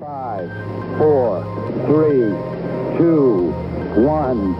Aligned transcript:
Five, 0.00 0.48
four, 0.96 1.44
three, 1.84 2.32
two, 2.96 3.52
one. 4.00 4.56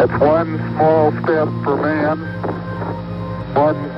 It's 0.00 0.18
one 0.18 0.56
small 0.56 1.10
step 1.12 1.48
for 1.62 1.76
man, 1.76 2.18
one 3.54 3.97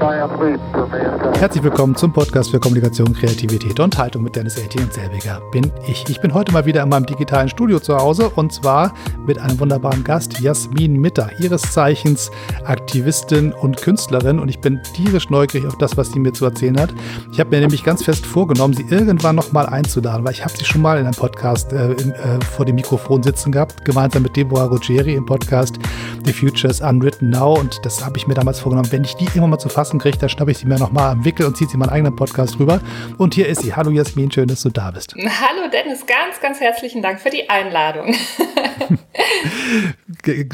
Herzlich 0.00 1.62
willkommen 1.62 1.94
zum 1.94 2.12
Podcast 2.12 2.50
für 2.50 2.58
Kommunikation, 2.58 3.12
Kreativität 3.14 3.78
und 3.78 3.96
Haltung 3.96 4.24
mit 4.24 4.34
Dennis 4.34 4.58
Elti 4.58 4.80
und 4.82 4.92
selbiger 4.92 5.40
bin 5.52 5.70
ich. 5.86 6.04
Ich 6.08 6.20
bin 6.20 6.34
heute 6.34 6.52
mal 6.52 6.66
wieder 6.66 6.82
in 6.82 6.88
meinem 6.88 7.06
digitalen 7.06 7.48
Studio 7.48 7.78
zu 7.78 7.96
Hause 7.96 8.28
und 8.30 8.52
zwar 8.52 8.92
mit 9.24 9.38
einem 9.38 9.58
wunderbaren 9.60 10.02
Gast, 10.02 10.40
Jasmin 10.40 11.00
Mitter, 11.00 11.30
ihres 11.38 11.62
Zeichens 11.62 12.32
Aktivistin 12.64 13.52
und 13.52 13.76
Künstlerin 13.76 14.40
und 14.40 14.48
ich 14.48 14.58
bin 14.58 14.82
tierisch 14.94 15.30
neugierig 15.30 15.66
auf 15.68 15.78
das, 15.78 15.96
was 15.96 16.10
sie 16.10 16.18
mir 16.18 16.32
zu 16.32 16.44
erzählen 16.44 16.80
hat. 16.80 16.92
Ich 17.32 17.38
habe 17.38 17.50
mir 17.50 17.60
nämlich 17.60 17.84
ganz 17.84 18.02
fest 18.02 18.26
vorgenommen, 18.26 18.74
sie 18.74 18.86
irgendwann 18.88 19.36
noch 19.36 19.52
mal 19.52 19.66
einzuladen, 19.66 20.24
weil 20.24 20.32
ich 20.32 20.44
habe 20.44 20.56
sie 20.56 20.64
schon 20.64 20.82
mal 20.82 20.98
in 20.98 21.04
einem 21.04 21.14
Podcast 21.14 21.72
äh, 21.72 21.92
im, 21.92 22.12
äh, 22.12 22.44
vor 22.56 22.66
dem 22.66 22.74
Mikrofon 22.74 23.22
sitzen 23.22 23.52
gehabt, 23.52 23.84
gemeinsam 23.84 24.24
mit 24.24 24.36
Deborah 24.36 24.66
Rogeri 24.66 25.14
im 25.14 25.24
Podcast 25.24 25.78
The 26.24 26.32
Future 26.32 26.70
is 26.70 26.80
Unwritten 26.80 27.30
Now 27.30 27.58
und 27.58 27.84
das 27.84 28.04
habe 28.04 28.16
ich 28.16 28.26
mir 28.26 28.34
damals 28.34 28.58
vorgenommen, 28.58 28.90
wenn 28.90 29.04
ich 29.04 29.14
die 29.14 29.28
immer 29.34 29.46
mal 29.46 29.58
zu 29.58 29.68
fassen 29.68 29.83
Fassen 29.84 29.98
kriegt, 29.98 30.22
dann 30.22 30.30
schnappe 30.30 30.50
ich 30.50 30.56
sie 30.56 30.66
mir 30.66 30.78
nochmal 30.78 31.12
am 31.12 31.26
Wickel 31.26 31.44
und 31.44 31.58
ziehe 31.58 31.68
sie 31.68 31.74
in 31.74 31.80
meinen 31.80 31.90
eigenen 31.90 32.16
Podcast 32.16 32.58
rüber. 32.58 32.80
Und 33.18 33.34
hier 33.34 33.46
ist 33.46 33.60
sie. 33.60 33.74
Hallo 33.74 33.90
Jasmin, 33.90 34.32
schön, 34.32 34.48
dass 34.48 34.62
du 34.62 34.70
da 34.70 34.90
bist. 34.90 35.14
Hallo 35.18 35.68
Dennis, 35.70 36.06
ganz, 36.06 36.40
ganz 36.40 36.58
herzlichen 36.58 37.02
Dank 37.02 37.20
für 37.20 37.28
die 37.28 37.50
Einladung. 37.50 38.14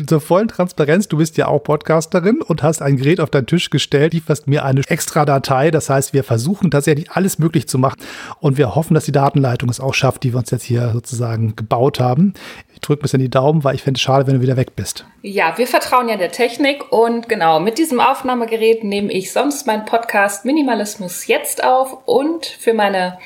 Zur 0.08 0.20
vollen 0.20 0.48
Transparenz, 0.48 1.06
du 1.06 1.18
bist 1.18 1.36
ja 1.36 1.46
auch 1.46 1.60
Podcasterin 1.60 2.42
und 2.42 2.64
hast 2.64 2.82
ein 2.82 2.96
Gerät 2.96 3.20
auf 3.20 3.30
deinen 3.30 3.46
Tisch 3.46 3.70
gestellt, 3.70 4.14
lieferst 4.14 4.48
mir 4.48 4.64
eine 4.64 4.82
extra 4.88 5.24
Datei. 5.24 5.70
Das 5.70 5.88
heißt, 5.88 6.12
wir 6.12 6.24
versuchen 6.24 6.72
tatsächlich 6.72 7.12
alles 7.12 7.38
möglich 7.38 7.68
zu 7.68 7.78
machen 7.78 8.00
und 8.40 8.58
wir 8.58 8.74
hoffen, 8.74 8.94
dass 8.94 9.04
die 9.04 9.12
Datenleitung 9.12 9.68
es 9.68 9.78
auch 9.78 9.94
schafft, 9.94 10.24
die 10.24 10.32
wir 10.32 10.40
uns 10.40 10.50
jetzt 10.50 10.64
hier 10.64 10.90
sozusagen 10.92 11.54
gebaut 11.54 12.00
haben. 12.00 12.34
Drücke 12.80 13.00
ein 13.00 13.02
bisschen 13.02 13.20
die 13.20 13.28
Daumen, 13.28 13.64
weil 13.64 13.74
ich 13.74 13.82
fände 13.82 13.98
es 13.98 14.02
schade, 14.02 14.26
wenn 14.26 14.34
du 14.34 14.40
wieder 14.40 14.56
weg 14.56 14.76
bist. 14.76 15.04
Ja, 15.22 15.56
wir 15.58 15.66
vertrauen 15.66 16.08
ja 16.08 16.16
der 16.16 16.32
Technik 16.32 16.92
und 16.92 17.28
genau, 17.28 17.60
mit 17.60 17.78
diesem 17.78 18.00
Aufnahmegerät 18.00 18.84
nehme 18.84 19.12
ich 19.12 19.32
sonst 19.32 19.66
meinen 19.66 19.84
Podcast 19.84 20.44
Minimalismus 20.44 21.26
jetzt 21.26 21.62
auf 21.62 22.06
und 22.06 22.46
für 22.46 22.74
meine 22.74 23.18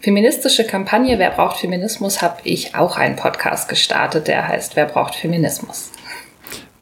feministische 0.00 0.64
Kampagne 0.64 1.18
Wer 1.18 1.30
braucht 1.30 1.58
Feminismus 1.58 2.22
habe 2.22 2.38
ich 2.44 2.74
auch 2.74 2.96
einen 2.96 3.16
Podcast 3.16 3.68
gestartet, 3.68 4.28
der 4.28 4.46
heißt 4.46 4.76
Wer 4.76 4.86
braucht 4.86 5.14
Feminismus. 5.14 5.90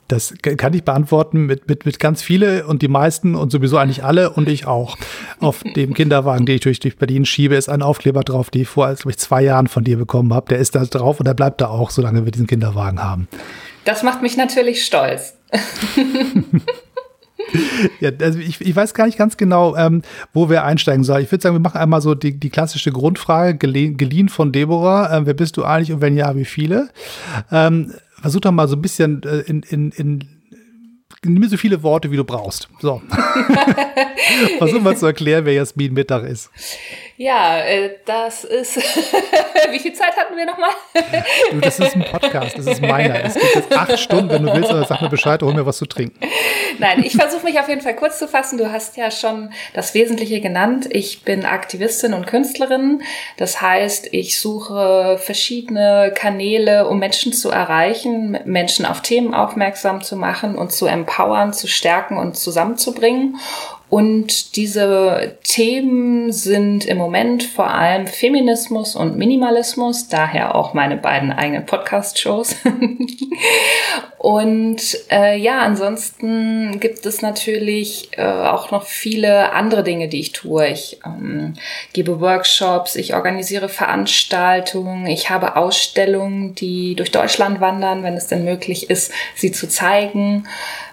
Das 0.08 0.34
kann 0.40 0.72
ich 0.72 0.84
beantworten 0.84 1.46
mit, 1.46 1.68
mit, 1.68 1.84
mit 1.84 1.98
ganz 1.98 2.22
viele 2.22 2.66
und 2.66 2.82
die 2.82 2.88
meisten 2.88 3.34
und 3.34 3.50
sowieso 3.50 3.78
eigentlich 3.78 4.04
alle 4.04 4.30
und 4.30 4.48
ich 4.48 4.66
auch. 4.66 4.96
Auf 5.40 5.64
dem 5.74 5.94
Kinderwagen, 5.94 6.46
den 6.46 6.56
ich 6.56 6.60
durch, 6.60 6.80
durch 6.80 6.96
Berlin 6.96 7.24
schiebe, 7.24 7.56
ist 7.56 7.68
ein 7.68 7.82
Aufkleber 7.82 8.22
drauf, 8.22 8.50
den 8.50 8.62
ich 8.62 8.68
vor 8.68 8.92
glaube 8.94 9.10
ich, 9.10 9.18
zwei 9.18 9.42
Jahren 9.42 9.66
von 9.66 9.84
dir 9.84 9.96
bekommen 9.96 10.32
habe. 10.32 10.50
Der 10.50 10.58
ist 10.58 10.74
da 10.74 10.84
drauf 10.84 11.18
und 11.18 11.26
der 11.26 11.34
bleibt 11.34 11.60
da 11.60 11.68
auch, 11.68 11.90
solange 11.90 12.24
wir 12.24 12.32
diesen 12.32 12.46
Kinderwagen 12.46 13.02
haben. 13.02 13.28
Das 13.84 14.02
macht 14.02 14.22
mich 14.22 14.36
natürlich 14.36 14.84
stolz. 14.84 15.34
ja, 18.00 18.10
also 18.20 18.38
ich, 18.38 18.60
ich 18.60 18.74
weiß 18.74 18.94
gar 18.94 19.06
nicht 19.06 19.18
ganz 19.18 19.36
genau, 19.36 19.76
ähm, 19.76 20.02
wo 20.32 20.50
wir 20.50 20.64
einsteigen 20.64 21.04
sollen. 21.04 21.24
Ich 21.24 21.30
würde 21.30 21.42
sagen, 21.42 21.54
wir 21.54 21.60
machen 21.60 21.80
einmal 21.80 22.00
so 22.00 22.14
die, 22.14 22.38
die 22.38 22.50
klassische 22.50 22.92
Grundfrage, 22.92 23.56
geliehen, 23.56 23.96
geliehen 23.96 24.28
von 24.28 24.52
Deborah. 24.52 25.16
Ähm, 25.16 25.26
wer 25.26 25.34
bist 25.34 25.56
du 25.56 25.64
eigentlich 25.64 25.92
und 25.92 26.00
wenn 26.00 26.16
ja, 26.16 26.34
wie 26.36 26.44
viele? 26.44 26.90
Ähm, 27.50 27.92
versuch 28.20 28.40
doch 28.40 28.52
mal 28.52 28.68
so 28.68 28.76
ein 28.76 28.82
bisschen 28.82 29.22
äh, 29.22 29.40
in, 29.40 29.62
in, 29.62 29.90
in 29.92 30.24
nimm 31.24 31.40
mir 31.40 31.48
so 31.48 31.56
viele 31.56 31.82
Worte, 31.82 32.10
wie 32.10 32.16
du 32.16 32.24
brauchst. 32.24 32.68
So. 32.80 33.02
Versuch 34.58 34.80
mal 34.80 34.96
zu 34.96 35.06
erklären, 35.06 35.44
wer 35.44 35.54
Jasmin 35.54 35.92
Mittag 35.92 36.24
ist. 36.24 36.50
Ja, 37.18 37.60
äh, 37.60 37.96
das 38.04 38.44
ist. 38.44 38.76
Wie 39.70 39.78
viel 39.78 39.94
Zeit 39.94 40.14
hatten 40.16 40.36
wir 40.36 40.44
nochmal? 40.44 40.70
du, 41.50 41.60
das 41.60 41.78
ist 41.78 41.96
ein 41.96 42.04
Podcast, 42.04 42.58
das 42.58 42.66
ist 42.66 42.82
meiner. 42.82 43.24
Es 43.24 43.34
geht 43.34 43.54
jetzt 43.54 43.74
acht 43.74 43.98
Stunden, 43.98 44.28
wenn 44.28 44.42
du 44.42 44.52
willst, 44.52 44.70
aber 44.70 44.84
sag 44.84 45.00
mir 45.00 45.08
Bescheid, 45.08 45.42
hol 45.42 45.54
mir 45.54 45.64
was 45.64 45.78
zu 45.78 45.86
trinken. 45.86 46.20
Nein, 46.78 47.02
ich 47.02 47.16
versuche 47.16 47.44
mich 47.44 47.58
auf 47.58 47.68
jeden 47.70 47.80
Fall 47.80 47.96
kurz 47.96 48.18
zu 48.18 48.28
fassen. 48.28 48.58
Du 48.58 48.70
hast 48.70 48.98
ja 48.98 49.10
schon 49.10 49.50
das 49.72 49.94
Wesentliche 49.94 50.42
genannt. 50.42 50.88
Ich 50.90 51.22
bin 51.22 51.46
Aktivistin 51.46 52.12
und 52.12 52.26
Künstlerin. 52.26 53.02
Das 53.38 53.62
heißt, 53.62 54.08
ich 54.12 54.38
suche 54.38 55.18
verschiedene 55.18 56.12
Kanäle, 56.14 56.86
um 56.86 56.98
Menschen 56.98 57.32
zu 57.32 57.50
erreichen, 57.50 58.38
Menschen 58.44 58.84
auf 58.84 59.00
Themen 59.00 59.32
aufmerksam 59.32 60.02
zu 60.02 60.16
machen 60.16 60.56
und 60.56 60.70
zu 60.70 60.84
empowern, 60.84 61.54
zu 61.54 61.66
stärken 61.66 62.18
und 62.18 62.36
zusammenzubringen. 62.36 63.38
Und 63.96 64.56
diese 64.56 65.38
Themen 65.42 66.30
sind 66.30 66.84
im 66.84 66.98
Moment 66.98 67.42
vor 67.42 67.70
allem 67.70 68.06
Feminismus 68.06 68.94
und 68.94 69.16
Minimalismus, 69.16 70.08
daher 70.08 70.54
auch 70.54 70.74
meine 70.74 70.98
beiden 70.98 71.32
eigenen 71.32 71.64
Podcast-Shows. 71.64 72.56
und 74.18 74.82
äh, 75.10 75.38
ja, 75.38 75.60
ansonsten 75.60 76.78
gibt 76.78 77.06
es 77.06 77.22
natürlich 77.22 78.10
äh, 78.18 78.22
auch 78.22 78.70
noch 78.70 78.84
viele 78.84 79.54
andere 79.54 79.82
Dinge, 79.82 80.08
die 80.08 80.20
ich 80.20 80.32
tue. 80.32 80.68
Ich 80.68 81.00
ähm, 81.06 81.54
gebe 81.94 82.20
Workshops, 82.20 82.96
ich 82.96 83.14
organisiere 83.14 83.70
Veranstaltungen, 83.70 85.06
ich 85.06 85.30
habe 85.30 85.56
Ausstellungen, 85.56 86.54
die 86.54 86.96
durch 86.96 87.12
Deutschland 87.12 87.62
wandern, 87.62 88.02
wenn 88.02 88.12
es 88.12 88.26
denn 88.26 88.44
möglich 88.44 88.90
ist, 88.90 89.10
sie 89.34 89.52
zu 89.52 89.70
zeigen. 89.70 90.46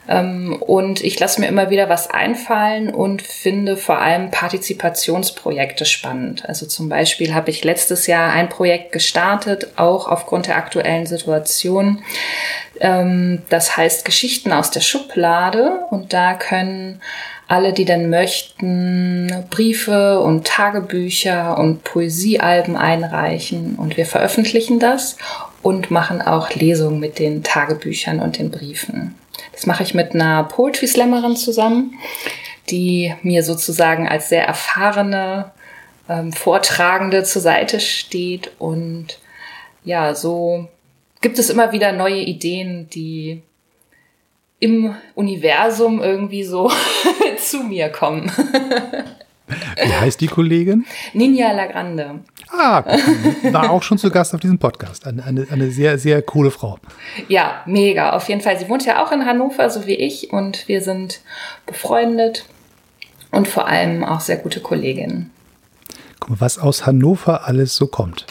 Ähm, 0.08 0.58
und 0.60 1.04
ich 1.04 1.20
lasse 1.20 1.40
mir 1.40 1.48
immer 1.48 1.70
wieder 1.70 1.90
was 1.90 2.10
einfallen 2.10 2.94
und 2.94 3.22
finde 3.22 3.78
vor 3.78 4.00
allem 4.00 4.32
Partizipationsprojekte 4.32 5.86
spannend. 5.86 6.48
Also 6.48 6.66
zum 6.66 6.90
Beispiel 6.90 7.34
habe 7.34 7.50
ich 7.50 7.64
letztes 7.64 8.08
Jahr 8.08 8.32
ein 8.32 8.50
Projekt 8.50 8.92
gestartet, 8.92 9.68
auch 9.78 10.08
aufgrund 10.08 10.48
der 10.48 10.58
aktuellen 10.58 11.06
Situation. 11.06 12.04
Ähm, 12.80 13.44
das 13.50 13.78
heißt 13.78 14.04
Geschichten 14.04 14.52
aus 14.52 14.72
der 14.72 14.82
Schublade 14.82 15.86
und 15.90 16.12
da 16.14 16.34
können 16.34 17.02
alle, 17.48 17.72
die 17.74 17.86
dann 17.86 18.10
möchten, 18.10 19.46
Briefe 19.50 20.20
und 20.22 20.48
Tagebücher 20.48 21.58
und 21.58 21.84
Poesiealben 21.84 22.76
einreichen 22.76 23.76
und 23.76 23.96
wir 23.96 24.06
veröffentlichen 24.06 24.80
das 24.80 25.18
und 25.62 25.92
machen 25.92 26.22
auch 26.22 26.50
Lesungen 26.52 27.00
mit 27.00 27.20
den 27.20 27.44
Tagebüchern 27.44 28.20
und 28.20 28.40
den 28.40 28.50
Briefen. 28.50 29.16
Das 29.64 29.68
mache 29.68 29.84
ich 29.84 29.94
mit 29.94 30.14
einer 30.14 30.44
Poetry 30.44 30.88
Slammerin 30.88 31.38
zusammen, 31.38 31.98
die 32.70 33.16
mir 33.22 33.44
sozusagen 33.44 34.10
als 34.10 34.28
sehr 34.28 34.46
erfahrene 34.46 35.54
ähm, 36.10 36.34
Vortragende 36.34 37.24
zur 37.24 37.42
Seite 37.42 37.80
steht. 37.80 38.52
Und 38.60 39.20
ja, 39.86 40.16
so 40.16 40.68
gibt 41.22 41.40
es 41.40 41.50
immer 41.50 41.72
wieder 41.72 41.94
neue 41.94 42.20
Ideen, 42.20 42.90
die 42.90 43.42
im 44.60 44.96
Universum 45.16 46.02
irgendwie 46.02 46.44
so 46.44 46.70
zu 47.38 47.64
mir 47.64 47.88
kommen. 47.88 48.30
Wie 49.78 49.94
heißt 49.94 50.20
die 50.20 50.28
Kollegin? 50.28 50.86
Ninja 51.14 51.54
Lagrande. 51.54 52.20
Ah, 52.56 52.84
war 53.52 53.72
auch 53.72 53.82
schon 53.82 53.98
zu 53.98 54.12
Gast 54.12 54.36
auf 54.36 54.40
diesem 54.40 54.60
Podcast. 54.60 55.08
Eine, 55.08 55.24
eine, 55.26 55.48
eine 55.50 55.72
sehr, 55.72 55.98
sehr 55.98 56.22
coole 56.22 56.52
Frau. 56.52 56.78
Ja, 57.28 57.64
mega. 57.66 58.12
Auf 58.12 58.30
jeden 58.30 58.42
Fall. 58.42 58.60
Sie 58.60 58.70
wohnt 58.70 58.86
ja 58.86 59.04
auch 59.04 59.12
in 59.12 59.26
Hannover, 59.26 59.70
so 59.72 59.88
wie 59.88 59.96
ich. 59.96 60.32
Und 60.32 60.68
wir 60.68 60.82
sind 60.82 61.22
befreundet 61.66 62.46
und 63.32 63.48
vor 63.48 63.68
allem 63.68 64.04
auch 64.04 64.20
sehr 64.20 64.38
gute 64.38 64.60
Kolleginnen. 64.60 65.32
Guck 66.20 66.30
mal, 66.30 66.42
was 66.42 66.60
aus 66.60 66.86
Hannover 66.86 67.48
alles 67.48 67.76
so 67.76 67.88
kommt. 67.88 68.28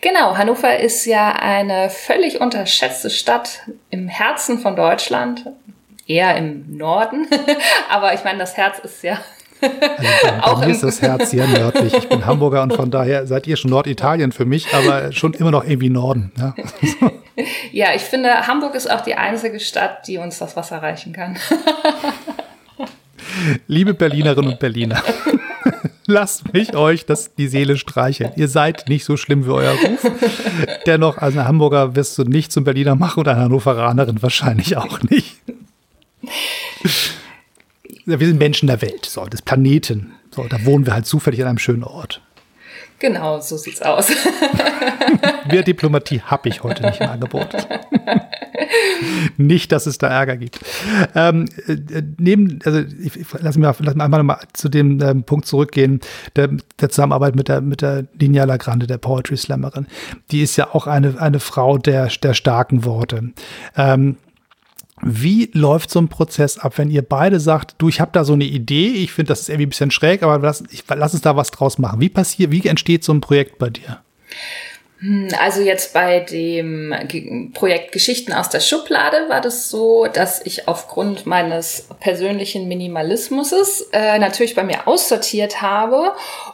Genau, 0.00 0.36
Hannover 0.36 0.78
ist 0.78 1.04
ja 1.06 1.32
eine 1.32 1.90
völlig 1.90 2.40
unterschätzte 2.40 3.10
Stadt 3.10 3.62
im 3.90 4.08
Herzen 4.08 4.58
von 4.58 4.76
Deutschland, 4.76 5.46
eher 6.06 6.36
im 6.36 6.76
Norden. 6.76 7.26
Aber 7.90 8.14
ich 8.14 8.24
meine, 8.24 8.38
das 8.38 8.56
Herz 8.56 8.78
ist 8.78 9.02
ja 9.02 9.18
also 9.60 10.08
bei, 10.22 10.54
bei 10.54 10.66
mir 10.66 10.72
ist 10.72 10.82
das 10.82 11.02
Herz 11.02 11.30
sehr 11.30 11.46
nördlich. 11.46 11.94
Ich 11.94 12.08
bin 12.08 12.26
Hamburger 12.26 12.62
und 12.62 12.74
von 12.74 12.90
daher 12.90 13.26
seid 13.26 13.46
ihr 13.46 13.56
schon 13.56 13.70
Norditalien 13.70 14.32
für 14.32 14.44
mich, 14.44 14.72
aber 14.74 15.12
schon 15.12 15.34
immer 15.34 15.50
noch 15.50 15.64
irgendwie 15.64 15.90
Norden. 15.90 16.32
Ja, 16.38 16.54
ja 17.72 17.94
ich 17.94 18.02
finde, 18.02 18.46
Hamburg 18.46 18.74
ist 18.74 18.90
auch 18.90 19.00
die 19.02 19.14
einzige 19.14 19.60
Stadt, 19.60 20.06
die 20.06 20.18
uns 20.18 20.38
das 20.38 20.56
Wasser 20.56 20.82
reichen 20.82 21.12
kann. 21.12 21.38
Liebe 23.66 23.94
Berlinerinnen 23.94 24.52
und 24.52 24.58
Berliner, 24.58 25.02
lasst 26.06 26.52
mich 26.52 26.74
euch 26.74 27.06
das 27.06 27.34
die 27.34 27.46
Seele 27.48 27.76
streicheln. 27.76 28.32
Ihr 28.36 28.48
seid 28.48 28.88
nicht 28.88 29.04
so 29.04 29.16
schlimm 29.16 29.46
wie 29.46 29.50
euer 29.50 29.72
Ruf. 29.72 30.10
Dennoch, 30.86 31.18
als 31.18 31.36
Hamburger 31.36 31.94
wirst 31.94 32.18
du 32.18 32.24
nicht 32.24 32.50
zum 32.50 32.64
Berliner 32.64 32.96
machen 32.96 33.20
und 33.20 33.28
eine 33.28 33.40
Hannoveranerin 33.40 34.20
wahrscheinlich 34.22 34.76
auch 34.76 35.00
nicht 35.02 35.36
wir 38.18 38.26
sind 38.26 38.38
Menschen 38.38 38.66
der 38.66 38.82
Welt, 38.82 39.06
so, 39.06 39.24
des 39.26 39.42
Planeten. 39.42 40.14
So, 40.34 40.44
da 40.44 40.64
wohnen 40.64 40.86
wir 40.86 40.94
halt 40.94 41.06
zufällig 41.06 41.40
an 41.42 41.48
einem 41.48 41.58
schönen 41.58 41.84
Ort. 41.84 42.22
Genau, 43.00 43.40
so 43.40 43.56
sieht's 43.56 43.80
aus. 43.80 44.10
Mehr 45.50 45.62
Diplomatie 45.62 46.20
habe 46.20 46.50
ich 46.50 46.62
heute 46.62 46.84
nicht 46.86 47.00
im 47.00 47.08
Angebot. 47.08 47.48
Nicht, 49.38 49.72
dass 49.72 49.86
es 49.86 49.96
da 49.98 50.08
Ärger 50.08 50.36
gibt. 50.36 50.60
Ähm, 51.14 51.46
äh, 51.66 52.02
neben, 52.18 52.58
also 52.64 52.80
ich, 52.80 53.16
ich 53.16 53.26
lass 53.40 53.56
mich 53.56 53.64
mal, 53.64 53.74
lass 53.78 53.94
mich 53.94 54.04
einmal 54.04 54.22
mal 54.22 54.38
zu 54.52 54.68
dem 54.68 55.00
ähm, 55.00 55.24
Punkt 55.24 55.46
zurückgehen, 55.46 56.00
der, 56.36 56.50
der 56.78 56.90
Zusammenarbeit 56.90 57.34
mit 57.34 57.48
der, 57.48 57.62
mit 57.62 57.80
der 57.80 58.04
Linia 58.18 58.44
Lagrande, 58.44 58.86
der 58.86 58.98
Poetry 58.98 59.36
Slammerin. 59.36 59.86
Die 60.30 60.42
ist 60.42 60.56
ja 60.56 60.74
auch 60.74 60.86
eine, 60.86 61.20
eine 61.20 61.40
Frau 61.40 61.78
der, 61.78 62.08
der 62.22 62.34
starken 62.34 62.84
Worte. 62.84 63.32
Ähm, 63.76 64.16
wie 65.02 65.50
läuft 65.52 65.90
so 65.90 66.00
ein 66.00 66.08
Prozess 66.08 66.58
ab, 66.58 66.74
wenn 66.76 66.90
ihr 66.90 67.02
beide 67.02 67.40
sagt, 67.40 67.76
du, 67.78 67.88
ich 67.88 68.00
habe 68.00 68.10
da 68.12 68.24
so 68.24 68.34
eine 68.34 68.44
Idee, 68.44 68.88
ich 68.88 69.12
finde, 69.12 69.30
das 69.30 69.40
ist 69.40 69.48
irgendwie 69.48 69.66
ein 69.66 69.70
bisschen 69.70 69.90
schräg, 69.90 70.22
aber 70.22 70.38
lass, 70.38 70.62
ich, 70.70 70.84
lass 70.88 71.14
uns 71.14 71.22
da 71.22 71.36
was 71.36 71.50
draus 71.50 71.78
machen. 71.78 72.00
Wie 72.00 72.08
passiert, 72.08 72.50
wie 72.50 72.66
entsteht 72.66 73.04
so 73.04 73.12
ein 73.12 73.20
Projekt 73.20 73.58
bei 73.58 73.70
dir? 73.70 74.02
Hm, 75.00 75.28
also 75.40 75.62
jetzt 75.62 75.94
bei 75.94 76.20
dem 76.20 77.52
Projekt 77.54 77.92
Geschichten 77.92 78.32
aus 78.32 78.50
der 78.50 78.60
Schublade 78.60 79.28
war 79.28 79.40
das 79.40 79.70
so, 79.70 80.06
dass 80.06 80.44
ich 80.44 80.68
aufgrund 80.68 81.24
meines 81.24 81.88
persönlichen 82.00 82.68
Minimalismus 82.68 83.52
äh, 83.92 84.18
natürlich 84.18 84.54
bei 84.54 84.62
mir 84.62 84.86
aussortiert 84.86 85.62
habe 85.62 86.12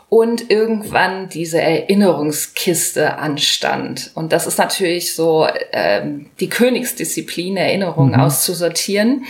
und 0.09 0.51
irgendwann 0.51 1.29
diese 1.29 1.61
Erinnerungskiste 1.61 3.19
anstand. 3.19 4.13
Und 4.15 4.33
das 4.33 4.47
ist 4.47 4.57
natürlich 4.57 5.15
so 5.15 5.49
ähm, 5.73 6.27
die 6.39 6.49
Königsdisziplin, 6.49 7.57
Erinnerungen 7.57 8.13
mhm. 8.13 8.21
auszusortieren. 8.21 9.25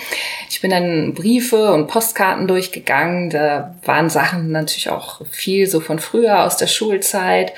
Ich 0.51 0.61
bin 0.61 0.71
dann 0.71 1.15
Briefe 1.15 1.73
und 1.73 1.87
Postkarten 1.87 2.47
durchgegangen. 2.47 3.31
Da 3.31 3.75
waren 3.85 4.11
Sachen 4.11 4.51
natürlich 4.51 4.91
auch 4.91 5.25
viel 5.31 5.67
so 5.67 5.81
von 5.81 5.99
früher 5.99 6.45
aus 6.45 6.59
der 6.59 6.67
Schulzeit, 6.67 7.55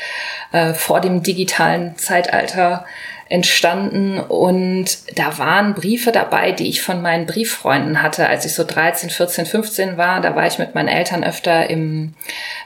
äh, 0.53 0.73
vor 0.73 1.01
dem 1.01 1.25
digitalen 1.25 1.97
Zeitalter 1.97 2.85
entstanden 3.29 4.19
und 4.19 4.87
da 5.17 5.37
waren 5.39 5.75
Briefe 5.75 6.13
dabei, 6.13 6.53
die 6.53 6.69
ich 6.69 6.83
von 6.83 7.03
meinen 7.03 7.27
Brieffreunden 7.27 8.03
hatte, 8.03 8.27
als 8.27 8.45
ich 8.45 8.55
so 8.55 8.65
13, 8.65 9.11
14, 9.11 9.47
15 9.47 9.97
war. 9.97 10.21
Da 10.21 10.35
war 10.35 10.47
ich 10.47 10.59
mit 10.59 10.75
meinen 10.75 10.89
Eltern 10.89 11.25
öfter 11.25 11.69
im 11.69 12.15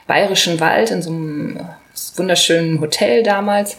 Bayerischen 0.07 0.59
Wald 0.59 0.91
in 0.91 1.01
so 1.01 1.09
einem 1.09 1.59
wunderschönen 2.15 2.79
Hotel 2.79 3.23
damals 3.23 3.77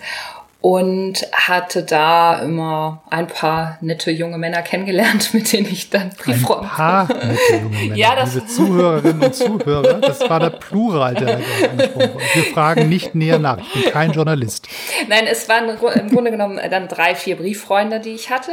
und 0.64 1.26
hatte 1.30 1.82
da 1.82 2.38
immer 2.38 3.02
ein 3.10 3.26
paar 3.26 3.76
nette 3.82 4.10
junge 4.10 4.38
Männer 4.38 4.62
kennengelernt, 4.62 5.34
mit 5.34 5.52
denen 5.52 5.70
ich 5.70 5.90
dann 5.90 6.08
Brieffreunde. 6.16 6.62
Ein 6.62 6.68
paar 6.70 7.08
nette 7.08 7.52
junge 7.52 7.68
Männer. 7.68 7.96
ja, 7.96 8.16
das 8.16 8.32
Liebe 8.32 8.46
Zuhörerinnen 8.46 9.22
und 9.24 9.34
Zuhörer, 9.34 10.00
das 10.00 10.20
war 10.20 10.40
der 10.40 10.48
Plural, 10.48 11.12
der 11.16 11.38
Wir 11.38 12.44
fragen 12.44 12.88
nicht 12.88 13.14
näher 13.14 13.38
nach. 13.38 13.58
Ich 13.58 13.72
bin 13.74 13.92
kein 13.92 14.12
Journalist. 14.12 14.66
Nein, 15.06 15.26
es 15.30 15.46
waren 15.50 15.68
im 15.68 16.10
Grunde 16.10 16.30
genommen 16.30 16.58
dann 16.70 16.88
drei, 16.88 17.14
vier 17.14 17.36
Brieffreunde, 17.36 18.00
die 18.00 18.14
ich 18.14 18.30
hatte 18.30 18.52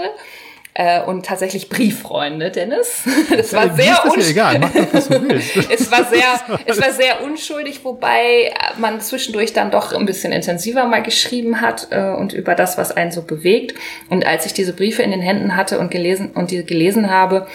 äh, 0.73 1.01
und 1.01 1.25
tatsächlich 1.25 1.69
Brieffreunde, 1.69 2.49
Dennis. 2.51 3.03
Das 3.29 3.53
war 3.53 3.75
sehr 3.75 3.99
was 4.93 5.07
du 5.07 5.29
willst. 5.29 5.55
es 5.71 5.91
war 5.91 6.05
sehr, 6.05 6.59
es 6.65 6.81
war 6.81 6.91
sehr 6.91 7.23
unschuldig, 7.23 7.83
wobei 7.83 8.53
man 8.77 9.01
zwischendurch 9.01 9.53
dann 9.53 9.71
doch 9.71 9.93
ein 9.93 10.05
bisschen 10.05 10.31
intensiver 10.31 10.85
mal 10.85 11.01
geschrieben 11.01 11.61
hat 11.61 11.87
äh, 11.91 12.11
und 12.11 12.33
über 12.33 12.55
das, 12.55 12.77
was 12.77 12.91
einen 12.91 13.11
so 13.11 13.21
bewegt. 13.23 13.75
Und 14.09 14.25
als 14.25 14.45
ich 14.45 14.53
diese 14.53 14.73
Briefe 14.73 15.03
in 15.03 15.11
den 15.11 15.21
Händen 15.21 15.55
hatte 15.55 15.79
und 15.79 15.91
gelesen 15.91 16.31
und 16.31 16.51
die 16.51 16.65
gelesen 16.65 17.09
habe, 17.09 17.47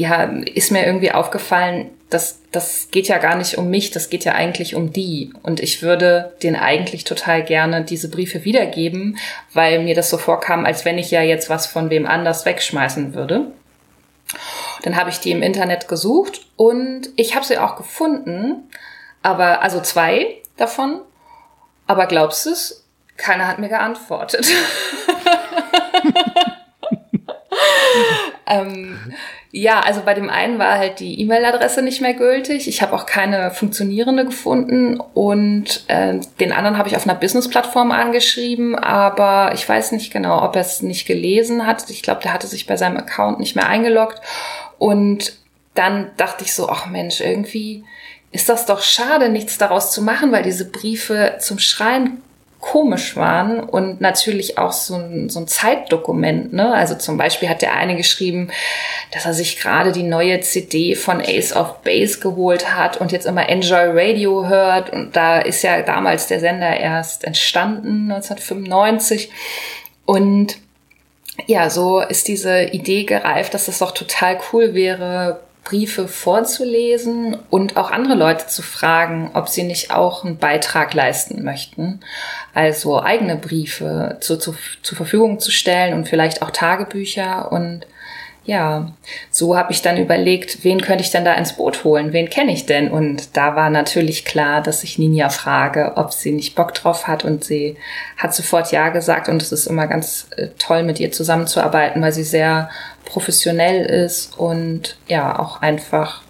ja, 0.00 0.22
ist 0.22 0.72
mir 0.72 0.86
irgendwie 0.86 1.12
aufgefallen, 1.12 1.90
das, 2.08 2.40
das 2.50 2.88
geht 2.90 3.06
ja 3.06 3.18
gar 3.18 3.36
nicht 3.36 3.58
um 3.58 3.68
mich, 3.68 3.90
das 3.90 4.08
geht 4.08 4.24
ja 4.24 4.32
eigentlich 4.32 4.74
um 4.74 4.92
die. 4.92 5.32
Und 5.42 5.60
ich 5.60 5.82
würde 5.82 6.34
den 6.42 6.56
eigentlich 6.56 7.04
total 7.04 7.44
gerne 7.44 7.84
diese 7.84 8.08
Briefe 8.08 8.44
wiedergeben, 8.44 9.18
weil 9.52 9.80
mir 9.80 9.94
das 9.94 10.08
so 10.08 10.16
vorkam, 10.16 10.64
als 10.64 10.84
wenn 10.86 10.96
ich 10.96 11.10
ja 11.10 11.20
jetzt 11.20 11.50
was 11.50 11.66
von 11.66 11.90
wem 11.90 12.06
anders 12.06 12.46
wegschmeißen 12.46 13.14
würde. 13.14 13.52
Dann 14.82 14.96
habe 14.96 15.10
ich 15.10 15.20
die 15.20 15.32
im 15.32 15.42
Internet 15.42 15.86
gesucht 15.86 16.46
und 16.56 17.10
ich 17.16 17.36
habe 17.36 17.44
sie 17.44 17.58
auch 17.58 17.76
gefunden, 17.76 18.70
aber 19.22 19.60
also 19.60 19.80
zwei 19.80 20.38
davon. 20.56 21.00
Aber 21.86 22.06
glaubst 22.06 22.46
du 22.46 22.50
es? 22.50 22.86
Keiner 23.18 23.46
hat 23.46 23.58
mir 23.58 23.68
geantwortet. 23.68 24.46
ähm, 28.46 28.98
ja, 29.52 29.80
also 29.80 30.02
bei 30.04 30.14
dem 30.14 30.30
einen 30.30 30.58
war 30.58 30.78
halt 30.78 31.00
die 31.00 31.20
E-Mail-Adresse 31.20 31.82
nicht 31.82 32.00
mehr 32.00 32.14
gültig. 32.14 32.68
Ich 32.68 32.82
habe 32.82 32.94
auch 32.94 33.06
keine 33.06 33.50
funktionierende 33.50 34.24
gefunden 34.24 35.00
und 35.14 35.84
äh, 35.88 36.18
den 36.38 36.52
anderen 36.52 36.78
habe 36.78 36.88
ich 36.88 36.96
auf 36.96 37.06
einer 37.06 37.18
Business-Plattform 37.18 37.90
angeschrieben, 37.90 38.76
aber 38.76 39.52
ich 39.54 39.68
weiß 39.68 39.92
nicht 39.92 40.12
genau, 40.12 40.42
ob 40.42 40.56
er 40.56 40.62
es 40.62 40.82
nicht 40.82 41.06
gelesen 41.06 41.66
hat. 41.66 41.88
Ich 41.90 42.02
glaube, 42.02 42.22
der 42.22 42.32
hatte 42.32 42.46
sich 42.46 42.66
bei 42.66 42.76
seinem 42.76 42.96
Account 42.96 43.40
nicht 43.40 43.56
mehr 43.56 43.68
eingeloggt 43.68 44.20
und 44.78 45.34
dann 45.74 46.10
dachte 46.16 46.44
ich 46.44 46.54
so, 46.54 46.68
ach 46.68 46.86
Mensch, 46.86 47.20
irgendwie 47.20 47.84
ist 48.32 48.48
das 48.48 48.66
doch 48.66 48.82
schade, 48.82 49.28
nichts 49.28 49.58
daraus 49.58 49.92
zu 49.92 50.02
machen, 50.02 50.30
weil 50.32 50.42
diese 50.42 50.70
Briefe 50.70 51.36
zum 51.40 51.58
Schreien 51.58 52.22
komisch 52.60 53.16
waren 53.16 53.60
und 53.60 54.00
natürlich 54.00 54.58
auch 54.58 54.72
so 54.72 54.94
ein, 54.94 55.30
so 55.30 55.40
ein 55.40 55.48
Zeitdokument. 55.48 56.52
Ne? 56.52 56.72
Also 56.72 56.94
zum 56.94 57.16
Beispiel 57.16 57.48
hat 57.48 57.62
der 57.62 57.74
eine 57.74 57.96
geschrieben, 57.96 58.50
dass 59.12 59.24
er 59.24 59.32
sich 59.32 59.58
gerade 59.58 59.92
die 59.92 60.02
neue 60.02 60.40
CD 60.40 60.94
von 60.94 61.20
Ace 61.20 61.54
of 61.56 61.82
Base 61.82 62.20
geholt 62.20 62.74
hat 62.74 62.98
und 62.98 63.12
jetzt 63.12 63.26
immer 63.26 63.48
Enjoy 63.48 63.90
Radio 63.92 64.46
hört. 64.46 64.90
Und 64.90 65.16
da 65.16 65.40
ist 65.40 65.62
ja 65.62 65.80
damals 65.82 66.26
der 66.26 66.40
Sender 66.40 66.76
erst 66.76 67.24
entstanden, 67.24 68.10
1995. 68.12 69.30
Und 70.04 70.58
ja, 71.46 71.70
so 71.70 72.00
ist 72.00 72.28
diese 72.28 72.64
Idee 72.64 73.04
gereift, 73.04 73.54
dass 73.54 73.68
es 73.68 73.78
doch 73.78 73.92
total 73.92 74.38
cool 74.52 74.74
wäre, 74.74 75.40
Briefe 75.64 76.08
vorzulesen 76.08 77.36
und 77.50 77.76
auch 77.76 77.90
andere 77.90 78.14
Leute 78.14 78.46
zu 78.46 78.62
fragen, 78.62 79.30
ob 79.34 79.48
sie 79.48 79.62
nicht 79.62 79.90
auch 79.90 80.24
einen 80.24 80.38
Beitrag 80.38 80.94
leisten 80.94 81.44
möchten. 81.44 82.00
Also 82.54 83.00
eigene 83.02 83.36
Briefe 83.36 84.16
zu, 84.20 84.38
zu, 84.38 84.54
zur 84.82 84.96
Verfügung 84.96 85.38
zu 85.38 85.50
stellen 85.50 85.94
und 85.94 86.08
vielleicht 86.08 86.42
auch 86.42 86.50
Tagebücher 86.50 87.52
und 87.52 87.86
ja, 88.44 88.92
so 89.30 89.56
habe 89.56 89.72
ich 89.72 89.82
dann 89.82 89.98
überlegt, 89.98 90.64
wen 90.64 90.80
könnte 90.80 91.04
ich 91.04 91.10
denn 91.10 91.24
da 91.24 91.34
ins 91.34 91.52
Boot 91.52 91.84
holen? 91.84 92.12
Wen 92.12 92.30
kenne 92.30 92.52
ich 92.52 92.66
denn? 92.66 92.90
Und 92.90 93.36
da 93.36 93.54
war 93.54 93.68
natürlich 93.70 94.24
klar, 94.24 94.62
dass 94.62 94.82
ich 94.82 94.98
Ninja 94.98 95.28
frage, 95.28 95.92
ob 95.96 96.12
sie 96.12 96.32
nicht 96.32 96.54
Bock 96.54 96.74
drauf 96.74 97.06
hat. 97.06 97.24
Und 97.24 97.44
sie 97.44 97.76
hat 98.16 98.34
sofort 98.34 98.72
Ja 98.72 98.88
gesagt. 98.88 99.28
Und 99.28 99.42
es 99.42 99.52
ist 99.52 99.66
immer 99.66 99.86
ganz 99.86 100.26
äh, 100.36 100.48
toll, 100.58 100.82
mit 100.82 100.98
ihr 100.98 101.12
zusammenzuarbeiten, 101.12 102.00
weil 102.00 102.12
sie 102.12 102.24
sehr 102.24 102.70
professionell 103.04 103.84
ist 103.84 104.38
und 104.38 104.96
ja, 105.06 105.38
auch 105.38 105.60
einfach 105.60 106.22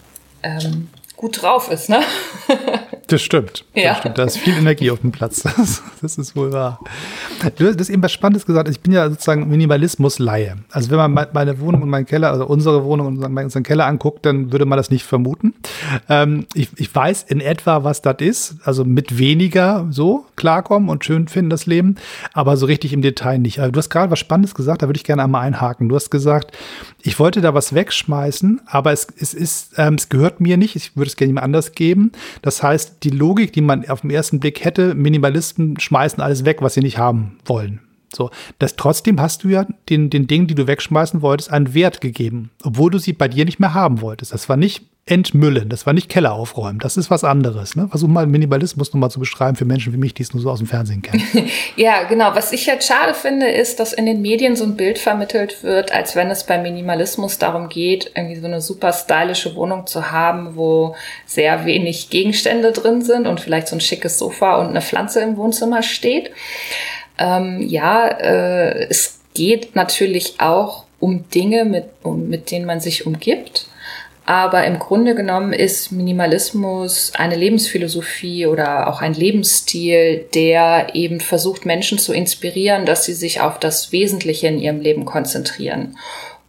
ähm, 0.42 0.88
gut 1.16 1.42
drauf 1.42 1.70
ist, 1.70 1.88
ne? 1.88 2.00
Das 3.10 3.22
stimmt. 3.22 3.64
Das 3.74 3.84
ja. 3.84 3.94
stimmt. 3.96 4.18
Da 4.18 4.24
ist 4.24 4.36
viel 4.38 4.56
Energie 4.56 4.90
auf 4.90 5.00
dem 5.00 5.12
Platz. 5.12 5.42
Das, 5.60 5.82
das, 6.00 6.16
ist 6.16 6.36
wohl 6.36 6.52
wahr. 6.52 6.80
Du 7.56 7.66
hast 7.66 7.90
eben 7.90 8.02
was 8.02 8.12
Spannendes 8.12 8.46
gesagt. 8.46 8.68
Ich 8.68 8.80
bin 8.80 8.92
ja 8.92 9.10
sozusagen 9.10 9.48
Minimalismus-Laie. 9.48 10.56
Also 10.70 10.90
wenn 10.90 10.96
man 10.96 11.28
meine 11.32 11.60
Wohnung 11.60 11.82
und 11.82 11.90
meinen 11.90 12.06
Keller, 12.06 12.30
also 12.30 12.46
unsere 12.46 12.84
Wohnung 12.84 13.08
und 13.08 13.24
unseren 13.24 13.62
Keller 13.62 13.86
anguckt, 13.86 14.24
dann 14.24 14.52
würde 14.52 14.64
man 14.64 14.76
das 14.76 14.90
nicht 14.90 15.04
vermuten. 15.04 15.54
Ähm, 16.08 16.46
ich, 16.54 16.68
ich 16.76 16.94
weiß 16.94 17.24
in 17.24 17.40
etwa, 17.40 17.84
was 17.84 18.00
das 18.00 18.16
ist. 18.20 18.56
Also 18.64 18.84
mit 18.84 19.18
weniger 19.18 19.86
so 19.90 20.24
klarkommen 20.36 20.88
und 20.88 21.04
schön 21.04 21.28
finden 21.28 21.50
das 21.50 21.66
Leben, 21.66 21.96
aber 22.32 22.56
so 22.56 22.66
richtig 22.66 22.92
im 22.92 23.02
Detail 23.02 23.38
nicht. 23.38 23.58
Also 23.60 23.72
du 23.72 23.78
hast 23.78 23.90
gerade 23.90 24.10
was 24.10 24.18
Spannendes 24.18 24.54
gesagt, 24.54 24.82
da 24.82 24.88
würde 24.88 24.96
ich 24.96 25.04
gerne 25.04 25.22
einmal 25.22 25.42
einhaken. 25.42 25.88
Du 25.88 25.96
hast 25.96 26.10
gesagt, 26.10 26.56
ich 27.02 27.18
wollte 27.18 27.40
da 27.40 27.54
was 27.54 27.74
wegschmeißen, 27.74 28.62
aber 28.66 28.92
es, 28.92 29.08
es 29.18 29.34
ist, 29.34 29.74
ähm, 29.76 29.94
es 29.94 30.08
gehört 30.08 30.40
mir 30.40 30.56
nicht. 30.56 30.76
Ich 30.76 30.96
würde 30.96 31.08
es 31.08 31.16
gerne 31.16 31.30
jemand 31.30 31.44
anders 31.44 31.72
geben. 31.72 32.12
Das 32.42 32.62
heißt, 32.62 32.99
die 33.02 33.10
Logik, 33.10 33.52
die 33.52 33.60
man 33.60 33.88
auf 33.88 34.02
den 34.02 34.10
ersten 34.10 34.40
Blick 34.40 34.64
hätte, 34.64 34.94
Minimalisten 34.94 35.78
schmeißen 35.78 36.22
alles 36.22 36.44
weg, 36.44 36.62
was 36.62 36.74
sie 36.74 36.80
nicht 36.80 36.98
haben 36.98 37.38
wollen. 37.44 37.80
So, 38.14 38.30
das 38.58 38.76
trotzdem 38.76 39.20
hast 39.20 39.44
du 39.44 39.48
ja 39.48 39.66
den, 39.88 40.10
den 40.10 40.26
Dingen, 40.26 40.46
die 40.46 40.54
du 40.54 40.66
wegschmeißen 40.66 41.22
wolltest, 41.22 41.50
einen 41.50 41.74
Wert 41.74 42.00
gegeben, 42.00 42.50
obwohl 42.64 42.90
du 42.90 42.98
sie 42.98 43.12
bei 43.12 43.28
dir 43.28 43.44
nicht 43.44 43.60
mehr 43.60 43.74
haben 43.74 44.00
wolltest. 44.00 44.32
Das 44.32 44.48
war 44.48 44.56
nicht 44.56 44.82
entmüllen, 45.06 45.68
das 45.68 45.86
war 45.86 45.92
nicht 45.92 46.08
Keller 46.08 46.32
aufräumen, 46.32 46.78
das 46.78 46.96
ist 46.96 47.10
was 47.10 47.24
anderes. 47.24 47.74
Ne? 47.74 47.88
Versuch 47.88 48.06
mal 48.06 48.26
Minimalismus 48.26 48.92
nochmal 48.92 49.10
zu 49.10 49.18
beschreiben 49.18 49.56
für 49.56 49.64
Menschen 49.64 49.92
wie 49.92 49.96
mich, 49.96 50.14
die 50.14 50.22
es 50.22 50.32
nur 50.32 50.42
so 50.42 50.50
aus 50.50 50.58
dem 50.58 50.68
Fernsehen 50.68 51.02
kennen. 51.02 51.22
ja, 51.76 52.04
genau. 52.04 52.34
Was 52.34 52.52
ich 52.52 52.66
jetzt 52.66 52.86
schade 52.86 53.14
finde, 53.14 53.48
ist, 53.48 53.80
dass 53.80 53.92
in 53.92 54.06
den 54.06 54.22
Medien 54.22 54.54
so 54.54 54.64
ein 54.64 54.76
Bild 54.76 54.98
vermittelt 54.98 55.64
wird, 55.64 55.92
als 55.92 56.14
wenn 56.14 56.30
es 56.30 56.44
beim 56.44 56.62
Minimalismus 56.62 57.38
darum 57.38 57.68
geht, 57.68 58.12
irgendwie 58.14 58.38
so 58.38 58.46
eine 58.46 58.60
super 58.60 58.92
stylische 58.92 59.56
Wohnung 59.56 59.86
zu 59.86 60.12
haben, 60.12 60.54
wo 60.54 60.94
sehr 61.26 61.64
wenig 61.64 62.10
Gegenstände 62.10 62.70
drin 62.70 63.02
sind 63.02 63.26
und 63.26 63.40
vielleicht 63.40 63.68
so 63.68 63.76
ein 63.76 63.80
schickes 63.80 64.18
Sofa 64.18 64.60
und 64.60 64.68
eine 64.68 64.82
Pflanze 64.82 65.20
im 65.22 65.36
Wohnzimmer 65.36 65.82
steht. 65.82 66.30
Ähm, 67.20 67.60
ja, 67.60 68.08
äh, 68.08 68.86
es 68.88 69.20
geht 69.34 69.76
natürlich 69.76 70.40
auch 70.40 70.86
um 70.98 71.28
Dinge, 71.30 71.64
mit, 71.64 71.84
um, 72.02 72.28
mit 72.28 72.50
denen 72.50 72.66
man 72.66 72.80
sich 72.80 73.06
umgibt. 73.06 73.68
Aber 74.26 74.64
im 74.64 74.78
Grunde 74.78 75.14
genommen 75.14 75.52
ist 75.52 75.90
Minimalismus 75.92 77.12
eine 77.16 77.36
Lebensphilosophie 77.36 78.46
oder 78.46 78.88
auch 78.88 79.00
ein 79.00 79.14
Lebensstil, 79.14 80.26
der 80.34 80.94
eben 80.94 81.20
versucht, 81.20 81.66
Menschen 81.66 81.98
zu 81.98 82.12
inspirieren, 82.12 82.86
dass 82.86 83.04
sie 83.04 83.14
sich 83.14 83.40
auf 83.40 83.58
das 83.58 83.92
Wesentliche 83.92 84.46
in 84.46 84.58
ihrem 84.58 84.80
Leben 84.80 85.04
konzentrieren. 85.04 85.96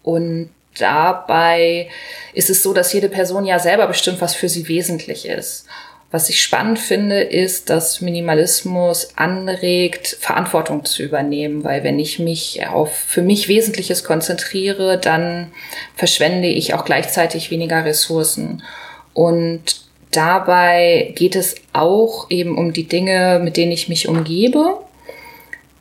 Und 0.04 0.52
dabei 0.78 1.90
ist 2.34 2.50
es 2.50 2.62
so, 2.62 2.74
dass 2.74 2.94
jede 2.94 3.10
Person 3.10 3.46
ja 3.46 3.58
selber 3.58 3.88
bestimmt, 3.88 4.22
was 4.22 4.36
für 4.36 4.50
sie 4.50 4.68
wesentlich 4.68 5.28
ist. 5.28 5.66
Was 6.12 6.28
ich 6.28 6.42
spannend 6.42 6.78
finde, 6.78 7.22
ist, 7.22 7.70
dass 7.70 8.02
Minimalismus 8.02 9.14
anregt, 9.16 10.18
Verantwortung 10.20 10.84
zu 10.84 11.04
übernehmen, 11.04 11.64
weil 11.64 11.86
wenn 11.86 12.00
ich 12.00 12.20
mich 12.20 12.68
auf 12.68 12.94
für 12.94 13.22
mich 13.22 13.48
Wesentliches 13.48 14.04
konzentriere, 14.04 14.98
dann 14.98 15.54
verschwende 15.96 16.50
ich 16.50 16.74
auch 16.74 16.84
gleichzeitig 16.84 17.50
weniger 17.50 17.86
Ressourcen. 17.86 18.62
Und 19.14 19.86
dabei 20.12 21.14
geht 21.16 21.38
es 21.38 21.56
auch 21.72 22.30
eben 22.30 22.58
um 22.58 22.74
die 22.74 22.90
Dinge, 22.90 23.40
mit 23.42 23.56
denen 23.56 23.72
ich 23.72 23.88
mich 23.88 24.10
umgebe. 24.10 24.80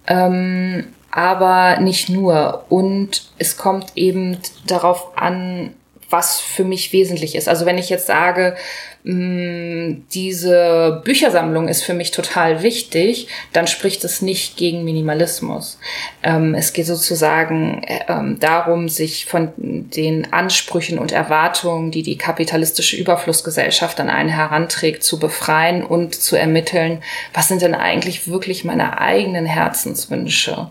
Ähm, 0.06 0.86
aber 1.10 1.80
nicht 1.80 2.08
nur. 2.08 2.66
Und 2.68 3.30
es 3.38 3.56
kommt 3.56 3.96
eben 3.96 4.38
darauf 4.64 5.18
an, 5.18 5.74
was 6.10 6.40
für 6.40 6.64
mich 6.64 6.92
wesentlich 6.92 7.34
ist. 7.34 7.48
Also 7.48 7.66
wenn 7.66 7.78
ich 7.78 7.88
jetzt 7.88 8.06
sage, 8.06 8.56
Mm, 9.02 10.02
diese 10.12 11.00
Büchersammlung 11.04 11.68
ist 11.68 11.82
für 11.82 11.94
mich 11.94 12.10
total 12.10 12.62
wichtig, 12.62 13.28
dann 13.54 13.66
spricht 13.66 14.04
es 14.04 14.20
nicht 14.20 14.58
gegen 14.58 14.84
Minimalismus. 14.84 15.78
Ähm, 16.22 16.54
es 16.54 16.74
geht 16.74 16.84
sozusagen 16.84 17.82
äh, 17.84 18.00
ähm, 18.08 18.38
darum, 18.40 18.90
sich 18.90 19.24
von 19.24 19.52
den 19.56 20.30
Ansprüchen 20.34 20.98
und 20.98 21.12
Erwartungen, 21.12 21.90
die 21.90 22.02
die 22.02 22.18
kapitalistische 22.18 22.96
Überflussgesellschaft 22.98 23.98
an 24.00 24.10
einen 24.10 24.28
heranträgt, 24.28 25.02
zu 25.02 25.18
befreien 25.18 25.82
und 25.82 26.14
zu 26.14 26.36
ermitteln, 26.36 27.02
was 27.32 27.48
sind 27.48 27.62
denn 27.62 27.74
eigentlich 27.74 28.28
wirklich 28.28 28.64
meine 28.64 29.00
eigenen 29.00 29.46
Herzenswünsche. 29.46 30.70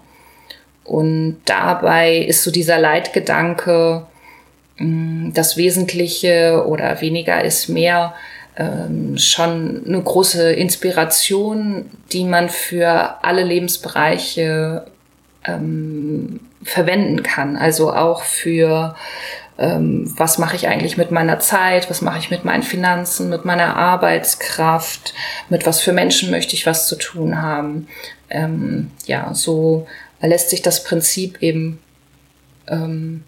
Und 0.83 1.41
dabei 1.45 2.17
ist 2.17 2.43
so 2.43 2.51
dieser 2.51 2.77
Leitgedanke, 2.77 4.05
das 4.79 5.57
Wesentliche 5.57 6.63
oder 6.65 7.01
weniger 7.01 7.43
ist 7.43 7.67
mehr 7.67 8.13
ähm, 8.55 9.17
schon 9.17 9.83
eine 9.85 10.01
große 10.01 10.51
Inspiration, 10.53 11.89
die 12.11 12.23
man 12.23 12.49
für 12.49 13.23
alle 13.23 13.43
Lebensbereiche 13.43 14.85
ähm, 15.45 16.39
verwenden 16.63 17.23
kann. 17.23 17.57
Also 17.57 17.93
auch 17.93 18.23
für 18.23 18.95
ähm, 19.57 20.13
was 20.17 20.37
mache 20.37 20.55
ich 20.55 20.67
eigentlich 20.67 20.95
mit 20.95 21.11
meiner 21.11 21.39
Zeit, 21.39 21.89
was 21.89 22.01
mache 22.01 22.19
ich 22.19 22.31
mit 22.31 22.45
meinen 22.45 22.63
Finanzen, 22.63 23.29
mit 23.29 23.43
meiner 23.43 23.75
Arbeitskraft, 23.75 25.13
mit 25.49 25.65
was 25.65 25.81
für 25.81 25.91
Menschen 25.91 26.31
möchte 26.31 26.55
ich 26.55 26.65
was 26.65 26.87
zu 26.87 26.95
tun 26.95 27.41
haben. 27.41 27.87
Ähm, 28.29 28.91
ja, 29.05 29.33
so 29.33 29.87
lässt 30.21 30.49
sich 30.49 30.61
das 30.61 30.83
Prinzip 30.83 31.41
eben 31.41 31.79
ähm, 32.67 33.23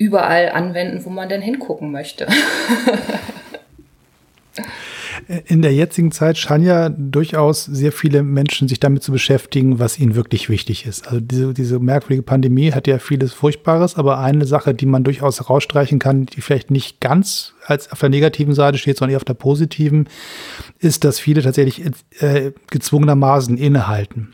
überall 0.00 0.48
anwenden, 0.48 1.04
wo 1.04 1.10
man 1.10 1.28
denn 1.28 1.42
hingucken 1.42 1.92
möchte. 1.92 2.26
In 5.46 5.60
der 5.60 5.74
jetzigen 5.74 6.10
Zeit 6.10 6.38
scheinen 6.38 6.64
ja 6.64 6.88
durchaus 6.88 7.66
sehr 7.66 7.92
viele 7.92 8.22
Menschen 8.22 8.66
sich 8.66 8.80
damit 8.80 9.02
zu 9.02 9.12
beschäftigen, 9.12 9.78
was 9.78 9.98
ihnen 9.98 10.14
wirklich 10.14 10.48
wichtig 10.48 10.86
ist. 10.86 11.06
Also 11.06 11.20
diese, 11.20 11.52
diese 11.52 11.78
merkwürdige 11.78 12.22
Pandemie 12.22 12.72
hat 12.72 12.86
ja 12.86 12.98
vieles 12.98 13.34
Furchtbares, 13.34 13.96
aber 13.96 14.18
eine 14.18 14.46
Sache, 14.46 14.72
die 14.74 14.86
man 14.86 15.04
durchaus 15.04 15.38
herausstreichen 15.38 15.98
kann, 15.98 16.24
die 16.24 16.40
vielleicht 16.40 16.70
nicht 16.70 17.00
ganz 17.00 17.52
als 17.66 17.92
auf 17.92 18.00
der 18.00 18.08
negativen 18.08 18.54
Seite 18.54 18.78
steht, 18.78 18.96
sondern 18.96 19.12
eher 19.12 19.18
auf 19.18 19.24
der 19.24 19.34
positiven, 19.34 20.08
ist, 20.78 21.04
dass 21.04 21.20
viele 21.20 21.42
tatsächlich 21.42 21.84
äh, 22.20 22.52
gezwungenermaßen 22.70 23.58
innehalten 23.58 24.32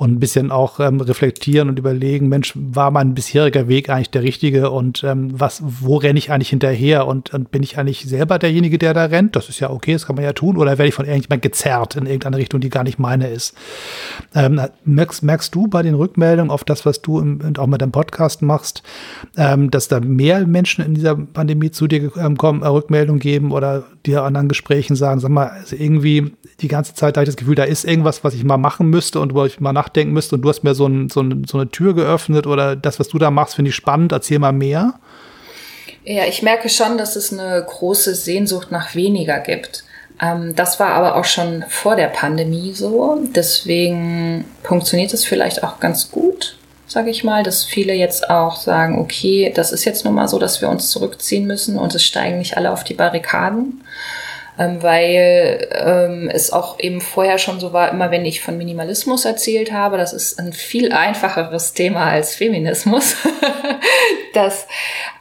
und 0.00 0.12
ein 0.12 0.18
bisschen 0.18 0.50
auch 0.50 0.80
ähm, 0.80 0.98
reflektieren 0.98 1.68
und 1.68 1.78
überlegen, 1.78 2.30
Mensch, 2.30 2.54
war 2.56 2.90
mein 2.90 3.12
bisheriger 3.12 3.68
Weg 3.68 3.90
eigentlich 3.90 4.08
der 4.08 4.22
richtige 4.22 4.70
und 4.70 5.04
ähm, 5.04 5.38
was, 5.38 5.62
wo 5.62 5.98
renne 5.98 6.18
ich 6.18 6.32
eigentlich 6.32 6.48
hinterher 6.48 7.06
und, 7.06 7.34
und 7.34 7.50
bin 7.50 7.62
ich 7.62 7.76
eigentlich 7.76 8.06
selber 8.06 8.38
derjenige, 8.38 8.78
der 8.78 8.94
da 8.94 9.04
rennt? 9.04 9.36
Das 9.36 9.50
ist 9.50 9.60
ja 9.60 9.68
okay, 9.68 9.92
das 9.92 10.06
kann 10.06 10.16
man 10.16 10.24
ja 10.24 10.32
tun, 10.32 10.56
oder 10.56 10.78
werde 10.78 10.88
ich 10.88 10.94
von 10.94 11.04
irgendjemand 11.04 11.42
gezerrt 11.42 11.96
in 11.96 12.06
irgendeine 12.06 12.38
Richtung, 12.38 12.62
die 12.62 12.70
gar 12.70 12.82
nicht 12.82 12.98
meine 12.98 13.28
ist? 13.28 13.54
Ähm, 14.34 14.58
merkst, 14.86 15.22
merkst 15.22 15.54
du 15.54 15.66
bei 15.66 15.82
den 15.82 15.94
Rückmeldungen 15.94 16.50
auf 16.50 16.64
das, 16.64 16.86
was 16.86 17.02
du 17.02 17.20
im, 17.20 17.42
auch 17.58 17.66
mit 17.66 17.82
deinem 17.82 17.92
Podcast 17.92 18.40
machst, 18.40 18.82
ähm, 19.36 19.70
dass 19.70 19.88
da 19.88 20.00
mehr 20.00 20.46
Menschen 20.46 20.82
in 20.82 20.94
dieser 20.94 21.14
Pandemie 21.14 21.72
zu 21.72 21.88
dir 21.88 22.10
ähm, 22.16 22.38
kommen, 22.38 22.62
äh, 22.62 22.68
Rückmeldungen 22.68 23.20
geben 23.20 23.52
oder 23.52 23.84
dir 24.06 24.22
anderen 24.22 24.48
Gesprächen 24.48 24.96
sagen, 24.96 25.20
sag 25.20 25.30
mal, 25.30 25.48
also 25.48 25.76
irgendwie 25.76 26.32
die 26.60 26.68
ganze 26.68 26.94
Zeit 26.94 27.16
habe 27.16 27.24
ich 27.24 27.28
das 27.28 27.36
Gefühl, 27.36 27.54
da 27.54 27.64
ist 27.64 27.84
irgendwas, 27.84 28.24
was 28.24 28.34
ich 28.34 28.44
mal 28.44 28.56
machen 28.56 28.88
müsste 28.88 29.20
und 29.20 29.34
wo 29.34 29.44
ich 29.44 29.60
mal 29.60 29.72
nachdenken 29.90 30.12
müsste 30.12 30.36
und 30.36 30.42
du 30.42 30.48
hast 30.48 30.62
mir 30.62 30.74
so, 30.74 30.86
ein, 30.86 31.08
so, 31.08 31.20
ein, 31.20 31.44
so 31.44 31.58
eine 31.58 31.68
Tür 31.70 31.94
geöffnet 31.94 32.46
oder 32.46 32.76
das, 32.76 32.98
was 33.00 33.08
du 33.08 33.18
da 33.18 33.30
machst, 33.30 33.54
finde 33.54 33.70
ich 33.70 33.74
spannend, 33.74 34.12
erzähl 34.12 34.38
mal 34.38 34.52
mehr. 34.52 34.94
Ja, 36.04 36.24
ich 36.24 36.42
merke 36.42 36.68
schon, 36.68 36.96
dass 36.96 37.16
es 37.16 37.32
eine 37.32 37.62
große 37.66 38.14
Sehnsucht 38.14 38.70
nach 38.70 38.94
weniger 38.94 39.38
gibt. 39.40 39.84
Ähm, 40.20 40.54
das 40.56 40.80
war 40.80 40.90
aber 40.90 41.16
auch 41.16 41.24
schon 41.24 41.64
vor 41.68 41.96
der 41.96 42.08
Pandemie 42.08 42.72
so. 42.72 43.18
Deswegen 43.34 44.44
funktioniert 44.62 45.12
es 45.12 45.24
vielleicht 45.24 45.62
auch 45.62 45.78
ganz 45.78 46.10
gut, 46.10 46.56
sage 46.86 47.10
ich 47.10 47.22
mal, 47.22 47.42
dass 47.42 47.64
viele 47.64 47.92
jetzt 47.92 48.30
auch 48.30 48.56
sagen, 48.56 48.98
okay, 48.98 49.52
das 49.54 49.72
ist 49.72 49.84
jetzt 49.84 50.04
nun 50.04 50.14
mal 50.14 50.28
so, 50.28 50.38
dass 50.38 50.62
wir 50.62 50.68
uns 50.68 50.90
zurückziehen 50.90 51.46
müssen 51.46 51.78
und 51.78 51.94
es 51.94 52.04
steigen 52.04 52.38
nicht 52.38 52.56
alle 52.56 52.72
auf 52.72 52.82
die 52.82 52.94
Barrikaden 52.94 53.84
ähm, 54.60 54.82
weil 54.82 55.68
ähm, 55.72 56.30
es 56.30 56.52
auch 56.52 56.78
eben 56.78 57.00
vorher 57.00 57.38
schon 57.38 57.60
so 57.60 57.72
war, 57.72 57.90
immer 57.90 58.10
wenn 58.10 58.26
ich 58.26 58.42
von 58.42 58.58
Minimalismus 58.58 59.24
erzählt 59.24 59.72
habe, 59.72 59.96
das 59.96 60.12
ist 60.12 60.38
ein 60.38 60.52
viel 60.52 60.92
einfacheres 60.92 61.72
Thema 61.72 62.10
als 62.10 62.34
Feminismus, 62.34 63.16
dass 64.34 64.66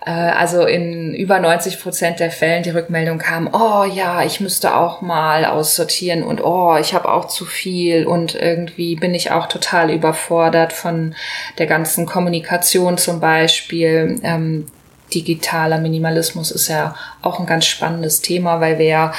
äh, 0.06 0.12
also 0.12 0.66
in 0.66 1.16
über 1.16 1.40
90 1.40 1.82
Prozent 1.82 2.20
der 2.20 2.32
Fällen 2.32 2.64
die 2.64 2.72
Rückmeldung 2.72 3.18
kam, 3.18 3.50
oh 3.54 3.86
ja, 3.86 4.24
ich 4.26 4.42
müsste 4.42 4.76
auch 4.76 5.00
mal 5.00 5.46
aussortieren 5.46 6.24
und 6.24 6.44
oh, 6.44 6.76
ich 6.76 6.94
habe 6.94 7.10
auch 7.10 7.30
zu 7.30 7.46
viel 7.46 8.06
und 8.06 8.36
irgendwie 8.36 8.98
bin 8.98 9.16
ich 9.16 9.32
auch 9.32 9.48
total 9.48 9.90
überfordert 9.90 10.74
von 10.74 11.16
der 11.60 11.68
ganzen 11.68 12.06
Kommunikation 12.06 12.98
zum 12.98 13.22
Beispiel. 13.22 14.20
Ähm, 14.22 14.66
digitaler 15.14 15.80
Minimalismus 15.80 16.52
ist 16.52 16.68
ja 16.68 16.96
auch 17.22 17.40
ein 17.40 17.46
ganz 17.46 17.66
spannendes 17.66 18.22
Thema, 18.22 18.62
weil 18.62 18.80
wir 18.80 18.86
ja, 18.86 19.14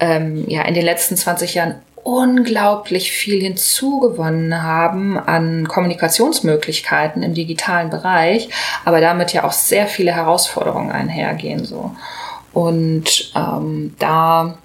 ähm, 0.00 0.44
ja 0.48 0.62
in 0.62 0.74
den 0.74 0.84
letzten 0.84 1.16
20 1.16 1.54
Jahren 1.54 1.76
unglaublich 2.06 3.10
viel 3.10 3.42
hinzugewonnen 3.42 4.62
haben 4.62 5.18
an 5.18 5.66
Kommunikationsmöglichkeiten 5.66 7.24
im 7.24 7.34
digitalen 7.34 7.90
Bereich, 7.90 8.48
aber 8.84 9.00
damit 9.00 9.32
ja 9.32 9.42
auch 9.42 9.52
sehr 9.52 9.88
viele 9.88 10.14
Herausforderungen 10.14 10.92
einhergehen 10.92 11.64
so. 11.64 11.90
Und 12.52 13.32
ähm, 13.34 13.96
da 13.98 14.56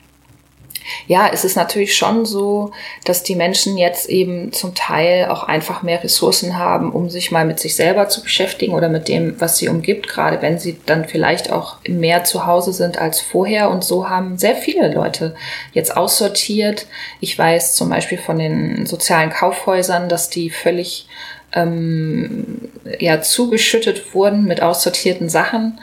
ja, 1.07 1.29
es 1.31 1.43
ist 1.43 1.55
natürlich 1.55 1.95
schon 1.95 2.25
so, 2.25 2.71
dass 3.05 3.23
die 3.23 3.35
Menschen 3.35 3.77
jetzt 3.77 4.09
eben 4.09 4.51
zum 4.51 4.75
Teil 4.75 5.25
auch 5.29 5.43
einfach 5.43 5.83
mehr 5.83 6.03
Ressourcen 6.03 6.57
haben, 6.57 6.91
um 6.91 7.09
sich 7.09 7.31
mal 7.31 7.45
mit 7.45 7.59
sich 7.59 7.75
selber 7.75 8.09
zu 8.09 8.21
beschäftigen 8.23 8.73
oder 8.73 8.89
mit 8.89 9.07
dem, 9.07 9.39
was 9.39 9.57
sie 9.57 9.69
umgibt, 9.69 10.07
gerade 10.07 10.41
wenn 10.41 10.59
sie 10.59 10.77
dann 10.85 11.05
vielleicht 11.05 11.51
auch 11.51 11.77
mehr 11.87 12.23
zu 12.23 12.45
Hause 12.45 12.73
sind 12.73 12.97
als 12.97 13.19
vorher. 13.19 13.69
Und 13.69 13.83
so 13.83 14.09
haben 14.09 14.37
sehr 14.37 14.55
viele 14.55 14.91
Leute 14.93 15.35
jetzt 15.73 15.95
aussortiert. 15.95 16.87
Ich 17.19 17.37
weiß 17.37 17.75
zum 17.75 17.89
Beispiel 17.89 18.17
von 18.17 18.39
den 18.39 18.85
sozialen 18.85 19.29
Kaufhäusern, 19.29 20.09
dass 20.09 20.29
die 20.29 20.49
völlig 20.49 21.07
ähm, 21.53 22.69
ja, 22.99 23.21
zugeschüttet 23.21 24.13
wurden 24.13 24.45
mit 24.45 24.61
aussortierten 24.61 25.29
Sachen 25.29 25.79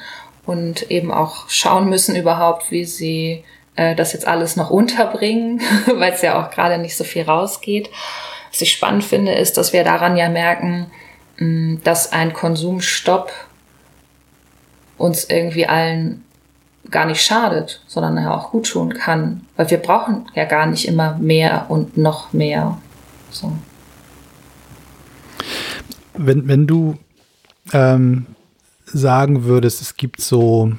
und 0.46 0.90
eben 0.90 1.12
auch 1.12 1.48
schauen 1.48 1.88
müssen 1.88 2.16
überhaupt, 2.16 2.70
wie 2.70 2.84
sie 2.84 3.44
äh, 3.78 3.94
das 3.94 4.12
jetzt 4.12 4.26
alles 4.26 4.56
noch 4.56 4.70
unterbringen, 4.70 5.60
weil 5.94 6.12
es 6.12 6.22
ja 6.22 6.42
auch 6.42 6.50
gerade 6.50 6.78
nicht 6.78 6.96
so 6.96 7.04
viel 7.04 7.22
rausgeht. 7.22 7.88
Was 8.50 8.60
ich 8.60 8.72
spannend 8.72 9.04
finde, 9.04 9.32
ist, 9.32 9.56
dass 9.56 9.72
wir 9.72 9.84
daran 9.84 10.16
ja 10.16 10.28
merken, 10.28 10.90
mm, 11.38 11.76
dass 11.84 12.12
ein 12.12 12.32
Konsumstopp 12.32 13.30
uns 14.96 15.24
irgendwie 15.24 15.66
allen 15.66 16.24
gar 16.90 17.06
nicht 17.06 17.22
schadet, 17.22 17.82
sondern 17.86 18.16
ja 18.16 18.34
auch 18.34 18.50
gut 18.50 18.68
tun 18.68 18.94
kann. 18.94 19.46
Weil 19.56 19.70
wir 19.70 19.78
brauchen 19.78 20.28
ja 20.34 20.44
gar 20.44 20.66
nicht 20.66 20.88
immer 20.88 21.16
mehr 21.18 21.66
und 21.68 21.96
noch 21.96 22.32
mehr. 22.32 22.78
So. 23.30 23.52
Wenn, 26.14 26.48
wenn 26.48 26.66
du 26.66 26.96
ähm, 27.72 28.26
sagen 28.86 29.44
würdest, 29.44 29.80
es 29.82 29.96
gibt 29.96 30.20
so 30.20 30.72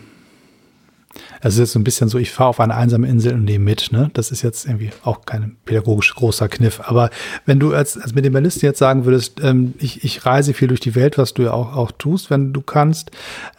es 1.41 1.57
ist 1.57 1.71
so 1.71 1.79
ein 1.79 1.83
bisschen 1.83 2.09
so, 2.09 2.17
ich 2.17 2.31
fahre 2.31 2.49
auf 2.49 2.59
eine 2.59 2.75
einsame 2.75 3.07
Insel 3.07 3.33
und 3.33 3.45
nehme 3.45 3.63
mit. 3.63 3.91
Ne? 3.91 4.09
Das 4.13 4.31
ist 4.31 4.41
jetzt 4.41 4.65
irgendwie 4.65 4.91
auch 5.03 5.21
kein 5.25 5.55
pädagogisch 5.65 6.13
großer 6.15 6.49
Kniff. 6.49 6.81
Aber 6.83 7.09
wenn 7.45 7.59
du 7.59 7.73
als, 7.73 7.97
als 7.97 8.13
Minimalist 8.13 8.61
jetzt 8.61 8.79
sagen 8.79 9.05
würdest, 9.05 9.39
ähm, 9.41 9.73
ich, 9.79 10.03
ich 10.03 10.25
reise 10.25 10.53
viel 10.53 10.67
durch 10.67 10.81
die 10.81 10.95
Welt, 10.95 11.17
was 11.17 11.33
du 11.33 11.43
ja 11.43 11.51
auch, 11.51 11.75
auch 11.75 11.91
tust, 11.91 12.29
wenn 12.29 12.51
du 12.51 12.61
kannst, 12.61 13.11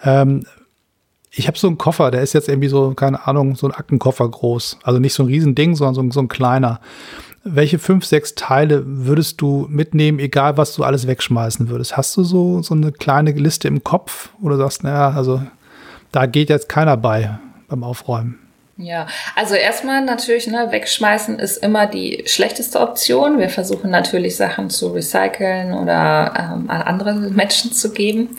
ähm, 0.04 0.44
ich 1.32 1.46
habe 1.46 1.56
so 1.56 1.68
einen 1.68 1.78
Koffer, 1.78 2.10
der 2.10 2.22
ist 2.22 2.32
jetzt 2.32 2.48
irgendwie 2.48 2.68
so, 2.68 2.92
keine 2.94 3.26
Ahnung, 3.26 3.54
so 3.54 3.66
ein 3.66 3.72
Aktenkoffer 3.72 4.28
groß. 4.28 4.78
Also 4.82 4.98
nicht 4.98 5.14
so 5.14 5.22
ein 5.22 5.28
Riesending, 5.28 5.76
sondern 5.76 6.10
so, 6.10 6.10
so 6.10 6.20
ein 6.20 6.28
kleiner. 6.28 6.80
Welche 7.44 7.78
fünf, 7.78 8.04
sechs 8.04 8.34
Teile 8.34 8.82
würdest 8.84 9.40
du 9.40 9.66
mitnehmen, 9.70 10.18
egal 10.18 10.56
was 10.56 10.74
du 10.74 10.82
alles 10.82 11.06
wegschmeißen 11.06 11.68
würdest? 11.68 11.96
Hast 11.96 12.16
du 12.16 12.24
so, 12.24 12.62
so 12.62 12.74
eine 12.74 12.92
kleine 12.92 13.30
Liste 13.30 13.68
im 13.68 13.82
Kopf 13.84 14.30
oder 14.42 14.56
sagst, 14.56 14.84
naja, 14.84 15.10
also 15.10 15.40
da 16.12 16.26
geht 16.26 16.50
jetzt 16.50 16.68
keiner 16.68 16.96
bei 16.96 17.38
beim 17.70 17.84
Aufräumen? 17.84 18.38
Ja, 18.76 19.06
also 19.36 19.54
erstmal 19.54 20.02
natürlich, 20.02 20.46
ne, 20.46 20.68
wegschmeißen 20.70 21.38
ist 21.38 21.58
immer 21.58 21.86
die 21.86 22.22
schlechteste 22.26 22.80
Option. 22.80 23.38
Wir 23.38 23.50
versuchen 23.50 23.90
natürlich 23.90 24.36
Sachen 24.36 24.70
zu 24.70 24.88
recyceln 24.88 25.74
oder 25.74 26.32
ähm, 26.36 26.70
an 26.70 26.82
andere 26.82 27.14
Menschen 27.14 27.72
zu 27.72 27.92
geben. 27.92 28.36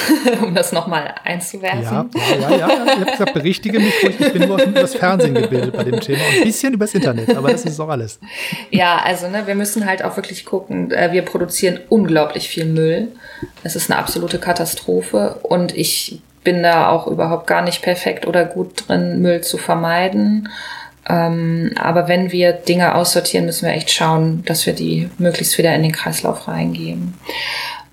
um 0.42 0.54
das 0.54 0.72
nochmal 0.72 1.14
einzuwerfen. 1.24 1.82
Ja, 1.82 2.06
ja, 2.14 2.50
ja, 2.50 2.56
ja. 2.56 2.84
Ich 2.84 2.90
habe 2.92 3.10
gesagt, 3.10 3.34
berichtige 3.34 3.78
mich 3.78 4.02
ruhig. 4.02 4.20
Ich 4.20 4.32
bin 4.32 4.48
nur 4.48 4.62
über 4.62 4.80
das 4.80 4.94
Fernsehen 4.94 5.34
gebildet 5.34 5.76
bei 5.76 5.84
dem 5.84 6.00
Thema. 6.00 6.20
Ein 6.34 6.44
bisschen 6.44 6.74
übers 6.74 6.94
Internet, 6.94 7.36
aber 7.36 7.52
das 7.52 7.64
ist 7.64 7.78
auch 7.80 7.88
alles. 7.88 8.18
Ja, 8.70 9.02
also 9.04 9.28
ne, 9.28 9.46
wir 9.46 9.54
müssen 9.54 9.86
halt 9.86 10.04
auch 10.04 10.16
wirklich 10.16 10.44
gucken. 10.44 10.90
Äh, 10.92 11.12
wir 11.12 11.22
produzieren 11.22 11.80
unglaublich 11.88 12.48
viel 12.48 12.64
Müll. 12.64 13.08
Es 13.64 13.76
ist 13.76 13.90
eine 13.90 13.98
absolute 13.98 14.38
Katastrophe. 14.38 15.40
Und 15.42 15.76
ich 15.76 16.20
bin 16.44 16.62
da 16.62 16.90
auch 16.90 17.06
überhaupt 17.06 17.46
gar 17.46 17.62
nicht 17.62 17.82
perfekt 17.82 18.26
oder 18.26 18.44
gut 18.44 18.88
drin, 18.88 19.20
Müll 19.22 19.42
zu 19.42 19.58
vermeiden. 19.58 20.48
Ähm, 21.08 21.72
aber 21.80 22.08
wenn 22.08 22.30
wir 22.32 22.52
Dinge 22.52 22.94
aussortieren, 22.94 23.46
müssen 23.46 23.66
wir 23.66 23.74
echt 23.74 23.90
schauen, 23.90 24.44
dass 24.44 24.66
wir 24.66 24.72
die 24.72 25.10
möglichst 25.18 25.58
wieder 25.58 25.74
in 25.74 25.82
den 25.82 25.92
Kreislauf 25.92 26.48
reingeben. 26.48 27.14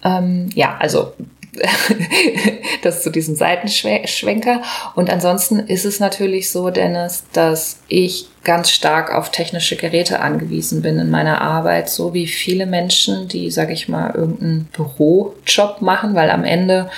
Ähm, 0.03 0.49
ja, 0.53 0.77
also 0.79 1.13
das 2.83 3.03
zu 3.03 3.09
diesem 3.09 3.35
Seitenschwenker. 3.35 4.61
Und 4.95 5.09
ansonsten 5.09 5.59
ist 5.59 5.85
es 5.85 5.99
natürlich 5.99 6.51
so, 6.51 6.69
Dennis, 6.69 7.23
dass 7.33 7.79
ich 7.87 8.27
ganz 8.43 8.69
stark 8.69 9.13
auf 9.13 9.31
technische 9.31 9.75
Geräte 9.75 10.21
angewiesen 10.21 10.81
bin 10.81 10.99
in 10.99 11.09
meiner 11.09 11.41
Arbeit, 11.41 11.89
so 11.89 12.13
wie 12.13 12.27
viele 12.27 12.65
Menschen, 12.65 13.27
die, 13.27 13.51
sage 13.51 13.73
ich 13.73 13.89
mal, 13.89 14.13
irgendeinen 14.15 14.69
Bürojob 14.73 15.81
machen, 15.81 16.15
weil 16.15 16.29
am 16.29 16.43
Ende 16.43 16.89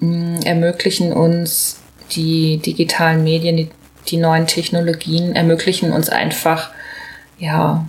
ermöglichen 0.00 1.12
uns 1.12 1.80
die 2.12 2.58
digitalen 2.58 3.24
Medien, 3.24 3.56
die, 3.56 3.70
die 4.08 4.16
neuen 4.16 4.46
Technologien 4.46 5.34
ermöglichen 5.34 5.92
uns 5.92 6.08
einfach, 6.08 6.70
ja, 7.38 7.86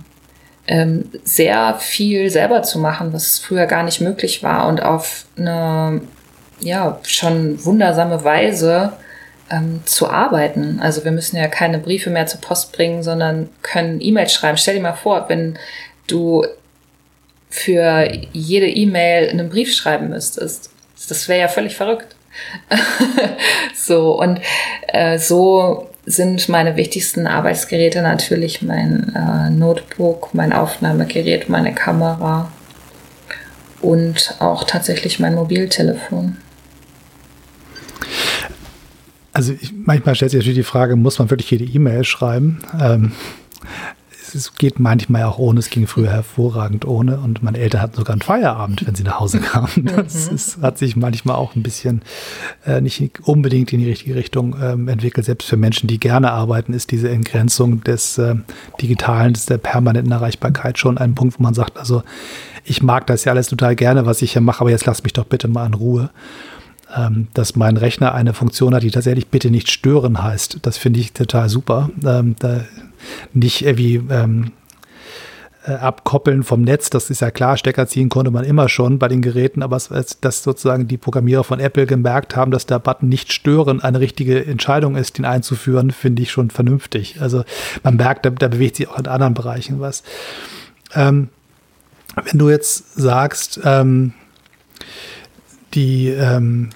ähm, 0.66 1.10
sehr 1.22 1.76
viel 1.78 2.30
selber 2.30 2.62
zu 2.62 2.78
machen, 2.78 3.12
was 3.12 3.38
früher 3.38 3.66
gar 3.66 3.84
nicht 3.84 4.00
möglich 4.00 4.42
war 4.42 4.66
und 4.66 4.82
auf 4.82 5.26
eine 5.36 6.00
ja 6.60 6.98
schon 7.06 7.64
wundersame 7.64 8.24
Weise 8.24 8.94
ähm, 9.50 9.80
zu 9.84 10.10
arbeiten. 10.10 10.80
Also 10.80 11.04
wir 11.04 11.12
müssen 11.12 11.36
ja 11.36 11.48
keine 11.48 11.78
Briefe 11.78 12.10
mehr 12.10 12.26
zur 12.26 12.40
Post 12.40 12.72
bringen, 12.72 13.02
sondern 13.02 13.48
können 13.62 14.00
E-Mails 14.00 14.32
schreiben. 14.32 14.56
Stell 14.56 14.74
dir 14.74 14.82
mal 14.82 14.94
vor, 14.94 15.28
wenn 15.28 15.58
du 16.06 16.44
für 17.48 18.08
jede 18.32 18.68
E-Mail 18.68 19.28
einen 19.28 19.48
Brief 19.48 19.72
schreiben 19.72 20.08
müsstest. 20.10 20.70
Das 21.08 21.28
wäre 21.28 21.40
ja 21.40 21.48
völlig 21.48 21.76
verrückt. 21.76 22.16
so, 23.74 24.20
und 24.20 24.40
äh, 24.88 25.18
so 25.18 25.88
sind 26.04 26.48
meine 26.48 26.76
wichtigsten 26.76 27.26
Arbeitsgeräte 27.26 28.02
natürlich 28.02 28.62
mein 28.62 29.12
äh, 29.14 29.50
Notebook, 29.50 30.34
mein 30.34 30.52
Aufnahmegerät, 30.52 31.48
meine 31.48 31.74
Kamera 31.74 32.50
und 33.80 34.36
auch 34.38 34.64
tatsächlich 34.64 35.18
mein 35.18 35.34
Mobiltelefon. 35.34 36.36
Also 39.32 39.52
ich, 39.52 39.72
manchmal 39.74 40.14
stellt 40.14 40.30
sich 40.30 40.38
natürlich 40.38 40.58
die 40.58 40.64
Frage, 40.64 40.96
muss 40.96 41.18
man 41.18 41.28
wirklich 41.28 41.50
jede 41.50 41.64
E-Mail 41.64 42.04
schreiben? 42.04 42.62
Ähm, 42.80 43.12
es 44.34 44.54
geht 44.54 44.78
manchmal 44.78 45.24
auch 45.24 45.38
ohne. 45.38 45.60
Es 45.60 45.70
ging 45.70 45.86
früher 45.86 46.10
hervorragend 46.10 46.84
ohne. 46.84 47.18
Und 47.18 47.42
meine 47.42 47.58
Eltern 47.58 47.82
hatten 47.82 47.96
sogar 47.96 48.12
einen 48.12 48.22
Feierabend, 48.22 48.86
wenn 48.86 48.94
sie 48.94 49.02
nach 49.02 49.20
Hause 49.20 49.40
kamen. 49.40 49.90
Das 49.96 50.28
mhm. 50.28 50.34
ist, 50.34 50.62
hat 50.62 50.78
sich 50.78 50.96
manchmal 50.96 51.36
auch 51.36 51.54
ein 51.54 51.62
bisschen 51.62 52.02
äh, 52.64 52.80
nicht 52.80 53.20
unbedingt 53.22 53.72
in 53.72 53.80
die 53.80 53.88
richtige 53.88 54.14
Richtung 54.14 54.56
ähm, 54.62 54.88
entwickelt. 54.88 55.26
Selbst 55.26 55.48
für 55.48 55.56
Menschen, 55.56 55.86
die 55.86 56.00
gerne 56.00 56.32
arbeiten, 56.32 56.72
ist 56.72 56.90
diese 56.90 57.08
Entgrenzung 57.08 57.82
des 57.84 58.18
äh, 58.18 58.34
Digitalen, 58.80 59.32
des, 59.32 59.46
der 59.46 59.58
permanenten 59.58 60.12
Erreichbarkeit 60.12 60.78
schon 60.78 60.98
ein 60.98 61.14
Punkt, 61.14 61.38
wo 61.38 61.42
man 61.42 61.54
sagt, 61.54 61.78
also 61.78 62.02
ich 62.64 62.82
mag 62.82 63.06
das 63.06 63.24
ja 63.24 63.32
alles 63.32 63.48
total 63.48 63.76
gerne, 63.76 64.06
was 64.06 64.22
ich 64.22 64.32
hier 64.32 64.42
mache, 64.42 64.60
aber 64.60 64.70
jetzt 64.70 64.86
lass 64.86 65.02
mich 65.02 65.12
doch 65.12 65.24
bitte 65.24 65.48
mal 65.48 65.66
in 65.66 65.74
Ruhe 65.74 66.10
ähm, 66.94 67.28
dass 67.34 67.56
mein 67.56 67.76
Rechner 67.76 68.14
eine 68.14 68.32
Funktion 68.32 68.74
hat, 68.74 68.82
die 68.82 68.90
tatsächlich 68.90 69.28
bitte 69.28 69.50
nicht 69.50 69.70
stören 69.70 70.22
heißt. 70.22 70.58
Das 70.62 70.78
finde 70.78 71.00
ich 71.00 71.12
total 71.12 71.48
super. 71.48 71.90
Ähm, 72.04 72.36
da 72.38 72.64
nicht 73.32 73.64
irgendwie 73.64 74.02
ähm, 74.10 74.52
äh, 75.66 75.72
abkoppeln 75.72 76.42
vom 76.42 76.62
Netz, 76.62 76.90
das 76.90 77.10
ist 77.10 77.20
ja 77.20 77.30
klar, 77.30 77.56
Stecker 77.56 77.86
ziehen 77.86 78.08
konnte 78.08 78.30
man 78.30 78.44
immer 78.44 78.68
schon 78.68 78.98
bei 78.98 79.08
den 79.08 79.20
Geräten, 79.22 79.62
aber 79.62 79.76
dass 79.78 80.42
sozusagen 80.42 80.86
die 80.86 80.96
Programmierer 80.96 81.44
von 81.44 81.58
Apple 81.58 81.86
gemerkt 81.86 82.36
haben, 82.36 82.50
dass 82.50 82.66
der 82.66 82.78
Button 82.78 83.08
nicht 83.08 83.32
stören 83.32 83.82
eine 83.82 84.00
richtige 84.00 84.44
Entscheidung 84.46 84.96
ist, 84.96 85.18
den 85.18 85.24
einzuführen, 85.24 85.90
finde 85.90 86.22
ich 86.22 86.30
schon 86.30 86.50
vernünftig. 86.50 87.20
Also 87.20 87.44
man 87.82 87.96
merkt, 87.96 88.24
da, 88.24 88.30
da 88.30 88.48
bewegt 88.48 88.76
sich 88.76 88.88
auch 88.88 88.98
in 88.98 89.06
anderen 89.06 89.34
Bereichen 89.34 89.80
was. 89.80 90.02
Ähm, 90.94 91.30
wenn 92.24 92.38
du 92.38 92.48
jetzt 92.48 92.94
sagst, 92.94 93.60
ähm, 93.64 94.14
die, 95.74 96.08
ähm, 96.08 96.70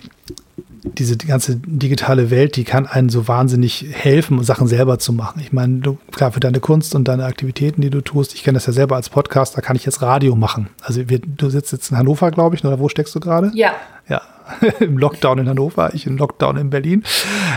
diese 0.83 1.17
die 1.17 1.27
ganze 1.27 1.57
digitale 1.57 2.31
Welt, 2.31 2.57
die 2.57 2.65
kann 2.65 2.87
einen 2.87 3.09
so 3.09 3.29
wahnsinnig 3.29 3.87
helfen, 3.91 4.43
Sachen 4.45 4.67
selber 4.67 4.99
zu 4.99 5.13
machen. 5.13 5.41
Ich 5.41 5.53
meine, 5.53 5.81
du, 5.81 5.99
klar, 6.13 6.33
für 6.33 6.41
deine 6.41 6.61
Kunst 6.61 6.95
und 6.95 7.07
deine 7.09 7.25
Aktivitäten, 7.25 7.83
die 7.83 7.91
du 7.91 8.01
tust, 8.01 8.35
ich 8.35 8.43
kenne 8.43 8.57
das 8.57 8.67
ja 8.67 8.73
selber 8.73 8.97
als 8.97 9.09
Podcaster, 9.09 9.63
kann 9.63 9.77
ich 9.77 9.85
jetzt 9.85 10.03
Radio 10.03 10.37
machen. 10.37 10.69
Also 10.83 11.09
wir, 11.09 11.19
du 11.19 11.51
sitzt 11.51 11.73
jetzt 11.73 11.91
in 11.91 11.99
Hannover, 11.99 12.31
glaube 12.31 12.57
ich, 12.57 12.65
oder 12.65 12.79
wo 12.79 12.89
steckst 12.89 13.15
du 13.15 13.21
gerade? 13.21 13.51
Ja. 13.55 13.73
Ja, 14.09 14.23
im 14.81 14.99
Lockdown 14.99 15.39
in 15.39 15.49
Hannover, 15.49 15.95
ich 15.95 16.07
im 16.07 16.17
Lockdown 16.17 16.57
in 16.57 16.71
Berlin. 16.71 17.05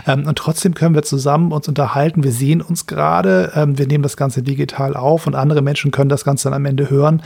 Ähm, 0.08 0.28
und 0.28 0.38
trotzdem 0.38 0.74
können 0.74 0.96
wir 0.96 1.04
zusammen 1.04 1.52
uns 1.52 1.68
unterhalten. 1.68 2.24
Wir 2.24 2.32
sehen 2.32 2.62
uns 2.62 2.88
gerade. 2.88 3.52
Ähm, 3.56 3.78
wir 3.78 3.88
nehmen 3.88 4.04
das 4.04 4.18
Ganze 4.18 4.44
digital 4.44 4.96
auf 4.96 5.28
und 5.28 5.36
andere 5.36 5.62
Menschen 5.62 5.92
können 5.92 6.10
das 6.10 6.24
Ganze 6.26 6.46
dann 6.46 6.54
am 6.54 6.66
Ende 6.66 6.90
hören. 6.90 7.22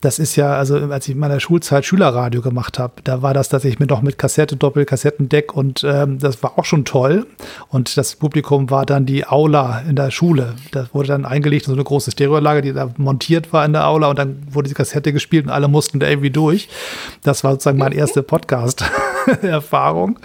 Das 0.00 0.18
ist 0.18 0.36
ja, 0.36 0.54
also 0.54 0.76
als 0.76 1.08
ich 1.08 1.14
in 1.14 1.20
meiner 1.20 1.40
Schulzeit 1.40 1.84
Schülerradio 1.84 2.42
gemacht 2.42 2.78
habe, 2.78 2.94
da 3.04 3.22
war 3.22 3.34
das 3.34 3.48
tatsächlich 3.48 3.80
mit 3.80 3.90
noch 3.90 4.02
mit 4.02 4.18
Kassette, 4.18 4.56
Doppelkassettendeck 4.56 5.54
und 5.54 5.84
ähm, 5.84 6.18
das 6.18 6.42
war 6.42 6.58
auch 6.58 6.64
schon 6.64 6.84
toll. 6.84 7.26
Und 7.68 7.96
das 7.96 8.16
Publikum 8.16 8.70
war 8.70 8.86
dann 8.86 9.06
die 9.06 9.26
Aula 9.26 9.80
in 9.88 9.96
der 9.96 10.10
Schule. 10.10 10.54
Das 10.72 10.94
wurde 10.94 11.08
dann 11.08 11.24
eingelegt 11.24 11.66
in 11.66 11.72
so 11.72 11.76
eine 11.76 11.84
große 11.84 12.10
Stereoanlage, 12.10 12.62
die 12.62 12.72
da 12.72 12.90
montiert 12.96 13.52
war 13.52 13.64
in 13.64 13.72
der 13.72 13.86
Aula 13.86 14.08
und 14.08 14.18
dann 14.18 14.42
wurde 14.50 14.68
die 14.68 14.74
Kassette 14.74 15.12
gespielt 15.12 15.46
und 15.46 15.50
alle 15.50 15.68
mussten 15.68 16.00
da 16.00 16.08
irgendwie 16.08 16.30
durch. 16.30 16.68
Das 17.22 17.44
war 17.44 17.52
sozusagen 17.52 17.78
mein 17.78 17.92
erster 17.92 18.22
Podcast. 18.22 18.84
Erfahrung. 19.42 20.18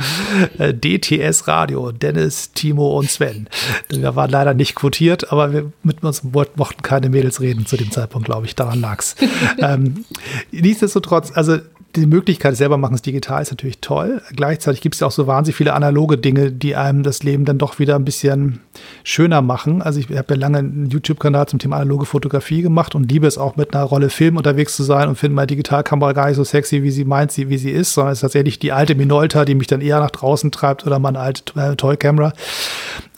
Äh, 0.57 0.73
DTS 0.73 1.47
Radio, 1.47 1.91
Dennis, 1.91 2.51
Timo 2.53 2.97
und 2.97 3.09
Sven. 3.09 3.47
Wir 3.89 4.15
waren 4.15 4.29
leider 4.29 4.53
nicht 4.53 4.75
quotiert, 4.75 5.31
aber 5.31 5.53
wir 5.53 5.71
mit 5.83 6.03
uns 6.03 6.23
mochten 6.23 6.81
keine 6.81 7.09
Mädels 7.09 7.41
reden 7.41 7.65
zu 7.65 7.77
dem 7.77 7.91
Zeitpunkt, 7.91 8.25
glaube 8.25 8.45
ich. 8.45 8.55
Daran 8.55 8.81
lag's. 8.81 9.15
ähm, 9.59 10.05
nichtsdestotrotz, 10.51 11.31
also 11.33 11.59
die 11.95 12.05
Möglichkeit, 12.05 12.55
selber 12.55 12.77
machen 12.77 12.95
es 12.95 13.01
digital, 13.01 13.41
ist 13.41 13.51
natürlich 13.51 13.79
toll. 13.79 14.21
Gleichzeitig 14.35 14.81
gibt 14.81 14.95
es 14.95 15.03
auch 15.03 15.11
so 15.11 15.27
wahnsinnig 15.27 15.55
viele 15.55 15.73
analoge 15.73 16.17
Dinge, 16.17 16.51
die 16.51 16.75
einem 16.75 17.03
das 17.03 17.23
Leben 17.23 17.45
dann 17.45 17.57
doch 17.57 17.79
wieder 17.79 17.95
ein 17.95 18.05
bisschen 18.05 18.59
schöner 19.03 19.41
machen. 19.41 19.81
Also 19.81 19.99
ich 19.99 20.09
habe 20.09 20.33
ja 20.33 20.39
lange 20.39 20.59
einen 20.59 20.89
YouTube-Kanal 20.89 21.47
zum 21.47 21.59
Thema 21.59 21.77
analoge 21.77 22.05
Fotografie 22.05 22.61
gemacht 22.61 22.95
und 22.95 23.09
liebe 23.11 23.27
es 23.27 23.37
auch 23.37 23.55
mit 23.55 23.73
einer 23.73 23.83
Rolle 23.83 24.09
Film 24.09 24.37
unterwegs 24.37 24.75
zu 24.75 24.83
sein 24.83 25.07
und 25.09 25.15
finde 25.15 25.35
meine 25.35 25.47
Digitalkamera 25.47 26.13
gar 26.13 26.27
nicht 26.27 26.37
so 26.37 26.43
sexy, 26.43 26.83
wie 26.83 26.91
sie 26.91 27.05
meint, 27.05 27.35
wie 27.37 27.57
sie 27.57 27.71
ist, 27.71 27.93
sondern 27.93 28.13
es 28.13 28.17
ist 28.17 28.21
tatsächlich 28.21 28.59
die 28.59 28.71
alte 28.71 28.95
Minolta, 28.95 29.45
die 29.45 29.55
mich 29.55 29.67
dann 29.67 29.81
eher 29.81 29.99
nach 29.99 30.11
draußen 30.11 30.51
treibt 30.51 30.85
oder 30.85 30.99
meine 30.99 31.19
alte 31.19 31.43
äh, 31.59 31.75
Toy-Camera. 31.75 32.33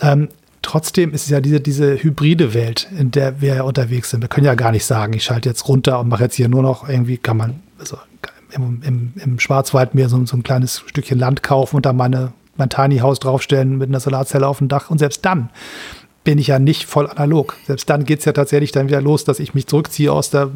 Ähm, 0.02 0.30
trotzdem 0.62 1.14
ist 1.14 1.24
es 1.24 1.30
ja 1.30 1.40
diese, 1.40 1.62
diese 1.62 2.04
hybride 2.04 2.54
Welt, 2.54 2.88
in 2.98 3.12
der 3.12 3.42
wir 3.42 3.56
ja 3.56 3.64
unterwegs 3.64 4.10
sind. 4.10 4.22
Wir 4.22 4.28
können 4.28 4.46
ja 4.46 4.56
gar 4.56 4.72
nicht 4.72 4.86
sagen, 4.86 5.14
ich 5.14 5.24
schalte 5.24 5.50
jetzt 5.50 5.68
runter 5.68 6.00
und 6.00 6.10
mache 6.10 6.24
jetzt 6.24 6.36
hier 6.36 6.50
nur 6.50 6.62
noch 6.62 6.88
irgendwie, 6.88 7.18
kann 7.18 7.38
man, 7.38 7.62
also 7.80 7.98
im, 8.52 8.82
im, 8.84 9.14
im 9.24 9.40
Schwarzwald 9.40 9.96
mir 9.96 10.10
so, 10.10 10.24
so 10.26 10.38
ein 10.38 10.44
kleines 10.44 10.84
Stückchen 10.86 11.20
Land 11.20 11.44
kaufen 11.44 11.76
und 11.78 11.86
da 11.86 11.94
meine, 11.94 12.34
mein 12.56 12.70
Tiny 12.70 13.00
House 13.00 13.20
draufstellen 13.20 13.78
mit 13.78 13.90
einer 13.90 14.00
Solarzelle 14.00 14.48
auf 14.48 14.60
dem 14.60 14.68
Dach. 14.68 14.90
Und 14.90 14.98
selbst 15.00 15.26
dann 15.26 15.50
bin 16.24 16.40
ich 16.40 16.48
ja 16.48 16.60
nicht 16.60 16.86
voll 16.86 17.10
analog. 17.10 17.56
Selbst 17.68 17.90
dann 17.90 18.06
geht 18.06 18.20
es 18.20 18.26
ja 18.26 18.34
tatsächlich 18.34 18.72
dann 18.72 18.88
wieder 18.88 19.02
los, 19.02 19.24
dass 19.24 19.40
ich 19.40 19.54
mich 19.54 19.68
zurückziehe 19.68 20.12
aus 20.12 20.30
der 20.30 20.52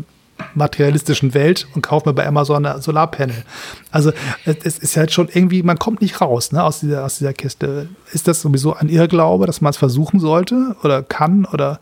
materialistischen 0.55 1.33
Welt 1.33 1.67
und 1.75 1.81
kaufe 1.81 2.09
mir 2.09 2.13
bei 2.13 2.27
Amazon 2.27 2.65
ein 2.65 2.81
Solarpanel. 2.81 3.43
Also 3.91 4.11
es 4.45 4.79
ist 4.79 4.97
halt 4.97 5.11
schon 5.11 5.29
irgendwie, 5.31 5.63
man 5.63 5.77
kommt 5.77 6.01
nicht 6.01 6.19
raus 6.19 6.51
ne, 6.51 6.63
aus, 6.63 6.79
dieser, 6.79 7.05
aus 7.05 7.19
dieser 7.19 7.33
Kiste. 7.33 7.89
Ist 8.11 8.27
das 8.27 8.41
sowieso 8.41 8.73
ein 8.73 8.89
Irrglaube, 8.89 9.45
dass 9.45 9.61
man 9.61 9.69
es 9.69 9.77
versuchen 9.77 10.19
sollte 10.19 10.75
oder 10.83 11.03
kann 11.03 11.45
oder 11.45 11.79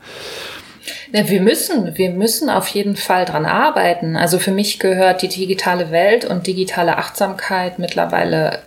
ja, 1.11 1.27
wir 1.29 1.41
müssen, 1.41 1.97
wir 1.97 2.09
müssen 2.11 2.49
auf 2.49 2.67
jeden 2.67 2.95
Fall 2.95 3.25
dran 3.25 3.45
arbeiten. 3.45 4.15
Also 4.15 4.39
für 4.39 4.51
mich 4.51 4.79
gehört 4.79 5.21
die 5.21 5.27
digitale 5.27 5.91
Welt 5.91 6.25
und 6.25 6.47
digitale 6.47 6.97
Achtsamkeit 6.97 7.79
mittlerweile 7.79 8.59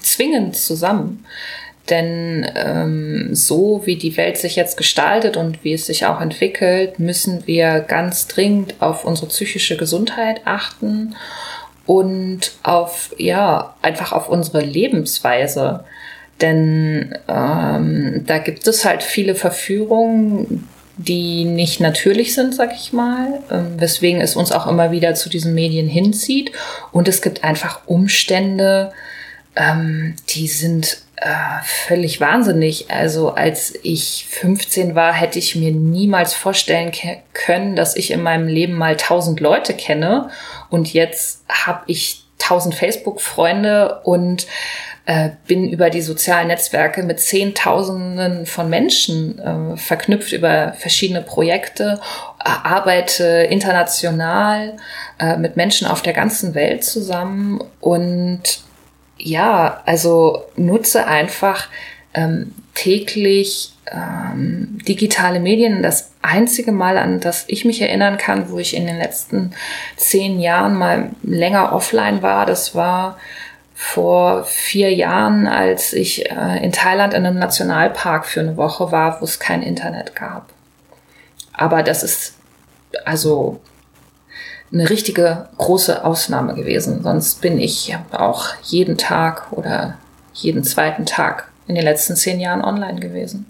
zwingend 0.00 0.56
zusammen. 0.56 1.24
Denn 1.90 2.46
ähm, 2.54 3.34
so 3.34 3.82
wie 3.86 3.96
die 3.96 4.16
Welt 4.16 4.36
sich 4.36 4.56
jetzt 4.56 4.76
gestaltet 4.76 5.36
und 5.36 5.64
wie 5.64 5.72
es 5.72 5.86
sich 5.86 6.04
auch 6.04 6.20
entwickelt, 6.20 6.98
müssen 6.98 7.46
wir 7.46 7.80
ganz 7.80 8.26
dringend 8.26 8.74
auf 8.80 9.04
unsere 9.04 9.28
psychische 9.28 9.76
Gesundheit 9.76 10.42
achten 10.44 11.14
und 11.86 12.52
auf, 12.62 13.14
ja, 13.16 13.74
einfach 13.80 14.12
auf 14.12 14.28
unsere 14.28 14.60
Lebensweise. 14.60 15.84
Denn 16.42 17.16
ähm, 17.26 18.22
da 18.26 18.38
gibt 18.38 18.66
es 18.66 18.84
halt 18.84 19.02
viele 19.02 19.34
Verführungen, 19.34 20.68
die 20.98 21.44
nicht 21.44 21.80
natürlich 21.80 22.34
sind, 22.34 22.54
sag 22.54 22.74
ich 22.74 22.92
mal, 22.92 23.40
ähm, 23.50 23.80
weswegen 23.80 24.20
es 24.20 24.36
uns 24.36 24.52
auch 24.52 24.66
immer 24.66 24.90
wieder 24.90 25.14
zu 25.14 25.28
diesen 25.28 25.54
Medien 25.54 25.88
hinzieht. 25.88 26.52
Und 26.92 27.08
es 27.08 27.22
gibt 27.22 27.44
einfach 27.44 27.80
Umstände, 27.86 28.92
ähm, 29.54 30.16
die 30.28 30.48
sind 30.48 31.02
äh, 31.16 31.62
völlig 31.64 32.20
wahnsinnig. 32.20 32.90
Also 32.90 33.30
als 33.30 33.74
ich 33.82 34.26
15 34.28 34.96
war, 34.96 35.12
hätte 35.12 35.38
ich 35.38 35.54
mir 35.54 35.70
niemals 35.70 36.34
vorstellen 36.34 36.92
können, 37.32 37.76
dass 37.76 37.96
ich 37.96 38.10
in 38.10 38.22
meinem 38.22 38.48
Leben 38.48 38.74
mal 38.74 38.92
1000 38.92 39.38
Leute 39.40 39.74
kenne. 39.74 40.30
Und 40.68 40.92
jetzt 40.92 41.44
habe 41.48 41.82
ich 41.86 42.24
1000 42.40 42.74
Facebook-Freunde 42.74 44.00
und 44.04 44.46
äh, 45.08 45.30
bin 45.46 45.70
über 45.70 45.88
die 45.88 46.02
sozialen 46.02 46.48
Netzwerke 46.48 47.02
mit 47.02 47.18
Zehntausenden 47.18 48.44
von 48.44 48.68
Menschen 48.68 49.38
äh, 49.38 49.76
verknüpft 49.78 50.34
über 50.34 50.74
verschiedene 50.74 51.22
Projekte, 51.22 51.98
äh, 52.44 52.50
arbeite 52.62 53.24
international 53.48 54.76
äh, 55.18 55.38
mit 55.38 55.56
Menschen 55.56 55.86
auf 55.88 56.02
der 56.02 56.12
ganzen 56.12 56.54
Welt 56.54 56.84
zusammen 56.84 57.64
und 57.80 58.42
ja, 59.16 59.82
also 59.86 60.44
nutze 60.56 61.06
einfach 61.06 61.68
ähm, 62.12 62.54
täglich 62.74 63.72
ähm, 63.90 64.78
digitale 64.86 65.40
Medien. 65.40 65.82
Das 65.82 66.12
einzige 66.20 66.70
Mal, 66.70 66.98
an 66.98 67.20
das 67.20 67.46
ich 67.48 67.64
mich 67.64 67.80
erinnern 67.80 68.18
kann, 68.18 68.50
wo 68.50 68.58
ich 68.58 68.76
in 68.76 68.86
den 68.86 68.98
letzten 68.98 69.52
zehn 69.96 70.38
Jahren 70.38 70.74
mal 70.74 71.12
länger 71.22 71.72
offline 71.72 72.20
war, 72.20 72.44
das 72.44 72.74
war 72.74 73.16
vor 73.80 74.42
vier 74.42 74.92
Jahren, 74.92 75.46
als 75.46 75.92
ich 75.92 76.28
äh, 76.32 76.64
in 76.64 76.72
Thailand 76.72 77.14
in 77.14 77.24
einem 77.24 77.38
Nationalpark 77.38 78.26
für 78.26 78.40
eine 78.40 78.56
Woche 78.56 78.90
war, 78.90 79.20
wo 79.20 79.24
es 79.24 79.38
kein 79.38 79.62
Internet 79.62 80.16
gab. 80.16 80.48
Aber 81.52 81.84
das 81.84 82.02
ist 82.02 82.34
also 83.04 83.60
eine 84.72 84.90
richtige 84.90 85.48
große 85.58 86.04
Ausnahme 86.04 86.54
gewesen. 86.54 87.04
Sonst 87.04 87.40
bin 87.40 87.60
ich 87.60 87.96
auch 88.10 88.48
jeden 88.64 88.98
Tag 88.98 89.52
oder 89.52 89.96
jeden 90.32 90.64
zweiten 90.64 91.06
Tag 91.06 91.46
in 91.68 91.76
den 91.76 91.84
letzten 91.84 92.16
zehn 92.16 92.40
Jahren 92.40 92.64
online 92.64 92.98
gewesen. 92.98 93.46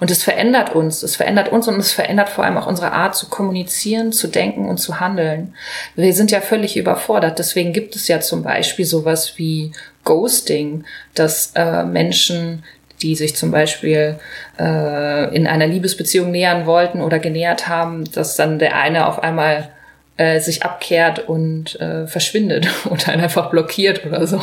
Und 0.00 0.10
es 0.10 0.22
verändert 0.22 0.74
uns, 0.74 1.02
es 1.02 1.16
verändert 1.16 1.50
uns 1.50 1.68
und 1.68 1.78
es 1.78 1.92
verändert 1.92 2.28
vor 2.28 2.44
allem 2.44 2.58
auch 2.58 2.66
unsere 2.66 2.92
Art 2.92 3.16
zu 3.16 3.28
kommunizieren, 3.28 4.12
zu 4.12 4.28
denken 4.28 4.68
und 4.68 4.78
zu 4.78 5.00
handeln. 5.00 5.54
Wir 5.96 6.12
sind 6.14 6.30
ja 6.30 6.40
völlig 6.40 6.76
überfordert. 6.76 7.38
Deswegen 7.38 7.72
gibt 7.72 7.96
es 7.96 8.08
ja 8.08 8.20
zum 8.20 8.42
Beispiel 8.42 8.84
sowas 8.84 9.34
wie 9.36 9.72
Ghosting, 10.04 10.84
dass 11.14 11.52
äh, 11.54 11.84
Menschen 11.84 12.62
die 13.02 13.14
sich 13.14 13.36
zum 13.36 13.52
Beispiel 13.52 14.18
äh, 14.58 15.34
in 15.34 15.46
einer 15.46 15.66
Liebesbeziehung 15.66 16.30
nähern 16.30 16.66
wollten 16.66 17.00
oder 17.00 17.18
genähert 17.18 17.68
haben, 17.68 18.10
dass 18.10 18.36
dann 18.36 18.58
der 18.58 18.76
eine 18.76 19.06
auf 19.06 19.22
einmal 19.22 19.70
äh, 20.16 20.40
sich 20.40 20.64
abkehrt 20.64 21.28
und 21.28 21.80
äh, 21.80 22.06
verschwindet 22.06 22.68
oder 22.90 23.08
einfach 23.08 23.50
blockiert 23.50 24.04
oder 24.04 24.26
so. 24.26 24.42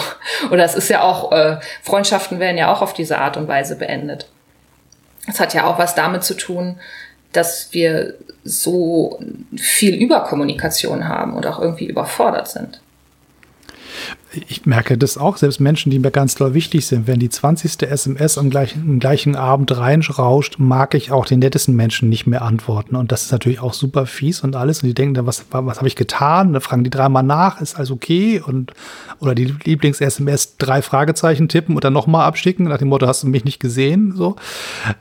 Oder 0.51 0.63
es 0.63 0.75
ist 0.75 0.89
ja 0.89 1.01
auch, 1.01 1.31
äh, 1.31 1.57
Freundschaften 1.83 2.39
werden 2.39 2.57
ja 2.57 2.73
auch 2.73 2.81
auf 2.81 2.93
diese 2.93 3.17
Art 3.17 3.37
und 3.37 3.47
Weise 3.47 3.75
beendet. 3.75 4.27
Es 5.27 5.39
hat 5.39 5.53
ja 5.53 5.65
auch 5.65 5.77
was 5.77 5.95
damit 5.95 6.23
zu 6.23 6.35
tun, 6.35 6.77
dass 7.31 7.69
wir 7.71 8.15
so 8.43 9.19
viel 9.57 9.95
Überkommunikation 9.95 11.07
haben 11.07 11.33
und 11.33 11.45
auch 11.47 11.59
irgendwie 11.59 11.85
überfordert 11.85 12.47
sind 12.47 12.79
ich 14.47 14.65
merke 14.65 14.97
das 14.97 15.17
auch, 15.17 15.37
selbst 15.37 15.59
Menschen, 15.59 15.91
die 15.91 15.99
mir 15.99 16.11
ganz 16.11 16.35
doll 16.35 16.53
wichtig 16.53 16.85
sind, 16.85 17.07
wenn 17.07 17.19
die 17.19 17.29
20. 17.29 17.81
SMS 17.83 18.37
am 18.37 18.49
gleichen, 18.49 18.81
am 18.81 18.99
gleichen 18.99 19.35
Abend 19.35 19.75
reinrauscht, 19.75 20.55
mag 20.59 20.93
ich 20.93 21.11
auch 21.11 21.25
den 21.25 21.39
nettesten 21.39 21.75
Menschen 21.75 22.09
nicht 22.09 22.27
mehr 22.27 22.41
antworten. 22.41 22.95
Und 22.95 23.11
das 23.11 23.23
ist 23.23 23.31
natürlich 23.31 23.59
auch 23.59 23.73
super 23.73 24.05
fies 24.05 24.41
und 24.41 24.55
alles. 24.55 24.83
Und 24.83 24.87
die 24.87 24.93
denken 24.93 25.13
dann, 25.15 25.25
was, 25.25 25.45
was 25.49 25.77
habe 25.77 25.87
ich 25.87 25.95
getan? 25.95 26.53
Da 26.53 26.59
fragen 26.59 26.83
die 26.83 26.89
dreimal 26.89 27.23
nach, 27.23 27.61
ist 27.61 27.75
alles 27.75 27.91
okay? 27.91 28.41
Und, 28.45 28.73
oder 29.19 29.35
die 29.35 29.45
Lieblings-SMS 29.45 30.57
drei 30.57 30.81
Fragezeichen 30.81 31.47
tippen 31.47 31.75
und 31.75 31.83
dann 31.83 31.93
nochmal 31.93 32.25
abschicken, 32.25 32.67
nach 32.67 32.77
dem 32.77 32.89
Motto, 32.89 33.07
hast 33.07 33.23
du 33.23 33.27
mich 33.27 33.45
nicht 33.45 33.59
gesehen? 33.59 34.13
So. 34.15 34.35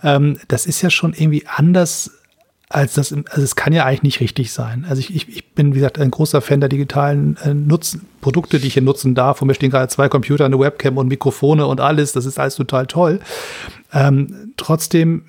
Ähm, 0.03 0.39
das 0.49 0.67
ist 0.67 0.83
ja 0.83 0.91
schon 0.91 1.13
irgendwie 1.13 1.47
anders 1.47 2.11
als 2.75 2.95
das, 2.95 3.13
also 3.13 3.43
es 3.43 3.55
kann 3.55 3.73
ja 3.73 3.85
eigentlich 3.85 4.03
nicht 4.03 4.21
richtig 4.21 4.53
sein. 4.53 4.85
Also 4.89 4.99
ich, 4.99 5.15
ich, 5.15 5.29
ich 5.29 5.53
bin, 5.53 5.75
wie 5.75 5.79
gesagt, 5.79 5.99
ein 5.99 6.11
großer 6.11 6.41
Fan 6.41 6.59
der 6.59 6.69
digitalen 6.69 7.37
äh, 7.45 7.55
Nutzen, 7.55 8.07
Produkte, 8.21 8.59
die 8.59 8.67
ich 8.67 8.75
hier 8.75 8.83
nutzen 8.83 9.15
darf. 9.15 9.39
Vor 9.39 9.47
mir 9.47 9.55
stehen 9.55 9.71
gerade 9.71 9.89
zwei 9.89 10.09
Computer, 10.09 10.45
eine 10.45 10.59
Webcam 10.59 10.99
und 10.99 11.07
Mikrofone 11.07 11.67
und 11.67 11.81
alles. 11.81 12.13
Das 12.13 12.27
ist 12.27 12.39
alles 12.39 12.57
total 12.57 12.87
toll. 12.87 13.21
Ähm, 13.93 14.53
trotzdem 14.57 15.27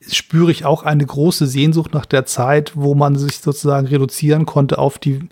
spüre 0.00 0.52
ich 0.52 0.64
auch 0.64 0.84
eine 0.84 1.04
große 1.04 1.46
Sehnsucht 1.46 1.92
nach 1.92 2.06
der 2.06 2.24
Zeit, 2.24 2.72
wo 2.76 2.94
man 2.94 3.16
sich 3.16 3.38
sozusagen 3.38 3.88
reduzieren 3.88 4.46
konnte 4.46 4.78
auf 4.78 4.98
die 4.98 5.28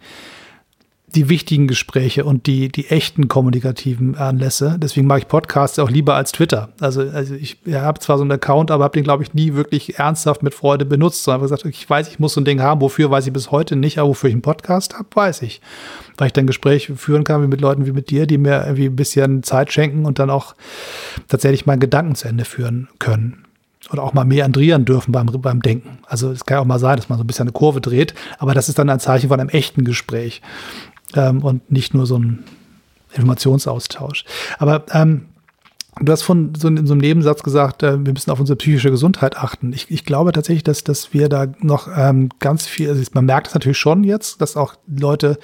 die 1.14 1.29
wichtigen 1.29 1.66
Gespräche 1.66 2.25
und 2.25 2.46
die, 2.46 2.68
die 2.68 2.88
echten 2.88 3.29
kommunikativen 3.29 4.16
Anlässe. 4.16 4.77
Deswegen 4.79 5.07
mag 5.07 5.18
ich 5.18 5.29
Podcasts 5.29 5.79
auch 5.79 5.90
lieber 5.90 6.14
als 6.14 6.33
Twitter. 6.33 6.68
Also, 6.81 7.03
also 7.03 7.35
ich 7.35 7.59
ja, 7.64 7.83
habe 7.83 7.99
zwar 7.99 8.16
so 8.16 8.23
einen 8.23 8.33
Account, 8.33 8.70
aber 8.70 8.85
habe 8.85 8.94
den, 8.94 9.05
glaube 9.05 9.23
ich, 9.23 9.35
nie 9.35 9.55
wirklich 9.55 9.99
ernsthaft 9.99 10.42
mit 10.42 10.55
Freude 10.55 10.85
benutzt, 10.85 11.25
sondern 11.25 11.42
gesagt, 11.42 11.64
ich 11.64 11.88
weiß, 11.88 12.09
ich 12.09 12.18
muss 12.18 12.35
so 12.35 12.40
ein 12.40 12.44
Ding 12.44 12.61
haben. 12.61 12.81
Wofür 12.81 13.11
weiß 13.11 13.27
ich 13.27 13.33
bis 13.33 13.51
heute 13.51 13.77
nicht, 13.77 13.99
aber 13.99 14.11
wofür 14.11 14.29
ich 14.29 14.35
einen 14.35 14.42
Podcast 14.42 14.94
habe, 14.94 15.09
weiß 15.12 15.42
ich. 15.42 15.61
Weil 16.16 16.29
ich 16.29 16.33
dann 16.33 16.46
Gespräche 16.46 16.94
führen 16.96 17.25
kann 17.25 17.42
wie 17.42 17.49
mit 17.49 17.61
Leuten 17.61 17.87
wie 17.87 17.92
mit 17.92 18.11
dir, 18.11 18.27
die 18.27 18.38
mir 18.38 18.62
irgendwie 18.64 18.87
ein 18.87 18.96
bisschen 18.96 19.42
Zeit 19.42 19.73
schenken 19.73 20.05
und 20.05 20.18
dann 20.18 20.31
auch 20.31 20.55
tatsächlich 21.29 21.66
meinen 21.66 21.81
Gedanken 21.81 22.14
zu 22.14 22.29
Ende 22.29 22.44
führen 22.44 22.88
können 22.99 23.44
oder 23.92 24.03
auch 24.03 24.12
mal 24.12 24.25
mehr 24.25 24.44
andrieren 24.44 24.85
dürfen 24.85 25.12
beim, 25.12 25.27
beim 25.27 25.62
Denken. 25.62 25.99
Also 26.07 26.31
es 26.31 26.44
kann 26.44 26.57
ja 26.57 26.61
auch 26.61 26.66
mal 26.66 26.79
sein, 26.79 26.96
dass 26.96 27.09
man 27.09 27.18
so 27.18 27.25
ein 27.25 27.27
bisschen 27.27 27.44
eine 27.44 27.53
Kurve 27.53 27.81
dreht, 27.81 28.14
aber 28.38 28.55
das 28.55 28.68
ist 28.68 28.79
dann 28.79 28.90
ein 28.90 29.01
Zeichen 29.01 29.29
von 29.29 29.40
einem 29.40 29.49
echten 29.49 29.85
Gespräch 29.85 30.42
ähm, 31.14 31.42
und 31.42 31.70
nicht 31.70 31.94
nur 31.94 32.07
so 32.07 32.18
ein 32.18 32.44
Informationsaustausch. 33.12 34.25
Aber 34.59 34.85
ähm, 34.92 35.29
Du 35.98 36.12
hast 36.12 36.22
von 36.22 36.55
so 36.55 36.68
in 36.68 36.87
so 36.87 36.94
einem 36.94 37.00
Nebensatz 37.00 37.42
gesagt, 37.42 37.83
äh, 37.83 38.05
wir 38.05 38.12
müssen 38.12 38.31
auf 38.31 38.38
unsere 38.38 38.57
psychische 38.57 38.90
Gesundheit 38.90 39.37
achten. 39.37 39.72
Ich, 39.72 39.90
ich 39.90 40.05
glaube 40.05 40.31
tatsächlich, 40.31 40.62
dass, 40.62 40.85
dass 40.85 41.12
wir 41.12 41.29
da 41.29 41.48
noch 41.59 41.88
ähm, 41.94 42.29
ganz 42.38 42.66
viel, 42.66 42.88
also 42.88 43.03
man 43.12 43.24
merkt 43.24 43.48
es 43.48 43.55
natürlich 43.55 43.79
schon 43.79 44.05
jetzt, 44.05 44.40
dass 44.40 44.57
auch 44.57 44.74
Leute 44.87 45.38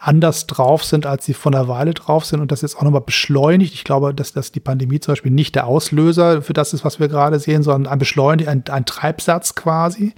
anders 0.00 0.48
drauf 0.48 0.82
sind, 0.84 1.06
als 1.06 1.24
sie 1.24 1.34
von 1.34 1.52
der 1.52 1.68
Weile 1.68 1.94
drauf 1.94 2.24
sind 2.24 2.40
und 2.40 2.50
das 2.50 2.62
jetzt 2.62 2.76
auch 2.76 2.82
nochmal 2.82 3.02
beschleunigt. 3.02 3.74
Ich 3.74 3.84
glaube, 3.84 4.12
dass, 4.12 4.32
dass 4.32 4.50
die 4.50 4.60
Pandemie 4.60 4.98
zum 4.98 5.12
Beispiel 5.12 5.30
nicht 5.30 5.54
der 5.54 5.66
Auslöser 5.66 6.42
für 6.42 6.52
das 6.52 6.72
ist, 6.72 6.84
was 6.84 6.98
wir 6.98 7.06
gerade 7.06 7.38
sehen, 7.38 7.62
sondern 7.62 7.90
ein 7.90 7.98
Beschleunigt, 8.00 8.48
ein, 8.48 8.64
ein 8.70 8.84
Treibsatz 8.84 9.54
quasi, 9.54 10.14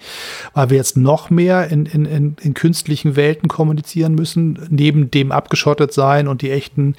weil 0.55 0.71
wir 0.71 0.79
jetzt 0.79 0.97
noch 0.97 1.29
mehr 1.29 1.69
in, 1.69 1.85
in, 1.85 2.07
in, 2.07 2.37
in 2.41 2.55
künstlichen 2.55 3.17
Welten 3.17 3.49
kommunizieren 3.49 4.15
müssen, 4.15 4.67
neben 4.71 5.11
dem 5.11 5.31
abgeschottet 5.31 5.93
sein 5.93 6.27
und 6.27 6.41
die 6.41 6.51
echten, 6.51 6.97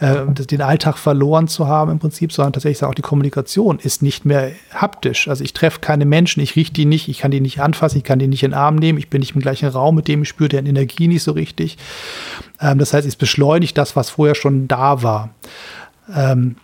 äh, 0.00 0.26
den 0.26 0.62
Alltag 0.62 0.98
verloren 0.98 1.46
zu 1.46 1.68
haben 1.68 1.92
im 1.92 2.00
Prinzip 2.00 2.23
sondern 2.32 2.52
tatsächlich 2.52 2.84
auch 2.84 2.94
die 2.94 3.02
Kommunikation 3.02 3.78
ist 3.78 4.02
nicht 4.02 4.24
mehr 4.24 4.52
haptisch. 4.72 5.28
Also 5.28 5.44
ich 5.44 5.52
treffe 5.52 5.80
keine 5.80 6.04
Menschen, 6.04 6.40
ich 6.40 6.56
rieche 6.56 6.72
die 6.72 6.84
nicht, 6.84 7.08
ich 7.08 7.18
kann 7.18 7.30
die 7.30 7.40
nicht 7.40 7.60
anfassen, 7.60 7.98
ich 7.98 8.04
kann 8.04 8.18
die 8.18 8.28
nicht 8.28 8.42
in 8.42 8.50
den 8.50 8.58
Arm 8.58 8.76
nehmen, 8.76 8.98
ich 8.98 9.10
bin 9.10 9.20
nicht 9.20 9.34
im 9.34 9.40
gleichen 9.40 9.68
Raum 9.68 9.96
mit 9.96 10.08
dem, 10.08 10.22
ich 10.22 10.28
spüre 10.28 10.48
deren 10.48 10.66
Energie 10.66 11.08
nicht 11.08 11.22
so 11.22 11.32
richtig. 11.32 11.76
Ähm, 12.60 12.78
das 12.78 12.92
heißt, 12.92 13.06
es 13.06 13.16
beschleunigt 13.16 13.76
das, 13.78 13.96
was 13.96 14.10
vorher 14.10 14.34
schon 14.34 14.68
da 14.68 15.02
war. 15.02 15.30
Ähm, 16.14 16.56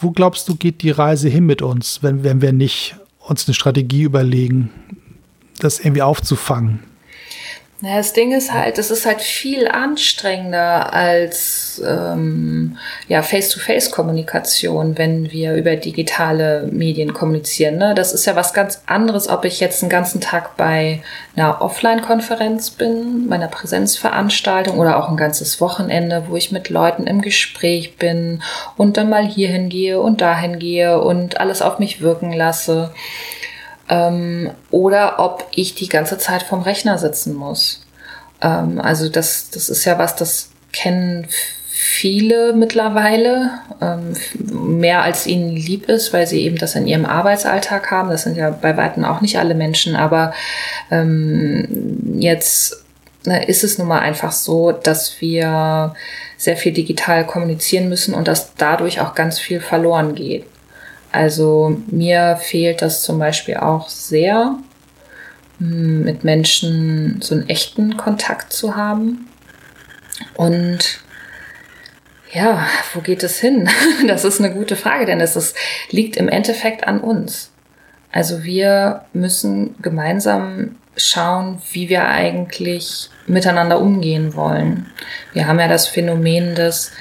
wo 0.00 0.10
glaubst 0.10 0.48
du, 0.48 0.56
geht 0.56 0.82
die 0.82 0.90
Reise 0.90 1.28
hin 1.28 1.46
mit 1.46 1.62
uns, 1.62 2.02
wenn, 2.02 2.24
wenn 2.24 2.42
wir 2.42 2.52
nicht 2.52 2.96
uns 3.20 3.46
eine 3.46 3.54
Strategie 3.54 4.02
überlegen, 4.02 4.70
das 5.60 5.78
irgendwie 5.78 6.02
aufzufangen? 6.02 6.89
Naja, 7.82 7.96
das 7.96 8.12
Ding 8.12 8.32
ist 8.32 8.52
halt, 8.52 8.76
es 8.76 8.90
ist 8.90 9.06
halt 9.06 9.22
viel 9.22 9.66
anstrengender 9.66 10.92
als 10.92 11.80
ähm, 11.82 12.76
ja, 13.08 13.22
Face-to-Face-Kommunikation, 13.22 14.98
wenn 14.98 15.30
wir 15.32 15.54
über 15.54 15.76
digitale 15.76 16.68
Medien 16.70 17.14
kommunizieren. 17.14 17.78
Ne? 17.78 17.94
Das 17.94 18.12
ist 18.12 18.26
ja 18.26 18.36
was 18.36 18.52
ganz 18.52 18.82
anderes, 18.84 19.30
ob 19.30 19.46
ich 19.46 19.60
jetzt 19.60 19.82
einen 19.82 19.88
ganzen 19.88 20.20
Tag 20.20 20.58
bei 20.58 21.02
einer 21.34 21.62
Offline-Konferenz 21.62 22.68
bin, 22.68 23.26
meiner 23.28 23.48
Präsenzveranstaltung 23.48 24.78
oder 24.78 24.98
auch 24.98 25.08
ein 25.08 25.16
ganzes 25.16 25.58
Wochenende, 25.62 26.24
wo 26.28 26.36
ich 26.36 26.52
mit 26.52 26.68
Leuten 26.68 27.06
im 27.06 27.22
Gespräch 27.22 27.96
bin 27.96 28.42
und 28.76 28.98
dann 28.98 29.08
mal 29.08 29.26
hierhin 29.26 29.70
gehe 29.70 29.98
und 30.00 30.20
dahin 30.20 30.58
gehe 30.58 31.00
und 31.00 31.40
alles 31.40 31.62
auf 31.62 31.78
mich 31.78 32.02
wirken 32.02 32.34
lasse 32.34 32.92
ähm, 33.90 34.50
oder 34.70 35.18
ob 35.18 35.46
ich 35.50 35.74
die 35.74 35.88
ganze 35.88 36.16
Zeit 36.16 36.44
vorm 36.44 36.62
Rechner 36.62 36.96
sitzen 36.96 37.34
muss. 37.34 37.84
Ähm, 38.40 38.80
also 38.80 39.08
das, 39.08 39.50
das 39.50 39.68
ist 39.68 39.84
ja 39.84 39.98
was, 39.98 40.16
das 40.16 40.50
kennen 40.72 41.26
viele 41.68 42.52
mittlerweile, 42.52 43.50
ähm, 43.80 44.14
mehr 44.78 45.02
als 45.02 45.26
ihnen 45.26 45.56
lieb 45.56 45.88
ist, 45.88 46.12
weil 46.12 46.26
sie 46.26 46.42
eben 46.42 46.56
das 46.56 46.76
in 46.76 46.86
ihrem 46.86 47.06
Arbeitsalltag 47.06 47.90
haben. 47.90 48.10
Das 48.10 48.22
sind 48.22 48.36
ja 48.36 48.50
bei 48.50 48.76
weitem 48.76 49.04
auch 49.04 49.20
nicht 49.20 49.38
alle 49.38 49.54
Menschen, 49.54 49.96
aber 49.96 50.32
ähm, 50.90 52.18
jetzt 52.20 52.84
ne, 53.24 53.44
ist 53.46 53.64
es 53.64 53.78
nun 53.78 53.88
mal 53.88 54.00
einfach 54.00 54.30
so, 54.30 54.72
dass 54.72 55.20
wir 55.20 55.94
sehr 56.36 56.56
viel 56.56 56.72
digital 56.72 57.26
kommunizieren 57.26 57.88
müssen 57.88 58.14
und 58.14 58.28
dass 58.28 58.54
dadurch 58.54 59.00
auch 59.00 59.14
ganz 59.14 59.38
viel 59.38 59.60
verloren 59.60 60.14
geht. 60.14 60.44
Also 61.12 61.76
mir 61.88 62.36
fehlt 62.40 62.82
das 62.82 63.02
zum 63.02 63.18
Beispiel 63.18 63.56
auch 63.56 63.88
sehr, 63.88 64.56
hm, 65.58 66.04
mit 66.04 66.24
Menschen 66.24 67.20
so 67.22 67.34
einen 67.34 67.48
echten 67.48 67.96
Kontakt 67.96 68.52
zu 68.52 68.76
haben. 68.76 69.28
Und 70.34 71.00
ja, 72.32 72.66
wo 72.94 73.00
geht 73.00 73.22
es 73.22 73.38
hin? 73.38 73.68
Das 74.06 74.24
ist 74.24 74.40
eine 74.40 74.52
gute 74.52 74.76
Frage, 74.76 75.06
denn 75.06 75.20
es 75.20 75.36
ist, 75.36 75.56
liegt 75.90 76.16
im 76.16 76.28
Endeffekt 76.28 76.86
an 76.86 77.00
uns. 77.00 77.50
Also 78.12 78.42
wir 78.42 79.04
müssen 79.12 79.76
gemeinsam 79.82 80.76
schauen, 80.96 81.60
wie 81.72 81.88
wir 81.88 82.06
eigentlich 82.06 83.10
miteinander 83.26 83.80
umgehen 83.80 84.34
wollen. 84.34 84.90
Wir 85.32 85.46
haben 85.46 85.60
ja 85.60 85.68
das 85.68 85.86
Phänomen, 85.86 86.54
dass 86.54 86.92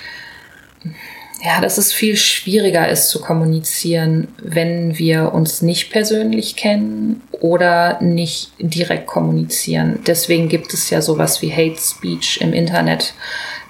ja, 1.41 1.61
dass 1.61 1.77
es 1.77 1.93
viel 1.93 2.17
schwieriger 2.17 2.89
ist 2.89 3.09
zu 3.09 3.21
kommunizieren, 3.21 4.27
wenn 4.37 4.97
wir 4.97 5.33
uns 5.33 5.61
nicht 5.61 5.89
persönlich 5.91 6.55
kennen 6.55 7.21
oder 7.31 8.01
nicht 8.01 8.51
direkt 8.59 9.07
kommunizieren. 9.07 9.99
Deswegen 10.05 10.49
gibt 10.49 10.73
es 10.73 10.89
ja 10.89 11.01
sowas 11.01 11.41
wie 11.41 11.51
Hate 11.51 11.79
Speech 11.79 12.39
im 12.41 12.53
Internet 12.53 13.13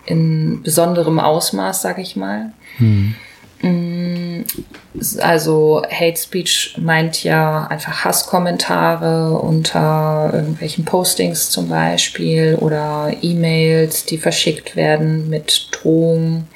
in 0.05 0.63
besonderem 0.63 1.19
Ausmaß, 1.19 1.83
sag 1.83 1.99
ich 1.99 2.15
mal. 2.15 2.53
Hm. 2.77 3.15
Also 5.19 5.83
Hate 5.91 6.17
Speech 6.17 6.75
meint 6.79 7.23
ja 7.23 7.67
einfach 7.67 8.05
Hasskommentare 8.05 9.37
unter 9.37 10.31
irgendwelchen 10.33 10.85
Postings 10.85 11.49
zum 11.51 11.67
Beispiel 11.69 12.57
oder 12.59 13.11
E-Mails, 13.21 14.05
die 14.05 14.17
verschickt 14.17 14.75
werden 14.75 15.29
mit 15.29 15.67
Drohungen. 15.71 16.47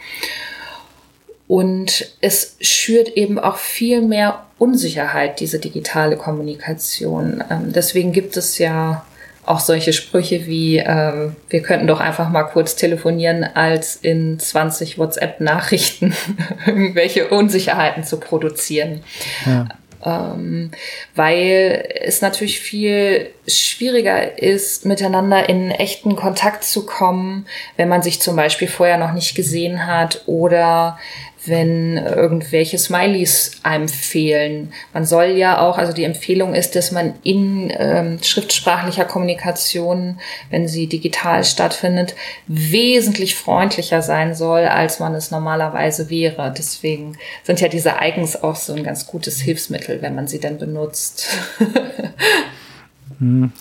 Und 1.53 2.15
es 2.19 2.55
schürt 2.61 3.09
eben 3.09 3.37
auch 3.37 3.57
viel 3.57 4.01
mehr 4.01 4.47
Unsicherheit, 4.57 5.39
diese 5.39 5.59
digitale 5.59 6.17
Kommunikation. 6.17 7.43
Ähm, 7.47 7.71
deswegen 7.71 8.11
gibt 8.11 8.35
es 8.37 8.57
ja 8.57 9.05
auch 9.45 9.59
solche 9.59 9.93
Sprüche 9.93 10.47
wie, 10.47 10.79
äh, 10.79 11.29
wir 11.51 11.61
könnten 11.61 11.85
doch 11.85 11.99
einfach 11.99 12.29
mal 12.29 12.45
kurz 12.45 12.75
telefonieren, 12.75 13.43
als 13.43 13.97
in 13.97 14.39
20 14.39 14.97
WhatsApp-Nachrichten 14.97 16.15
irgendwelche 16.65 17.27
Unsicherheiten 17.27 18.03
zu 18.03 18.19
produzieren. 18.19 19.03
Ja. 19.45 19.67
Ähm, 20.03 20.71
weil 21.13 21.87
es 22.01 22.21
natürlich 22.21 22.61
viel 22.61 23.29
schwieriger 23.47 24.41
ist, 24.41 24.85
miteinander 24.85 25.47
in 25.47 25.69
echten 25.69 26.15
Kontakt 26.15 26.63
zu 26.63 26.87
kommen, 26.87 27.45
wenn 27.77 27.89
man 27.89 28.01
sich 28.01 28.19
zum 28.21 28.35
Beispiel 28.35 28.67
vorher 28.67 28.97
noch 28.97 29.13
nicht 29.13 29.35
gesehen 29.35 29.85
hat 29.85 30.23
oder 30.25 30.97
wenn 31.45 31.97
irgendwelche 31.97 32.77
Smileys 32.77 33.51
einem 33.63 33.89
fehlen. 33.89 34.73
Man 34.93 35.05
soll 35.05 35.31
ja 35.31 35.59
auch, 35.59 35.77
also 35.77 35.93
die 35.93 36.03
Empfehlung 36.03 36.55
ist, 36.55 36.75
dass 36.75 36.91
man 36.91 37.15
in 37.23 37.71
ähm, 37.77 38.19
schriftsprachlicher 38.21 39.05
Kommunikation, 39.05 40.19
wenn 40.49 40.67
sie 40.67 40.87
digital 40.87 41.43
stattfindet, 41.43 42.15
wesentlich 42.47 43.35
freundlicher 43.35 44.01
sein 44.01 44.35
soll, 44.35 44.65
als 44.65 44.99
man 44.99 45.15
es 45.15 45.31
normalerweise 45.31 46.09
wäre. 46.09 46.53
Deswegen 46.57 47.17
sind 47.43 47.59
ja 47.59 47.67
diese 47.67 47.95
Icons 48.01 48.41
auch 48.41 48.55
so 48.55 48.73
ein 48.73 48.83
ganz 48.83 49.07
gutes 49.07 49.41
Hilfsmittel, 49.41 50.01
wenn 50.01 50.15
man 50.15 50.27
sie 50.27 50.39
denn 50.39 50.57
benutzt. 50.57 51.27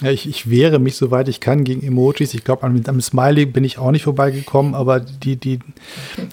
Ja, 0.02 0.10
ich, 0.10 0.28
ich 0.28 0.50
wehre 0.50 0.78
mich, 0.78 0.96
soweit 0.96 1.28
ich 1.28 1.40
kann, 1.40 1.64
gegen 1.64 1.86
Emojis. 1.86 2.34
Ich 2.34 2.44
glaube, 2.44 2.64
am, 2.64 2.80
am 2.86 3.00
Smiley 3.00 3.46
bin 3.46 3.64
ich 3.64 3.78
auch 3.78 3.90
nicht 3.90 4.04
vorbeigekommen, 4.04 4.74
aber 4.74 5.00
die, 5.00 5.36
die 5.36 5.58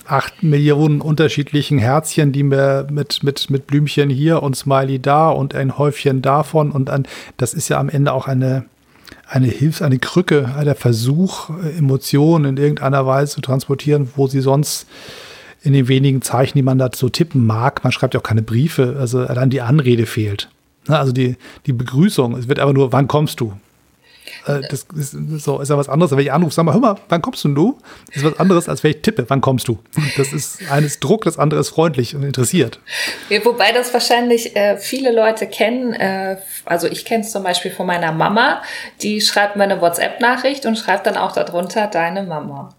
acht 0.06 0.44
Millionen 0.44 1.02
unterschiedlichen 1.02 1.78
Herzchen, 1.78 2.32
die 2.32 2.44
mir 2.44 2.88
mit, 2.92 3.24
mit, 3.24 3.50
mit 3.50 3.68
Blümchen 3.68 4.10
hier 4.10 4.44
und 4.44 4.56
Smiley 4.56 5.00
da 5.00 5.30
und 5.30 5.56
ein 5.56 5.78
Häufchen 5.78 6.22
davon 6.22 6.72
und 6.72 6.90
ein, 6.90 7.08
das 7.38 7.54
ist 7.54 7.70
ja 7.70 7.80
am 7.80 7.90
Ende 7.90 8.14
auch 8.14 8.28
eine, 8.28 8.66
eine 9.28 9.48
Hilfs-, 9.48 9.82
eine 9.82 10.00
Krücke, 10.00 10.50
der 10.64 10.76
Versuch, 10.76 11.50
Emotionen 11.78 12.58
in 12.58 12.58
irgendeiner 12.58 13.06
Weise 13.06 13.36
zu 13.36 13.42
transportieren, 13.42 14.10
wo 14.16 14.28
sie 14.28 14.42
sonst 14.42 14.88
in 15.62 15.74
den 15.74 15.88
wenigen 15.88 16.22
Zeichen, 16.22 16.58
die 16.58 16.64
man 16.64 16.78
dazu 16.78 17.10
tippen 17.10 17.46
mag, 17.46 17.84
man 17.84 17.92
schreibt 17.92 18.14
ja 18.14 18.20
auch 18.20 18.24
keine 18.24 18.42
Briefe, 18.42 18.96
also 19.00 19.20
allein 19.20 19.50
die 19.50 19.62
Anrede 19.62 20.06
fehlt. 20.06 20.50
Ne, 20.90 20.98
also 20.98 21.14
die, 21.14 21.38
die 21.68 21.74
Begrüßung, 21.74 22.36
es 22.36 22.48
wird 22.48 22.60
einfach 22.60 22.74
nur, 22.74 22.92
wann 22.92 23.08
kommst 23.08 23.40
du? 23.40 23.54
Äh, 24.48 24.62
das 24.70 24.88
ist, 24.96 25.12
so, 25.44 25.60
ist 25.60 25.70
ja 25.70 25.78
was 25.78 25.88
anderes, 25.88 26.12
wenn 26.12 26.20
ich 26.20 26.32
anrufe, 26.32 26.54
sag 26.54 26.64
mal, 26.66 26.74
hör 26.74 26.82
mal, 26.82 26.96
wann 27.10 27.22
kommst 27.22 27.44
denn 27.44 27.54
du? 27.54 27.78
Das 28.08 28.18
ist 28.18 28.24
was 28.24 28.40
anderes, 28.40 28.68
als 28.68 28.84
wenn 28.84 28.92
ich 28.92 29.02
tippe, 29.02 29.26
wann 29.28 29.40
kommst 29.40 29.68
du? 29.68 29.78
Das 30.18 30.34
ist 30.34 30.72
eines 30.72 31.00
Druck, 31.00 31.26
das 31.26 31.38
andere 31.38 31.60
ist 31.60 31.70
freundlich 31.70 32.16
und 32.16 32.24
interessiert. 32.24 32.80
Ja, 33.30 33.46
wobei 33.46 33.72
das 33.72 33.94
wahrscheinlich 33.94 34.56
äh, 34.56 34.78
viele 34.78 35.14
Leute 35.14 35.46
kennen. 35.46 35.94
Äh, 35.94 36.38
also 36.66 36.88
ich 36.88 37.06
kenne 37.06 37.24
es 37.24 37.32
zum 37.32 37.44
Beispiel 37.44 37.70
von 37.70 37.86
meiner 37.86 38.12
Mama, 38.12 38.64
die 39.04 39.22
schreibt 39.22 39.56
mir 39.56 39.64
eine 39.64 39.82
WhatsApp-Nachricht 39.82 40.66
und 40.66 40.76
schreibt 40.76 41.06
dann 41.06 41.18
auch 41.18 41.34
darunter 41.34 41.86
deine 41.86 42.24
Mama. 42.24 42.74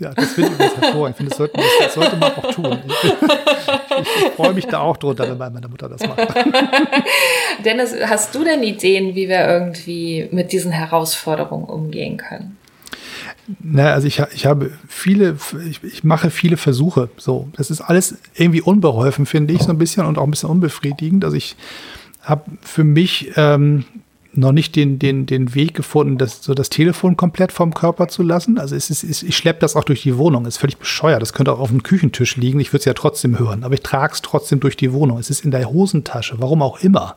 Ja, 0.00 0.12
das 0.12 0.32
finde 0.32 0.50
ich 0.50 0.54
übrigens 0.56 0.76
hervor. 0.80 1.08
Ich 1.08 1.16
finde, 1.16 1.30
das 1.30 1.38
sollte, 1.38 1.60
das 1.80 1.94
sollte 1.94 2.16
man 2.16 2.32
auch 2.32 2.52
tun. 2.52 2.78
Ich, 2.86 3.04
ich, 3.04 4.26
ich 4.26 4.32
freue 4.32 4.52
mich 4.52 4.66
da 4.66 4.80
auch 4.80 4.96
drunter, 4.96 5.28
wenn 5.28 5.38
meine 5.38 5.68
Mutter 5.68 5.88
das 5.88 6.00
macht. 6.06 6.18
Dennis, 7.64 7.94
hast 8.04 8.34
du 8.34 8.42
denn 8.42 8.62
Ideen, 8.64 9.14
wie 9.14 9.28
wir 9.28 9.46
irgendwie 9.46 10.28
mit 10.32 10.50
diesen 10.50 10.72
Herausforderungen 10.72 11.66
umgehen 11.66 12.16
können? 12.16 12.56
Na, 13.60 13.92
also 13.92 14.08
ich, 14.08 14.20
ich 14.34 14.46
habe 14.46 14.72
viele, 14.88 15.36
ich, 15.68 15.84
ich 15.84 16.02
mache 16.02 16.30
viele 16.30 16.56
Versuche. 16.56 17.10
So, 17.16 17.48
das 17.56 17.70
ist 17.70 17.80
alles 17.80 18.16
irgendwie 18.34 18.62
unbeholfen, 18.62 19.26
finde 19.26 19.54
ich, 19.54 19.62
so 19.62 19.70
ein 19.70 19.78
bisschen 19.78 20.06
und 20.06 20.18
auch 20.18 20.24
ein 20.24 20.30
bisschen 20.30 20.50
unbefriedigend. 20.50 21.24
Also 21.24 21.36
ich 21.36 21.54
habe 22.22 22.42
für 22.62 22.84
mich 22.84 23.32
ähm, 23.36 23.84
noch 24.36 24.52
nicht 24.52 24.76
den, 24.76 24.98
den, 24.98 25.26
den 25.26 25.54
Weg 25.54 25.74
gefunden, 25.74 26.18
das, 26.18 26.42
so 26.42 26.54
das 26.54 26.70
Telefon 26.70 27.16
komplett 27.16 27.52
vom 27.52 27.74
Körper 27.74 28.08
zu 28.08 28.22
lassen. 28.22 28.58
Also 28.58 28.74
es 28.76 28.90
ist, 28.90 29.22
ich 29.22 29.36
schleppe 29.36 29.60
das 29.60 29.76
auch 29.76 29.84
durch 29.84 30.02
die 30.02 30.16
Wohnung. 30.16 30.46
Ist 30.46 30.58
völlig 30.58 30.78
bescheuert. 30.78 31.22
Das 31.22 31.32
könnte 31.32 31.52
auch 31.52 31.60
auf 31.60 31.70
dem 31.70 31.82
Küchentisch 31.82 32.36
liegen. 32.36 32.60
Ich 32.60 32.72
würde 32.72 32.80
es 32.80 32.84
ja 32.84 32.94
trotzdem 32.94 33.38
hören. 33.38 33.64
Aber 33.64 33.74
ich 33.74 33.82
trage 33.82 34.14
es 34.14 34.22
trotzdem 34.22 34.60
durch 34.60 34.76
die 34.76 34.92
Wohnung. 34.92 35.18
Es 35.18 35.30
ist 35.30 35.44
in 35.44 35.50
der 35.50 35.70
Hosentasche. 35.70 36.36
Warum 36.38 36.62
auch 36.62 36.80
immer. 36.80 37.16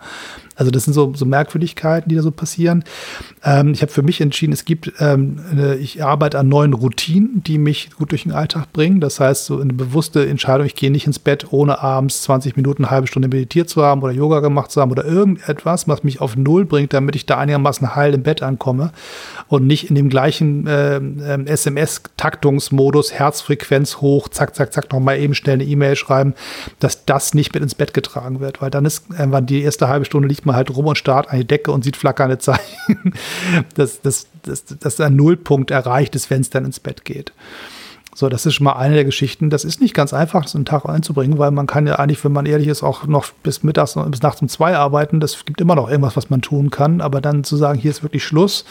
Also 0.58 0.72
das 0.72 0.86
sind 0.86 0.94
so, 0.94 1.14
so 1.16 1.26
Merkwürdigkeiten, 1.26 2.10
die 2.10 2.16
da 2.16 2.24
so 2.24 2.32
passieren. 2.32 2.84
Ähm, 3.44 3.74
ich 3.74 3.84
habe 3.84 3.92
für 3.92 4.02
mich 4.02 4.20
entschieden, 4.22 4.54
es 4.54 4.66
gibt, 4.66 4.92
ähm, 5.00 5.40
ich 5.80 6.04
arbeite 6.04 6.40
an 6.40 6.50
neuen 6.50 6.74
Routinen, 6.74 7.44
die 7.44 7.60
mich 7.60 7.92
gut 7.92 8.12
durch 8.12 8.24
den 8.24 8.32
Alltag 8.32 8.74
bringen. 8.74 9.00
Das 9.00 9.20
heißt, 9.20 9.46
so 9.46 9.60
eine 9.60 9.74
bewusste 9.74 10.28
Entscheidung, 10.28 10.66
ich 10.66 10.76
gehe 10.76 10.90
nicht 10.92 11.06
ins 11.06 11.20
Bett, 11.20 11.48
ohne 11.52 11.80
abends 11.80 12.24
20 12.24 12.58
Minuten, 12.58 12.84
eine 12.84 12.92
halbe 12.92 13.08
Stunde 13.08 13.28
meditiert 13.28 13.70
zu 13.70 13.84
haben 13.84 14.02
oder 14.02 14.12
Yoga 14.12 14.40
gemacht 14.40 14.72
zu 14.72 14.82
haben 14.82 14.92
oder 14.92 15.06
irgendetwas, 15.06 15.88
was 15.88 16.04
mich 16.04 16.22
auf 16.22 16.36
Null 16.36 16.66
bringt, 16.66 16.92
damit 16.92 17.07
ich 17.16 17.26
da 17.26 17.38
einigermaßen 17.38 17.96
heil 17.96 18.14
im 18.14 18.24
Bett 18.24 18.44
ankomme 18.44 18.92
und 19.48 19.66
nicht 19.66 19.90
in 19.90 19.96
dem 19.96 20.10
gleichen 20.10 20.68
äh, 20.68 20.98
äh, 20.98 21.46
SMS-Taktungsmodus, 21.46 23.14
Herzfrequenz 23.14 23.98
hoch, 23.98 24.28
zack, 24.30 24.56
zack, 24.56 24.74
zack, 24.74 24.92
nochmal 24.92 25.20
eben 25.20 25.36
schnell 25.36 25.56
eine 25.56 25.64
E-Mail 25.64 25.96
schreiben, 25.96 26.34
dass 26.80 27.06
das 27.06 27.34
nicht 27.34 27.54
mit 27.54 27.64
ins 27.64 27.76
Bett 27.76 27.94
getragen 27.94 28.40
wird, 28.40 28.62
weil 28.62 28.70
dann 28.70 28.86
ist 28.86 29.06
irgendwann 29.18 29.46
die 29.46 29.62
erste 29.62 29.88
halbe 29.88 30.06
Stunde 30.06 30.28
liegt 30.28 30.46
man 30.46 30.56
halt 30.56 30.70
rum 30.76 30.88
und 30.88 30.98
starrt 30.98 31.30
an 31.30 31.38
die 31.38 31.48
Decke 31.48 31.72
und 31.72 31.84
sieht 31.84 31.98
flackernde 31.98 32.38
Zeichen, 32.40 33.14
dass, 33.76 34.02
dass, 34.02 34.28
dass, 34.44 34.66
dass 34.66 35.00
ein 35.00 35.16
Nullpunkt 35.16 35.72
erreicht 35.72 36.16
ist, 36.16 36.30
wenn 36.30 36.42
es 36.42 36.50
dann 36.50 36.66
ins 36.66 36.80
Bett 36.80 37.06
geht. 37.06 37.32
So, 38.20 38.30
das 38.30 38.48
ist 38.48 38.56
schon 38.56 38.64
mal 38.64 38.74
eine 38.74 38.96
der 38.96 39.06
Geschichten. 39.06 39.52
Das 39.52 39.64
ist 39.64 39.80
nicht 39.80 39.94
ganz 39.94 40.12
einfach, 40.12 40.42
das 40.42 40.56
einen 40.56 40.66
Tag 40.66 40.86
einzubringen, 40.90 41.38
weil 41.38 41.52
man 41.52 41.68
kann 41.68 41.86
ja 41.86 41.98
eigentlich, 41.98 42.24
wenn 42.26 42.32
man 42.32 42.48
ehrlich 42.48 42.68
ist, 42.68 42.82
auch 42.82 43.06
noch 43.06 43.28
bis 43.44 43.62
mittags, 43.62 43.94
bis 43.94 44.24
nachts 44.24 44.42
um 44.42 44.50
zwei 44.50 44.76
arbeiten. 44.76 45.20
Das 45.20 45.46
gibt 45.46 45.62
immer 45.62 45.76
noch 45.76 45.88
irgendwas, 45.88 46.18
was 46.18 46.32
man 46.32 46.42
tun 46.42 46.72
kann. 46.72 47.00
Aber 47.00 47.22
dann 47.22 47.44
zu 47.44 47.58
sagen, 47.58 47.78
hier 47.78 47.92
ist 47.92 48.02
wirklich 48.02 48.24
Schluss 48.24 48.66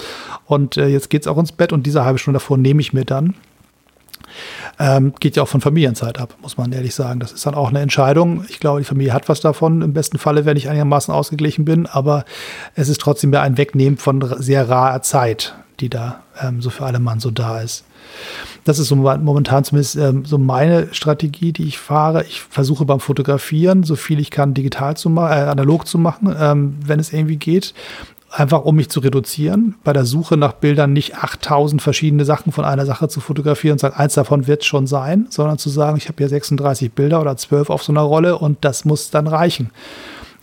und 0.46 0.76
äh, 0.76 0.88
jetzt 0.88 1.14
es 1.14 1.28
auch 1.28 1.38
ins 1.38 1.52
Bett 1.52 1.72
und 1.72 1.86
diese 1.86 2.04
halbe 2.04 2.18
Stunde 2.18 2.40
davor 2.40 2.58
nehme 2.58 2.80
ich 2.80 2.92
mir 2.92 3.04
dann. 3.04 3.36
Ähm, 4.80 5.14
geht 5.20 5.36
ja 5.36 5.44
auch 5.44 5.48
von 5.48 5.60
Familienzeit 5.60 6.18
ab, 6.18 6.34
muss 6.42 6.56
man 6.56 6.72
ehrlich 6.72 6.96
sagen. 6.96 7.20
Das 7.20 7.30
ist 7.30 7.46
dann 7.46 7.54
auch 7.54 7.68
eine 7.68 7.78
Entscheidung. 7.78 8.44
Ich 8.48 8.58
glaube, 8.58 8.80
die 8.80 8.84
Familie 8.84 9.12
hat 9.12 9.28
was 9.28 9.40
davon, 9.42 9.80
im 9.80 9.92
besten 9.92 10.18
Falle, 10.18 10.44
wenn 10.44 10.56
ich 10.56 10.68
einigermaßen 10.68 11.14
ausgeglichen 11.14 11.64
bin, 11.64 11.86
aber 11.86 12.24
es 12.74 12.88
ist 12.88 13.00
trotzdem 13.00 13.32
ja 13.32 13.42
ein 13.42 13.58
Wegnehmen 13.58 13.96
von 13.96 14.24
sehr 14.40 14.68
rarer 14.68 15.02
Zeit, 15.02 15.54
die 15.78 15.88
da 15.88 16.24
ähm, 16.42 16.60
so 16.60 16.70
für 16.70 16.84
alle 16.84 16.98
Mann 16.98 17.20
so 17.20 17.30
da 17.30 17.60
ist. 17.60 17.84
Das 18.64 18.78
ist 18.78 18.88
so 18.88 18.96
momentan 18.96 19.64
zumindest 19.64 19.96
ähm, 19.96 20.24
so 20.24 20.38
meine 20.38 20.92
Strategie, 20.92 21.52
die 21.52 21.68
ich 21.68 21.78
fahre. 21.78 22.24
Ich 22.24 22.40
versuche 22.40 22.84
beim 22.84 23.00
Fotografieren, 23.00 23.82
so 23.82 23.96
viel 23.96 24.18
ich 24.20 24.30
kann, 24.30 24.54
digital 24.54 24.96
zu 24.96 25.10
machen, 25.10 25.32
äh, 25.32 25.42
analog 25.42 25.86
zu 25.86 25.98
machen, 25.98 26.34
ähm, 26.38 26.76
wenn 26.84 27.00
es 27.00 27.12
irgendwie 27.12 27.36
geht 27.36 27.74
einfach 28.30 28.64
um 28.64 28.76
mich 28.76 28.88
zu 28.88 29.00
reduzieren, 29.00 29.76
bei 29.84 29.92
der 29.92 30.04
Suche 30.04 30.36
nach 30.36 30.52
Bildern 30.52 30.92
nicht 30.92 31.16
8000 31.16 31.80
verschiedene 31.80 32.24
Sachen 32.24 32.52
von 32.52 32.64
einer 32.64 32.84
Sache 32.84 33.08
zu 33.08 33.20
fotografieren 33.20 33.74
und 33.74 33.78
sagen, 33.78 33.96
eins 33.96 34.14
davon 34.14 34.46
wird 34.46 34.64
schon 34.64 34.86
sein, 34.86 35.26
sondern 35.30 35.58
zu 35.58 35.70
sagen, 35.70 35.96
ich 35.96 36.08
habe 36.08 36.18
hier 36.18 36.28
36 36.28 36.92
Bilder 36.92 37.20
oder 37.20 37.36
12 37.36 37.70
auf 37.70 37.82
so 37.82 37.92
einer 37.92 38.02
Rolle 38.02 38.38
und 38.38 38.58
das 38.62 38.84
muss 38.84 39.10
dann 39.10 39.26
reichen. 39.26 39.70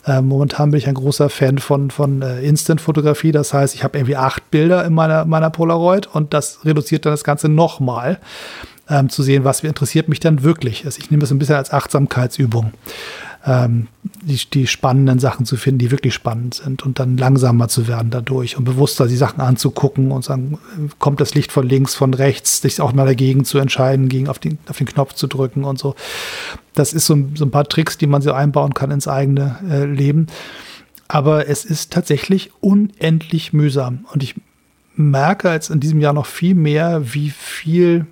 Äh, 0.05 0.21
momentan 0.21 0.71
bin 0.71 0.77
ich 0.79 0.87
ein 0.87 0.95
großer 0.95 1.29
Fan 1.29 1.59
von, 1.59 1.91
von 1.91 2.21
äh, 2.21 2.41
Instant-Fotografie. 2.41 3.31
Das 3.31 3.53
heißt, 3.53 3.73
ich 3.75 3.83
habe 3.83 3.97
irgendwie 3.97 4.17
acht 4.17 4.51
Bilder 4.51 4.83
in 4.85 4.93
meiner, 4.93 5.25
meiner 5.25 5.49
Polaroid 5.49 6.07
und 6.07 6.33
das 6.33 6.65
reduziert 6.65 7.05
dann 7.05 7.13
das 7.13 7.23
Ganze 7.23 7.49
nochmal, 7.49 8.19
ähm, 8.89 9.09
zu 9.09 9.23
sehen, 9.23 9.43
was 9.43 9.63
interessiert 9.63 10.09
mich 10.09 10.19
dann 10.19 10.43
wirklich. 10.43 10.85
Also 10.85 10.99
ich 10.99 11.09
nehme 11.09 11.21
das 11.21 11.31
ein 11.31 11.39
bisschen 11.39 11.55
als 11.55 11.71
Achtsamkeitsübung 11.71 12.73
ähm, 13.45 13.87
die, 14.21 14.39
die 14.51 14.67
spannenden 14.67 15.19
Sachen 15.19 15.45
zu 15.45 15.57
finden, 15.57 15.79
die 15.79 15.91
wirklich 15.91 16.13
spannend 16.13 16.55
sind 16.55 16.83
und 16.83 16.99
dann 16.99 17.17
langsamer 17.17 17.67
zu 17.67 17.87
werden 17.87 18.09
dadurch 18.09 18.57
und 18.57 18.63
bewusster 18.63 19.07
die 19.07 19.17
Sachen 19.17 19.41
anzugucken 19.41 20.11
und 20.11 20.23
sagen, 20.23 20.59
kommt 20.99 21.19
das 21.19 21.35
Licht 21.35 21.51
von 21.51 21.67
links, 21.67 21.93
von 21.93 22.13
rechts, 22.13 22.61
sich 22.61 22.79
auch 22.79 22.93
mal 22.93 23.05
dagegen 23.05 23.43
zu 23.43 23.57
entscheiden, 23.57 24.07
gegen 24.07 24.29
auf 24.29 24.39
den, 24.39 24.59
auf 24.69 24.77
den 24.77 24.87
Knopf 24.87 25.13
zu 25.13 25.27
drücken 25.27 25.65
und 25.65 25.77
so. 25.77 25.95
Das 26.73 26.93
ist 26.93 27.05
so, 27.05 27.17
so 27.35 27.45
ein 27.45 27.51
paar 27.51 27.67
Tricks, 27.67 27.97
die 27.97 28.07
man 28.07 28.21
so 28.21 28.31
einbauen 28.31 28.73
kann 28.73 28.91
ins 28.91 29.07
eigene 29.07 29.57
äh, 29.69 29.85
Leben. 29.85 30.27
Aber 31.09 31.47
es 31.47 31.65
ist 31.65 31.91
tatsächlich 31.91 32.51
unendlich 32.61 33.51
mühsam. 33.51 34.05
Und 34.13 34.23
ich 34.23 34.35
merke 34.95 35.51
jetzt 35.51 35.69
in 35.69 35.79
diesem 35.79 35.99
Jahr 35.99 36.13
noch 36.13 36.25
viel 36.25 36.55
mehr, 36.55 37.13
wie 37.13 37.29
viel 37.29 38.07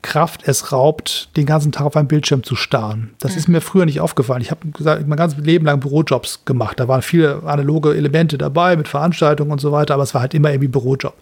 Kraft 0.00 0.46
es 0.46 0.70
raubt, 0.70 1.28
den 1.36 1.44
ganzen 1.44 1.72
Tag 1.72 1.84
auf 1.84 1.96
einem 1.96 2.06
Bildschirm 2.06 2.44
zu 2.44 2.54
starren. 2.54 3.10
Das 3.18 3.32
mhm. 3.32 3.38
ist 3.38 3.48
mir 3.48 3.60
früher 3.60 3.84
nicht 3.84 4.00
aufgefallen. 4.00 4.42
Ich 4.42 4.52
habe 4.52 4.60
mein 5.06 5.16
ganzes 5.16 5.44
Leben 5.44 5.66
lang 5.66 5.80
Bürojobs 5.80 6.44
gemacht. 6.44 6.78
Da 6.78 6.86
waren 6.86 7.02
viele 7.02 7.42
analoge 7.44 7.94
Elemente 7.94 8.38
dabei 8.38 8.76
mit 8.76 8.86
Veranstaltungen 8.86 9.50
und 9.50 9.60
so 9.60 9.72
weiter, 9.72 9.94
aber 9.94 10.04
es 10.04 10.14
war 10.14 10.20
halt 10.20 10.34
immer 10.34 10.50
irgendwie 10.50 10.68
Bürojob. 10.68 11.14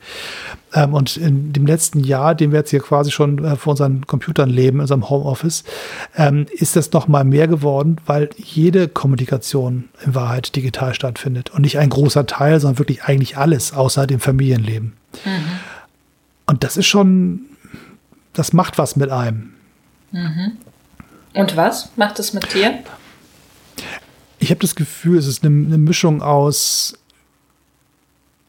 Ähm, 0.75 0.93
und 0.93 1.17
in 1.17 1.55
dem 1.55 1.67
letzten 1.67 2.01
Jahr, 2.05 2.35
den 2.35 2.53
wir 2.53 2.59
jetzt 2.59 2.71
hier 2.71 2.81
quasi 2.81 3.11
schon 3.11 3.43
äh, 3.43 3.57
vor 3.57 3.71
unseren 3.73 4.07
Computern 4.07 4.51
leben, 4.51 4.77
in 4.77 4.83
unserem 4.83 5.09
Homeoffice, 5.09 5.65
ähm, 6.15 6.45
ist 6.53 6.77
das 6.77 6.93
noch 6.93 7.09
mal 7.09 7.25
mehr 7.25 7.49
geworden, 7.49 7.97
weil 8.05 8.29
jede 8.37 8.89
Kommunikation 8.89 9.89
in 10.05 10.15
Wahrheit 10.15 10.55
digital 10.55 10.93
stattfindet 10.93 11.51
und 11.51 11.63
nicht 11.63 11.79
ein 11.79 11.89
großer 11.89 12.27
Teil, 12.27 12.61
sondern 12.61 12.79
wirklich 12.79 13.05
eigentlich 13.05 13.39
alles 13.39 13.73
außer 13.73 14.07
dem 14.07 14.21
Familienleben. 14.21 14.93
Mhm. 15.25 15.31
Und 16.45 16.63
das 16.63 16.77
ist 16.77 16.87
schon 16.87 17.41
das 18.37 18.53
macht 18.53 18.79
was 18.79 18.97
mit 18.97 19.11
einem. 19.11 19.55
Mhm. 20.13 20.59
Und 21.35 21.57
was 21.57 21.91
macht 21.97 22.19
es 22.19 22.33
mit 22.33 22.55
dir? 22.55 22.83
Ich 24.39 24.51
habe 24.51 24.61
das 24.61 24.75
Gefühl, 24.75 25.19
es 25.19 25.27
ist 25.27 25.45
eine, 25.45 25.67
eine 25.67 25.79
Mischung 25.79 26.23
aus 26.23 26.99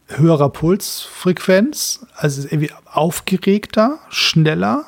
höherer 0.07 0.49
Pulsfrequenz, 0.49 2.05
also 2.15 2.43
irgendwie 2.43 2.71
aufgeregter, 2.85 3.99
schneller 4.09 4.85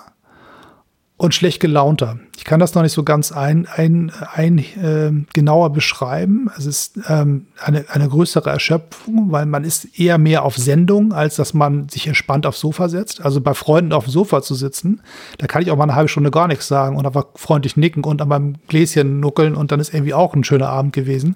und 1.19 1.35
schlecht 1.35 1.59
gelaunter. 1.59 2.17
Ich 2.37 2.45
kann 2.45 2.61
das 2.61 2.73
noch 2.75 2.81
nicht 2.81 2.93
so 2.93 3.03
ganz 3.03 3.33
ein, 3.33 3.67
ein, 3.75 4.09
ein 4.33 4.57
äh, 4.57 5.11
genauer 5.33 5.73
beschreiben. 5.73 6.49
Es 6.57 6.65
ist 6.65 6.97
ähm, 7.09 7.47
eine, 7.61 7.83
eine 7.89 8.07
größere 8.07 8.49
Erschöpfung, 8.49 9.29
weil 9.29 9.45
man 9.45 9.65
ist 9.65 9.99
eher 9.99 10.17
mehr 10.17 10.45
auf 10.45 10.55
Sendung, 10.55 11.11
als 11.11 11.35
dass 11.35 11.53
man 11.53 11.89
sich 11.89 12.07
entspannt 12.07 12.45
aufs 12.45 12.61
Sofa 12.61 12.87
setzt. 12.87 13.25
Also 13.25 13.41
bei 13.41 13.53
Freunden 13.53 13.91
auf 13.91 14.05
dem 14.05 14.11
Sofa 14.11 14.41
zu 14.41 14.55
sitzen, 14.55 15.01
da 15.39 15.47
kann 15.47 15.61
ich 15.61 15.71
auch 15.71 15.75
mal 15.75 15.83
eine 15.83 15.95
halbe 15.95 16.07
Stunde 16.07 16.31
gar 16.31 16.47
nichts 16.47 16.69
sagen 16.69 16.95
und 16.95 17.05
einfach 17.05 17.25
freundlich 17.35 17.75
nicken 17.75 18.05
und 18.05 18.21
an 18.21 18.29
meinem 18.29 18.55
Gläschen 18.69 19.19
nuckeln 19.19 19.55
und 19.55 19.73
dann 19.73 19.81
ist 19.81 19.93
irgendwie 19.93 20.13
auch 20.13 20.33
ein 20.33 20.45
schöner 20.45 20.69
Abend 20.69 20.93
gewesen. 20.93 21.35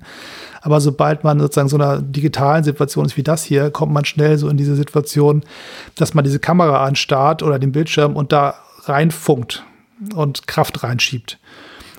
Aber 0.62 0.80
sobald 0.80 1.26
man 1.26 1.41
sozusagen 1.41 1.67
so 1.67 1.76
einer 1.76 2.02
digitalen 2.02 2.63
Situation 2.63 3.06
ist 3.06 3.17
wie 3.17 3.24
das 3.24 3.43
hier, 3.43 3.69
kommt 3.69 3.91
man 3.91 4.06
schnell 4.06 4.38
so 4.38 4.48
in 4.48 4.56
diese 4.56 4.78
Situation, 4.78 5.43
dass 5.96 6.13
man 6.13 6.24
diese 6.24 6.39
Kamera 6.39 6.86
anstarrt 6.86 7.43
oder 7.43 7.60
den 7.60 7.74
Bildschirm 7.74 8.15
und 8.15 8.32
da 8.32 8.56
reinfunkt 8.86 9.65
und 10.16 10.48
Kraft 10.48 10.84
reinschiebt. 10.84 11.39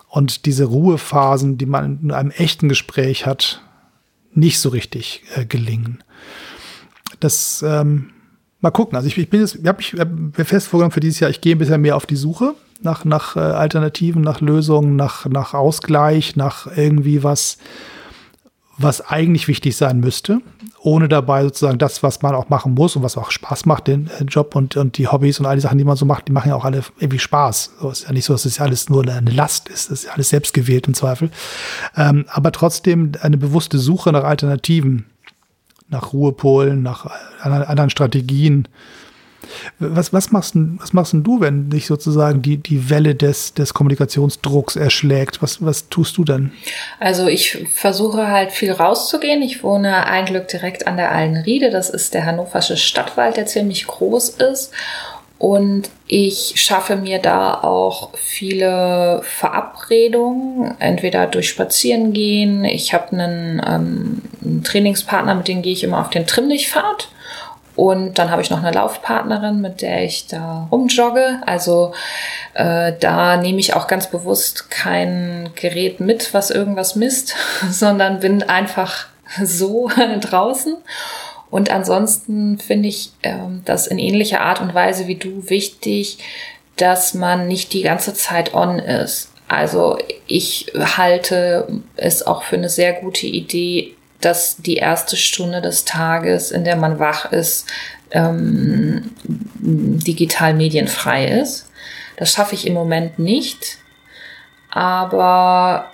Und 0.08 0.46
diese 0.46 0.64
Ruhephasen, 0.64 1.58
die 1.58 1.66
man 1.66 1.98
in 2.02 2.10
einem 2.12 2.30
echten 2.30 2.68
Gespräch 2.68 3.26
hat, 3.26 3.62
nicht 4.32 4.60
so 4.60 4.68
richtig 4.68 5.22
äh, 5.34 5.44
gelingen. 5.44 6.02
Das 7.20 7.64
ähm, 7.66 8.10
mal 8.60 8.70
gucken. 8.70 8.96
Also 8.96 9.08
ich, 9.08 9.18
ich 9.18 9.30
bin 9.30 9.40
jetzt, 9.40 9.56
ich 9.56 9.66
habe 9.66 9.78
mich 9.78 10.46
fest 10.46 10.68
vorgenommen 10.68 10.92
für 10.92 11.00
dieses 11.00 11.20
Jahr, 11.20 11.30
ich 11.30 11.40
gehe 11.40 11.54
ein 11.54 11.58
bisschen 11.58 11.80
mehr 11.80 11.96
auf 11.96 12.06
die 12.06 12.16
Suche 12.16 12.54
nach, 12.80 13.04
nach 13.04 13.36
äh, 13.36 13.40
Alternativen, 13.40 14.22
nach 14.22 14.40
Lösungen, 14.40 14.96
nach, 14.96 15.26
nach 15.26 15.54
Ausgleich, 15.54 16.36
nach 16.36 16.66
irgendwie 16.76 17.22
was, 17.22 17.58
was 18.76 19.00
eigentlich 19.00 19.48
wichtig 19.48 19.76
sein 19.76 20.00
müsste, 20.00 20.40
ohne 20.80 21.08
dabei 21.08 21.44
sozusagen 21.44 21.78
das, 21.78 22.02
was 22.02 22.22
man 22.22 22.34
auch 22.34 22.48
machen 22.48 22.74
muss 22.74 22.96
und 22.96 23.02
was 23.02 23.16
auch 23.16 23.30
Spaß 23.30 23.66
macht, 23.66 23.86
den 23.86 24.10
äh, 24.18 24.24
Job 24.24 24.56
und, 24.56 24.76
und 24.76 24.98
die 24.98 25.08
Hobbys 25.08 25.40
und 25.40 25.46
all 25.46 25.56
die 25.56 25.62
Sachen, 25.62 25.78
die 25.78 25.84
man 25.84 25.96
so 25.96 26.04
macht, 26.04 26.28
die 26.28 26.32
machen 26.32 26.48
ja 26.48 26.56
auch 26.56 26.64
alle 26.64 26.82
irgendwie 26.98 27.18
Spaß. 27.18 27.72
So 27.80 27.90
ist 27.90 28.04
ja 28.04 28.12
nicht 28.12 28.24
so, 28.24 28.34
dass 28.34 28.44
es 28.44 28.54
das 28.54 28.60
alles 28.64 28.88
nur 28.88 29.06
eine 29.06 29.30
Last 29.30 29.68
ist, 29.68 29.90
das 29.90 30.00
ist 30.00 30.04
ja 30.06 30.12
alles 30.12 30.28
selbst 30.28 30.54
gewählt 30.54 30.86
im 30.86 30.94
Zweifel. 30.94 31.30
Ähm, 31.96 32.24
aber 32.28 32.52
trotzdem 32.52 33.12
eine 33.20 33.36
bewusste 33.36 33.78
Suche 33.78 34.12
nach 34.12 34.24
Alternativen, 34.24 35.06
nach 35.88 36.12
Ruhepolen, 36.12 36.82
nach 36.82 37.06
anderen 37.42 37.90
Strategien, 37.90 38.68
was, 39.78 40.12
was, 40.12 40.30
machst, 40.30 40.54
was 40.54 40.92
machst 40.92 41.14
du, 41.14 41.40
wenn 41.40 41.70
dich 41.70 41.86
sozusagen 41.86 42.42
die, 42.42 42.56
die 42.56 42.90
Welle 42.90 43.14
des, 43.14 43.54
des 43.54 43.74
Kommunikationsdrucks 43.74 44.76
erschlägt? 44.76 45.42
Was, 45.42 45.64
was 45.64 45.88
tust 45.88 46.16
du 46.16 46.24
denn? 46.24 46.52
Also 47.00 47.26
ich 47.26 47.66
versuche 47.72 48.28
halt 48.28 48.52
viel 48.52 48.72
rauszugehen. 48.72 49.42
Ich 49.42 49.62
wohne 49.62 50.06
ein 50.06 50.26
Glück 50.26 50.48
direkt 50.48 50.86
an 50.86 50.96
der 50.96 51.12
Allenriede. 51.12 51.70
Das 51.70 51.90
ist 51.90 52.14
der 52.14 52.26
hannoversche 52.26 52.76
Stadtwald, 52.76 53.36
der 53.36 53.46
ziemlich 53.46 53.86
groß 53.86 54.30
ist. 54.30 54.72
Und 55.38 55.90
ich 56.06 56.54
schaffe 56.56 56.96
mir 56.96 57.18
da 57.18 57.54
auch 57.54 58.10
viele 58.14 59.20
Verabredungen, 59.24 60.74
entweder 60.78 61.26
durch 61.26 61.48
Spazierengehen. 61.48 62.64
Ich 62.64 62.94
habe 62.94 63.12
einen, 63.12 63.60
ähm, 63.66 64.22
einen 64.42 64.62
Trainingspartner, 64.64 65.34
mit 65.34 65.48
dem 65.48 65.62
gehe 65.62 65.72
ich 65.72 65.84
immer 65.84 66.00
auf 66.00 66.10
den 66.10 66.26
Trimmlichtfahrt. 66.26 67.08
Und 67.76 68.18
dann 68.18 68.30
habe 68.30 68.42
ich 68.42 68.50
noch 68.50 68.62
eine 68.62 68.70
Laufpartnerin, 68.70 69.60
mit 69.60 69.82
der 69.82 70.04
ich 70.04 70.26
da 70.26 70.68
rumjogge. 70.70 71.40
Also 71.44 71.92
äh, 72.54 72.92
da 73.00 73.36
nehme 73.36 73.58
ich 73.58 73.74
auch 73.74 73.86
ganz 73.86 74.08
bewusst 74.08 74.70
kein 74.70 75.50
Gerät 75.56 76.00
mit, 76.00 76.32
was 76.34 76.50
irgendwas 76.50 76.94
misst, 76.94 77.34
sondern 77.70 78.20
bin 78.20 78.42
einfach 78.44 79.06
so 79.42 79.90
draußen. 80.20 80.76
Und 81.50 81.70
ansonsten 81.70 82.58
finde 82.58 82.88
ich 82.88 83.12
äh, 83.22 83.34
das 83.64 83.86
in 83.86 83.98
ähnlicher 83.98 84.40
Art 84.40 84.60
und 84.60 84.74
Weise 84.74 85.06
wie 85.06 85.16
du 85.16 85.48
wichtig, 85.48 86.18
dass 86.76 87.14
man 87.14 87.46
nicht 87.46 87.72
die 87.72 87.82
ganze 87.82 88.14
Zeit 88.14 88.54
on 88.54 88.78
ist. 88.78 89.30
Also 89.46 89.98
ich 90.26 90.72
halte 90.96 91.68
es 91.96 92.26
auch 92.26 92.42
für 92.42 92.56
eine 92.56 92.68
sehr 92.68 92.94
gute 92.94 93.26
Idee, 93.26 93.94
dass 94.24 94.56
die 94.56 94.76
erste 94.76 95.16
Stunde 95.16 95.60
des 95.60 95.84
Tages, 95.84 96.50
in 96.50 96.64
der 96.64 96.76
man 96.76 96.98
wach 96.98 97.32
ist, 97.32 97.66
ähm, 98.10 99.10
digital 99.22 100.54
medienfrei 100.54 101.26
ist. 101.26 101.68
Das 102.16 102.32
schaffe 102.32 102.54
ich 102.54 102.66
im 102.66 102.74
Moment 102.74 103.18
nicht. 103.18 103.78
Aber 104.70 105.92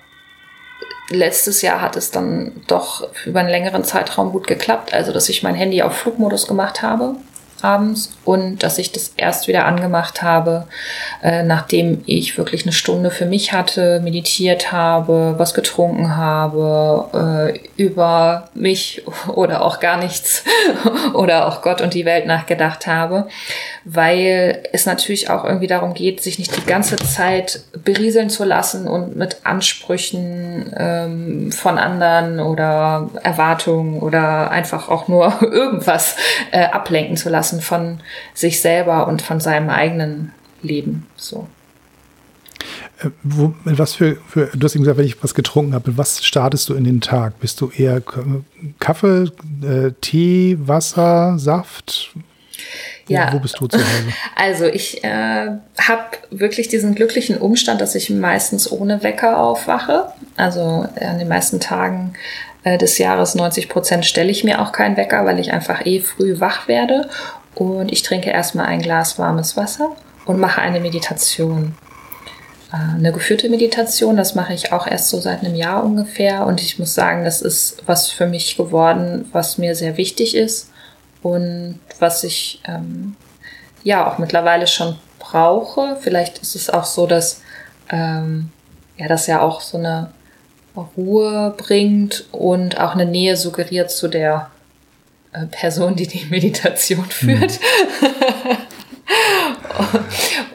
letztes 1.09 1.63
Jahr 1.63 1.81
hat 1.81 1.97
es 1.97 2.11
dann 2.11 2.63
doch 2.67 3.09
über 3.27 3.41
einen 3.41 3.49
längeren 3.49 3.85
Zeitraum 3.85 4.33
gut 4.33 4.47
geklappt. 4.47 4.93
Also, 4.95 5.13
dass 5.13 5.29
ich 5.29 5.43
mein 5.43 5.55
Handy 5.55 5.83
auf 5.83 5.97
Flugmodus 5.97 6.47
gemacht 6.47 6.83
habe 6.83 7.17
abends 7.63 8.13
und 8.31 8.63
dass 8.63 8.79
ich 8.79 8.93
das 8.93 9.13
erst 9.17 9.49
wieder 9.49 9.65
angemacht 9.65 10.23
habe, 10.23 10.69
äh, 11.21 11.43
nachdem 11.43 12.05
ich 12.07 12.39
wirklich 12.39 12.63
eine 12.63 12.73
Stunde 12.73 13.11
für 13.11 13.27
mich 13.27 13.53
hatte, 13.53 13.99
meditiert 14.05 14.71
habe, 14.71 15.35
was 15.37 15.53
getrunken 15.53 16.17
habe, 16.17 17.53
äh, 17.53 17.83
über 17.83 18.49
mich 18.55 19.03
oder 19.35 19.65
auch 19.65 19.81
gar 19.81 19.97
nichts 19.97 20.45
oder 21.15 21.49
auch 21.49 21.61
Gott 21.61 21.81
und 21.81 21.93
die 21.93 22.05
Welt 22.05 22.27
nachgedacht 22.27 22.87
habe, 22.87 23.27
weil 23.85 24.63
es 24.73 24.87
natürlich 24.87 25.29
auch 25.29 25.45
irgendwie 25.45 25.67
darum 25.67 25.93
geht, 25.95 26.23
sich 26.23 26.39
nicht 26.39 26.57
die 26.57 26.67
ganze 26.67 26.95
Zeit 26.95 27.65
berieseln 27.85 28.31
zu 28.31 28.45
lassen 28.45 28.87
und 28.87 29.17
mit 29.17 29.39
Ansprüchen 29.43 30.73
ähm, 30.79 31.51
von 31.51 31.79
anderen 31.79 32.39
oder 32.39 33.11
Erwartungen 33.25 33.99
oder 33.99 34.53
einfach 34.53 34.89
auch 34.89 35.09
nur 35.09 35.35
irgendwas 35.43 36.15
äh, 36.53 36.67
ablenken 36.67 37.17
zu 37.17 37.29
lassen 37.29 37.61
von 37.61 37.99
sich 38.35 38.61
selber 38.61 39.07
und 39.07 39.23
von 39.23 39.41
seinem 39.41 39.71
eigenen 39.71 40.33
Leben. 40.63 41.07
So. 41.17 41.47
Äh, 43.03 43.11
wo, 43.23 43.55
was 43.65 43.95
für, 43.95 44.17
für, 44.29 44.51
du 44.55 44.65
hast 44.65 44.75
eben 44.75 44.85
gesagt, 44.85 44.99
wenn 44.99 45.07
ich 45.07 45.23
was 45.23 45.35
getrunken 45.35 45.75
habe, 45.75 45.97
was 45.97 46.25
startest 46.25 46.69
du 46.69 46.75
in 46.75 46.85
den 46.85 47.01
Tag? 47.01 47.41
Bist 47.41 47.61
du 47.61 47.71
eher 47.71 48.03
Kaffee, 48.79 49.31
äh, 49.63 49.93
Tee, 50.01 50.57
Wasser, 50.61 51.39
Saft? 51.39 52.13
Wo, 53.07 53.15
ja. 53.15 53.33
wo 53.33 53.39
bist 53.39 53.59
du 53.59 53.67
zu 53.67 53.79
Hause? 53.79 53.89
Also 54.37 54.67
ich 54.67 55.03
äh, 55.03 55.49
habe 55.79 56.05
wirklich 56.31 56.69
diesen 56.69 56.95
glücklichen 56.95 57.39
Umstand, 57.39 57.81
dass 57.81 57.95
ich 57.95 58.11
meistens 58.11 58.71
ohne 58.71 59.03
Wecker 59.03 59.39
aufwache. 59.39 60.13
Also 60.37 60.87
an 61.01 61.19
den 61.19 61.29
meisten 61.29 61.61
Tagen 61.61 62.15
äh, 62.65 62.79
des 62.79 62.99
Jahres 62.99 63.35
90 63.35 63.69
Prozent 63.69 64.07
stelle 64.07 64.31
ich 64.31 64.45
mir 64.45 64.61
auch 64.61 64.73
keinen 64.73 64.97
Wecker, 64.97 65.25
weil 65.25 65.39
ich 65.39 65.53
einfach 65.53 65.85
eh 65.87 66.01
früh 66.01 66.41
wach 66.41 66.69
werde. 66.69 67.09
Und 67.55 67.93
ich 67.93 68.03
trinke 68.03 68.31
erstmal 68.31 68.67
ein 68.67 68.83
Glas 68.83 69.19
warmes 69.19 69.57
Wasser 69.57 69.95
und 70.27 70.39
mache 70.39 70.61
eine 70.61 70.81
Meditation. 70.81 71.75
Äh, 72.73 72.97
eine 72.97 73.13
geführte 73.13 73.49
Meditation, 73.49 74.17
das 74.17 74.35
mache 74.35 74.55
ich 74.55 74.73
auch 74.73 74.87
erst 74.87 75.09
so 75.09 75.21
seit 75.21 75.41
einem 75.41 75.55
Jahr 75.55 75.85
ungefähr. 75.85 76.47
Und 76.47 76.61
ich 76.61 76.79
muss 76.79 76.95
sagen, 76.95 77.25
das 77.25 77.43
ist 77.43 77.83
was 77.87 78.11
für 78.11 78.27
mich 78.27 78.57
geworden, 78.57 79.29
was 79.33 79.59
mir 79.59 79.75
sehr 79.75 79.97
wichtig 79.97 80.37
ist 80.37 80.71
und 81.23 81.79
was 81.99 82.25
ich 82.25 82.63
ähm, 82.67 83.17
ja 83.83 84.11
auch 84.11 84.19
mittlerweile 84.19 84.67
schon 84.67 84.97
brauche. 85.19 85.97
Vielleicht 86.01 86.39
ist 86.39 86.55
es 86.55 86.71
auch 86.71 86.85
so, 86.85 87.07
dass 87.07 87.43
ähm, 87.91 88.51
ja 88.97 89.09
das 89.09 89.27
ja 89.27 89.41
auch 89.43 89.61
so 89.61 89.79
eine 89.79 90.11
Ruhe 90.97 91.55
bringt 91.57 92.27
und 92.33 92.79
auch 92.79 92.95
eine 92.95 93.07
Nähe 93.07 93.37
suggeriert 93.37 93.91
zu 93.91 94.09
der 94.09 94.51
Person, 95.51 95.97
die 95.97 96.07
die 96.07 96.27
Meditation 96.31 97.05
führt. 97.05 97.61
Mhm. 98.01 98.09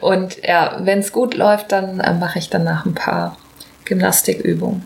und 0.00 0.36
ja, 0.42 0.78
wenn 0.82 0.98
es 0.98 1.12
gut 1.12 1.34
läuft, 1.34 1.72
dann 1.72 2.00
äh, 2.00 2.14
mache 2.14 2.38
ich 2.38 2.50
danach 2.50 2.84
ein 2.84 2.94
paar 2.94 3.36
Gymnastikübungen. 3.84 4.82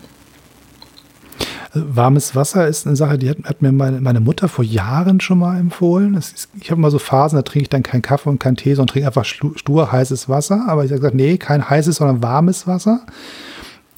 Warmes 1.73 2.35
Wasser 2.35 2.67
ist 2.67 2.85
eine 2.85 2.97
Sache, 2.97 3.17
die 3.17 3.29
hat, 3.29 3.37
hat 3.45 3.61
mir 3.61 3.71
meine, 3.71 4.01
meine, 4.01 4.19
Mutter 4.19 4.49
vor 4.49 4.65
Jahren 4.65 5.21
schon 5.21 5.39
mal 5.39 5.57
empfohlen. 5.57 6.15
Ist, 6.15 6.49
ich 6.59 6.69
habe 6.69 6.81
mal 6.81 6.91
so 6.91 6.99
Phasen, 6.99 7.37
da 7.37 7.43
trinke 7.43 7.63
ich 7.63 7.69
dann 7.69 7.83
keinen 7.83 8.01
Kaffee 8.01 8.29
und 8.29 8.39
keinen 8.39 8.57
Tee, 8.57 8.73
sondern 8.73 8.91
trinke 8.93 9.07
einfach 9.07 9.23
stur 9.25 9.91
heißes 9.91 10.27
Wasser. 10.27 10.65
Aber 10.67 10.83
ich 10.83 10.91
habe 10.91 10.99
gesagt, 10.99 11.15
nee, 11.15 11.37
kein 11.37 11.69
heißes, 11.69 11.97
sondern 11.97 12.21
warmes 12.21 12.67
Wasser. 12.67 13.05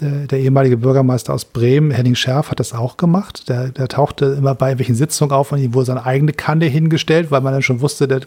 Der, 0.04 0.28
der, 0.28 0.40
ehemalige 0.40 0.78
Bürgermeister 0.78 1.34
aus 1.34 1.46
Bremen, 1.46 1.92
Henning 1.92 2.16
Scherf, 2.16 2.52
hat 2.52 2.60
das 2.60 2.74
auch 2.74 2.98
gemacht. 2.98 3.50
Der, 3.50 3.70
der 3.70 3.88
tauchte 3.88 4.26
immer 4.26 4.54
bei 4.54 4.78
welchen 4.78 4.96
Sitzungen 4.96 5.34
auf 5.34 5.52
und 5.52 5.60
ihm 5.60 5.74
wurde 5.74 5.86
seine 5.88 6.06
eigene 6.06 6.34
Kanne 6.34 6.66
hingestellt, 6.66 7.32
weil 7.32 7.42
man 7.42 7.54
dann 7.54 7.62
schon 7.62 7.82
wusste, 7.82 8.08
der 8.08 8.22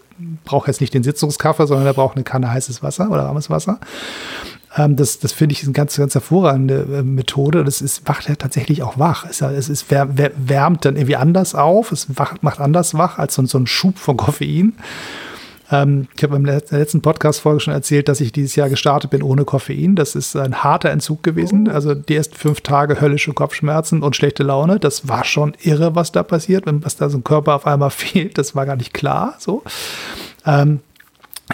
braucht 0.45 0.69
jetzt 0.69 0.81
nicht 0.81 0.95
den 0.95 1.03
Sitzungskaffee, 1.03 1.67
sondern 1.67 1.85
der 1.85 1.93
braucht 1.93 2.17
eine 2.17 2.25
Kanne 2.25 2.51
heißes 2.51 2.83
Wasser 2.83 3.11
oder 3.11 3.25
warmes 3.25 3.51
Wasser. 3.51 3.79
Ähm, 4.77 4.97
das 4.97 5.19
das 5.19 5.33
finde 5.33 5.55
ich 5.55 5.63
eine 5.63 5.73
ganz, 5.73 5.97
ganz 5.97 6.15
hervorragende 6.15 6.87
äh, 6.99 7.03
Methode. 7.03 7.65
Das 7.65 7.81
ist, 7.81 8.07
macht 8.09 8.29
ja 8.29 8.37
tatsächlich 8.37 8.83
auch 8.83 8.99
wach. 8.99 9.27
Es, 9.29 9.41
es 9.41 9.69
ist, 9.69 9.91
wärmt 9.91 10.85
dann 10.85 10.97
irgendwie 10.97 11.17
anders 11.17 11.55
auf. 11.55 11.93
Es 11.93 12.09
macht 12.41 12.61
anders 12.61 12.95
wach 12.95 13.19
als 13.19 13.35
so, 13.35 13.45
so 13.47 13.59
ein 13.59 13.67
Schub 13.67 13.99
von 13.99 14.17
Koffein. 14.17 14.75
Ähm, 15.71 16.09
ich 16.17 16.23
habe 16.23 16.37
in 16.37 16.45
der 16.45 16.63
letzten 16.71 17.03
Podcast-Folge 17.03 17.61
schon 17.61 17.75
erzählt, 17.75 18.09
dass 18.09 18.21
ich 18.21 18.33
dieses 18.33 18.57
Jahr 18.57 18.69
gestartet 18.69 19.11
bin 19.11 19.23
ohne 19.23 19.45
Koffein. 19.45 19.97
Das 19.97 20.15
ist 20.15 20.37
ein 20.37 20.63
harter 20.63 20.91
Entzug 20.91 21.23
gewesen. 21.23 21.69
Oh. 21.69 21.73
Also 21.73 21.95
die 21.95 22.15
ersten 22.15 22.37
fünf 22.37 22.61
Tage 22.61 23.01
höllische 23.01 23.33
Kopfschmerzen 23.33 24.03
und 24.03 24.17
schlechte 24.17 24.43
Laune. 24.43 24.79
Das 24.79 25.09
war 25.09 25.25
schon 25.25 25.57
irre, 25.63 25.95
was 25.95 26.13
da 26.13 26.23
passiert, 26.23 26.67
wenn 26.67 26.85
was 26.85 26.97
da 26.97 27.09
so 27.09 27.19
ein 27.19 27.25
Körper 27.25 27.55
auf 27.55 27.67
einmal 27.67 27.91
fehlt. 27.91 28.39
Das 28.39 28.55
war 28.55 28.67
gar 28.67 28.77
nicht 28.77 28.95
klar. 28.95 29.35
So. 29.39 29.63
Ähm, 30.45 30.81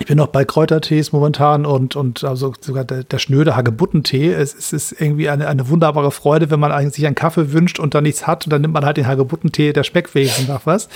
ich 0.00 0.06
bin 0.06 0.16
noch 0.16 0.28
bei 0.28 0.46
Kräutertees 0.46 1.12
momentan 1.12 1.66
und, 1.66 1.96
und 1.96 2.24
also 2.24 2.54
sogar 2.58 2.82
der, 2.82 3.04
der 3.04 3.18
schnöde 3.18 3.56
Hagebuttentee. 3.56 4.32
Es, 4.32 4.54
es 4.54 4.72
ist 4.72 4.92
irgendwie 4.98 5.28
eine, 5.28 5.48
eine 5.48 5.68
wunderbare 5.68 6.10
Freude, 6.10 6.50
wenn 6.50 6.60
man 6.60 6.90
sich 6.90 7.04
einen 7.04 7.14
Kaffee 7.14 7.52
wünscht 7.52 7.78
und 7.78 7.94
dann 7.94 8.04
nichts 8.04 8.26
hat. 8.26 8.46
Und 8.46 8.54
dann 8.54 8.62
nimmt 8.62 8.72
man 8.72 8.86
halt 8.86 8.96
den 8.96 9.06
Hagebuttentee 9.06 9.74
der 9.74 9.84
Speckwesen 9.84 10.46
nach 10.48 10.64
was. 10.64 10.88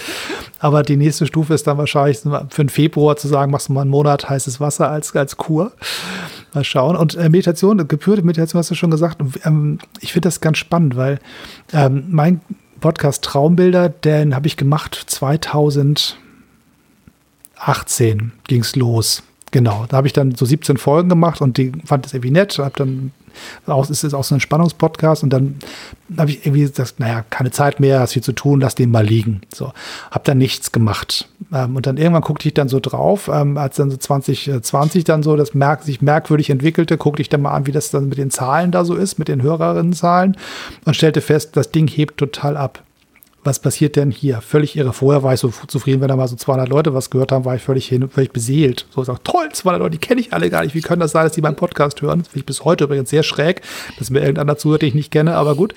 Aber 0.60 0.82
die 0.82 0.96
nächste 0.96 1.26
Stufe 1.26 1.52
ist 1.52 1.66
dann 1.66 1.76
wahrscheinlich 1.76 2.20
für 2.20 2.64
den 2.64 2.70
Februar 2.70 3.16
zu 3.16 3.28
sagen, 3.28 3.52
machst 3.52 3.68
du 3.68 3.74
mal 3.74 3.82
einen 3.82 3.90
Monat 3.90 4.30
heißes 4.30 4.60
Wasser 4.60 4.90
als, 4.90 5.14
als 5.14 5.36
Kur. 5.36 5.72
Mal 6.54 6.64
schauen. 6.64 6.96
Und 6.96 7.16
äh, 7.16 7.28
Meditation, 7.28 7.86
geführte 7.86 8.22
Meditation 8.22 8.58
hast 8.58 8.70
du 8.70 8.74
schon 8.74 8.90
gesagt. 8.90 9.18
Ähm, 9.44 9.78
ich 10.00 10.14
finde 10.14 10.28
das 10.28 10.40
ganz 10.40 10.56
spannend, 10.56 10.96
weil 10.96 11.18
ähm, 11.74 12.04
mein 12.08 12.40
Podcast 12.80 13.24
Traumbilder, 13.24 13.90
den 13.90 14.34
habe 14.34 14.46
ich 14.46 14.56
gemacht 14.56 14.98
2000 15.06 16.16
18 17.58 18.32
ging 18.46 18.60
es 18.60 18.76
los. 18.76 19.22
Genau, 19.52 19.86
da 19.88 19.98
habe 19.98 20.06
ich 20.06 20.12
dann 20.12 20.34
so 20.34 20.44
17 20.44 20.76
Folgen 20.76 21.08
gemacht 21.08 21.40
und 21.40 21.56
die 21.56 21.72
fand 21.84 22.04
es 22.04 22.12
irgendwie 22.12 22.32
nett. 22.32 22.58
Habe 22.58 22.72
dann 22.76 23.12
auch, 23.66 23.88
ist 23.88 24.04
es 24.04 24.12
auch 24.12 24.24
so 24.24 24.34
ein 24.34 24.40
Spannungspodcast 24.40 25.22
und 25.22 25.30
dann 25.30 25.56
habe 26.16 26.30
ich 26.30 26.44
irgendwie 26.44 26.62
gesagt, 26.62 26.98
naja, 26.98 27.24
keine 27.30 27.50
Zeit 27.50 27.80
mehr, 27.80 28.00
hast 28.00 28.14
viel 28.14 28.22
zu 28.22 28.32
tun, 28.32 28.60
lass 28.60 28.74
den 28.74 28.90
mal 28.90 29.04
liegen. 29.04 29.42
So, 29.54 29.72
habe 30.10 30.24
dann 30.24 30.38
nichts 30.38 30.72
gemacht. 30.72 31.28
Ähm, 31.52 31.76
und 31.76 31.86
dann 31.86 31.96
irgendwann 31.96 32.22
guckte 32.22 32.48
ich 32.48 32.54
dann 32.54 32.68
so 32.68 32.80
drauf, 32.80 33.30
ähm, 33.32 33.56
als 33.56 33.76
dann 33.76 33.90
so 33.90 33.96
2020 33.96 35.04
dann 35.04 35.22
so 35.22 35.36
das 35.36 35.54
merk 35.54 35.82
sich 35.84 36.02
merkwürdig 36.02 36.50
entwickelte, 36.50 36.96
guckte 36.96 37.22
ich 37.22 37.28
dann 37.28 37.42
mal 37.42 37.52
an, 37.52 37.66
wie 37.66 37.72
das 37.72 37.90
dann 37.90 38.08
mit 38.08 38.18
den 38.18 38.30
Zahlen 38.30 38.72
da 38.72 38.84
so 38.84 38.94
ist, 38.94 39.18
mit 39.18 39.28
den 39.28 39.42
Hörerinnenzahlen 39.42 40.36
und 40.84 40.96
stellte 40.96 41.20
fest, 41.20 41.56
das 41.56 41.70
Ding 41.70 41.88
hebt 41.88 42.18
total 42.18 42.56
ab 42.56 42.82
was 43.46 43.60
passiert 43.60 43.96
denn 43.96 44.10
hier? 44.10 44.40
Völlig 44.40 44.76
irre. 44.76 44.92
Vorher 44.92 45.22
war 45.22 45.32
ich 45.32 45.40
so 45.40 45.52
zufrieden, 45.68 46.00
wenn 46.00 46.08
da 46.08 46.16
mal 46.16 46.28
so 46.28 46.36
200 46.36 46.68
Leute 46.68 46.92
was 46.92 47.10
gehört 47.10 47.32
haben, 47.32 47.44
war 47.44 47.54
ich 47.54 47.62
völlig 47.62 47.86
hin, 47.86 48.08
völlig 48.08 48.32
beseelt. 48.32 48.86
So, 48.90 49.00
ich 49.00 49.06
sag, 49.06 49.22
toll, 49.24 49.48
200 49.52 49.80
Leute, 49.80 49.92
die 49.92 49.98
kenne 49.98 50.20
ich 50.20 50.32
alle 50.32 50.50
gar 50.50 50.64
nicht. 50.64 50.74
Wie 50.74 50.80
können 50.80 51.00
das 51.00 51.12
sein, 51.12 51.24
dass 51.24 51.32
die 51.32 51.40
meinen 51.40 51.56
Podcast 51.56 52.02
hören? 52.02 52.18
Das 52.18 52.28
finde 52.28 52.40
ich 52.40 52.46
bis 52.46 52.64
heute 52.64 52.84
übrigens 52.84 53.10
sehr 53.10 53.22
schräg, 53.22 53.62
dass 53.98 54.10
mir 54.10 54.20
irgendeiner 54.20 54.56
zuhört, 54.56 54.82
den 54.82 54.88
ich 54.88 54.94
nicht 54.94 55.10
kenne, 55.12 55.36
aber 55.36 55.54
gut. 55.54 55.74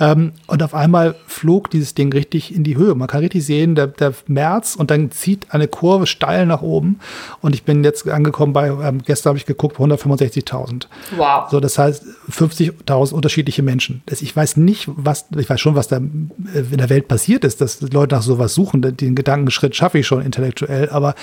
Ähm, 0.00 0.32
und 0.46 0.62
auf 0.62 0.74
einmal 0.74 1.14
flog 1.26 1.70
dieses 1.70 1.94
Ding 1.94 2.12
richtig 2.12 2.54
in 2.54 2.64
die 2.64 2.76
Höhe. 2.76 2.94
Man 2.94 3.06
kann 3.06 3.20
richtig 3.20 3.44
sehen, 3.44 3.74
der, 3.74 3.88
der 3.88 4.14
März 4.26 4.74
und 4.74 4.90
dann 4.90 5.10
zieht 5.10 5.52
eine 5.52 5.68
Kurve 5.68 6.06
steil 6.06 6.46
nach 6.46 6.62
oben. 6.62 7.00
Und 7.42 7.54
ich 7.54 7.64
bin 7.64 7.84
jetzt 7.84 8.08
angekommen 8.08 8.54
bei, 8.54 8.68
ähm, 8.68 9.02
gestern 9.04 9.30
habe 9.30 9.38
ich 9.38 9.46
geguckt, 9.46 9.76
165.000. 9.76 10.86
Wow. 11.16 11.50
So, 11.50 11.60
das 11.60 11.76
heißt 11.78 12.04
50.000 12.30 13.12
unterschiedliche 13.12 13.62
Menschen. 13.62 14.02
Ich 14.08 14.34
weiß 14.34 14.56
nicht, 14.56 14.88
was, 14.88 15.26
ich 15.36 15.50
weiß 15.50 15.60
schon, 15.60 15.74
was 15.74 15.88
da 15.88 15.98
äh, 15.98 16.60
in 16.70 16.78
der 16.78 16.88
Welt 16.88 17.09
passiert 17.10 17.44
ist, 17.44 17.60
dass 17.60 17.80
Leute 17.80 18.14
nach 18.14 18.22
sowas 18.22 18.54
suchen, 18.54 18.82
den 18.82 19.16
Gedankenschritt 19.16 19.74
schaffe 19.74 19.98
ich 19.98 20.06
schon 20.06 20.22
intellektuell, 20.22 20.88
aber 20.90 21.16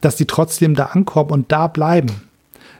dass 0.00 0.14
die 0.14 0.24
trotzdem 0.24 0.76
da 0.76 0.86
ankommen 0.86 1.32
und 1.32 1.50
da 1.50 1.66
bleiben. 1.66 2.12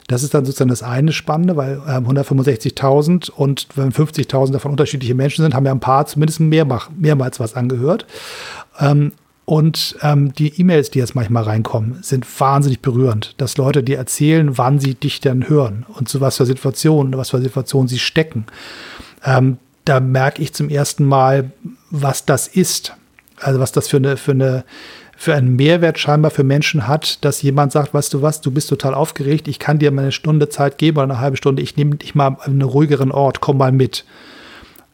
Das 0.06 0.22
ist 0.22 0.32
dann 0.32 0.44
sozusagen 0.44 0.70
das 0.70 0.84
eine 0.84 1.12
Spannende, 1.12 1.56
weil 1.56 1.78
äh, 1.78 1.98
165.000 1.98 3.32
und 3.32 3.66
wenn 3.74 3.90
50.000 3.90 4.52
davon 4.52 4.70
unterschiedliche 4.70 5.16
Menschen 5.16 5.42
sind, 5.42 5.54
haben 5.56 5.66
ja 5.66 5.72
ein 5.72 5.80
paar 5.80 6.06
zumindest 6.06 6.38
mehrmals, 6.38 6.84
mehrmals 6.96 7.40
was 7.40 7.54
angehört. 7.56 8.06
Ähm, 8.78 9.10
und 9.44 9.96
ähm, 10.02 10.32
die 10.32 10.60
E-Mails, 10.60 10.90
die 10.90 11.00
jetzt 11.00 11.16
manchmal 11.16 11.42
reinkommen, 11.42 11.98
sind 12.02 12.24
wahnsinnig 12.38 12.78
berührend, 12.78 13.34
dass 13.38 13.56
Leute 13.56 13.82
dir 13.82 13.98
erzählen, 13.98 14.56
wann 14.56 14.78
sie 14.78 14.94
dich 14.94 15.18
dann 15.18 15.48
hören 15.48 15.84
und 15.98 16.08
zu 16.08 16.20
was 16.20 16.36
für 16.36 16.46
Situationen, 16.46 17.16
was 17.16 17.30
für 17.30 17.40
Situationen 17.40 17.88
sie 17.88 17.98
stecken. 17.98 18.46
Ähm, 19.24 19.58
da 19.84 20.00
merke 20.00 20.42
ich 20.42 20.52
zum 20.52 20.68
ersten 20.68 21.04
Mal, 21.04 21.50
was 21.90 22.24
das 22.24 22.48
ist. 22.48 22.94
Also 23.40 23.60
was 23.60 23.72
das 23.72 23.88
für 23.88 23.96
eine, 23.96 24.16
für 24.16 24.32
eine, 24.32 24.64
für 25.16 25.34
einen 25.34 25.56
Mehrwert 25.56 25.98
scheinbar 25.98 26.30
für 26.30 26.44
Menschen 26.44 26.86
hat, 26.86 27.24
dass 27.24 27.42
jemand 27.42 27.72
sagt, 27.72 27.94
weißt 27.94 28.14
du 28.14 28.22
was, 28.22 28.40
du 28.40 28.50
bist 28.50 28.68
total 28.68 28.94
aufgeregt, 28.94 29.48
ich 29.48 29.58
kann 29.58 29.78
dir 29.78 29.90
mal 29.90 30.02
eine 30.02 30.12
Stunde 30.12 30.48
Zeit 30.48 30.78
geben 30.78 30.98
oder 30.98 31.04
eine 31.04 31.20
halbe 31.20 31.36
Stunde, 31.36 31.62
ich 31.62 31.76
nehme 31.76 31.96
dich 31.96 32.14
mal 32.14 32.28
an 32.28 32.38
einen 32.44 32.62
ruhigeren 32.62 33.10
Ort, 33.10 33.40
komm 33.40 33.58
mal 33.58 33.72
mit. 33.72 34.04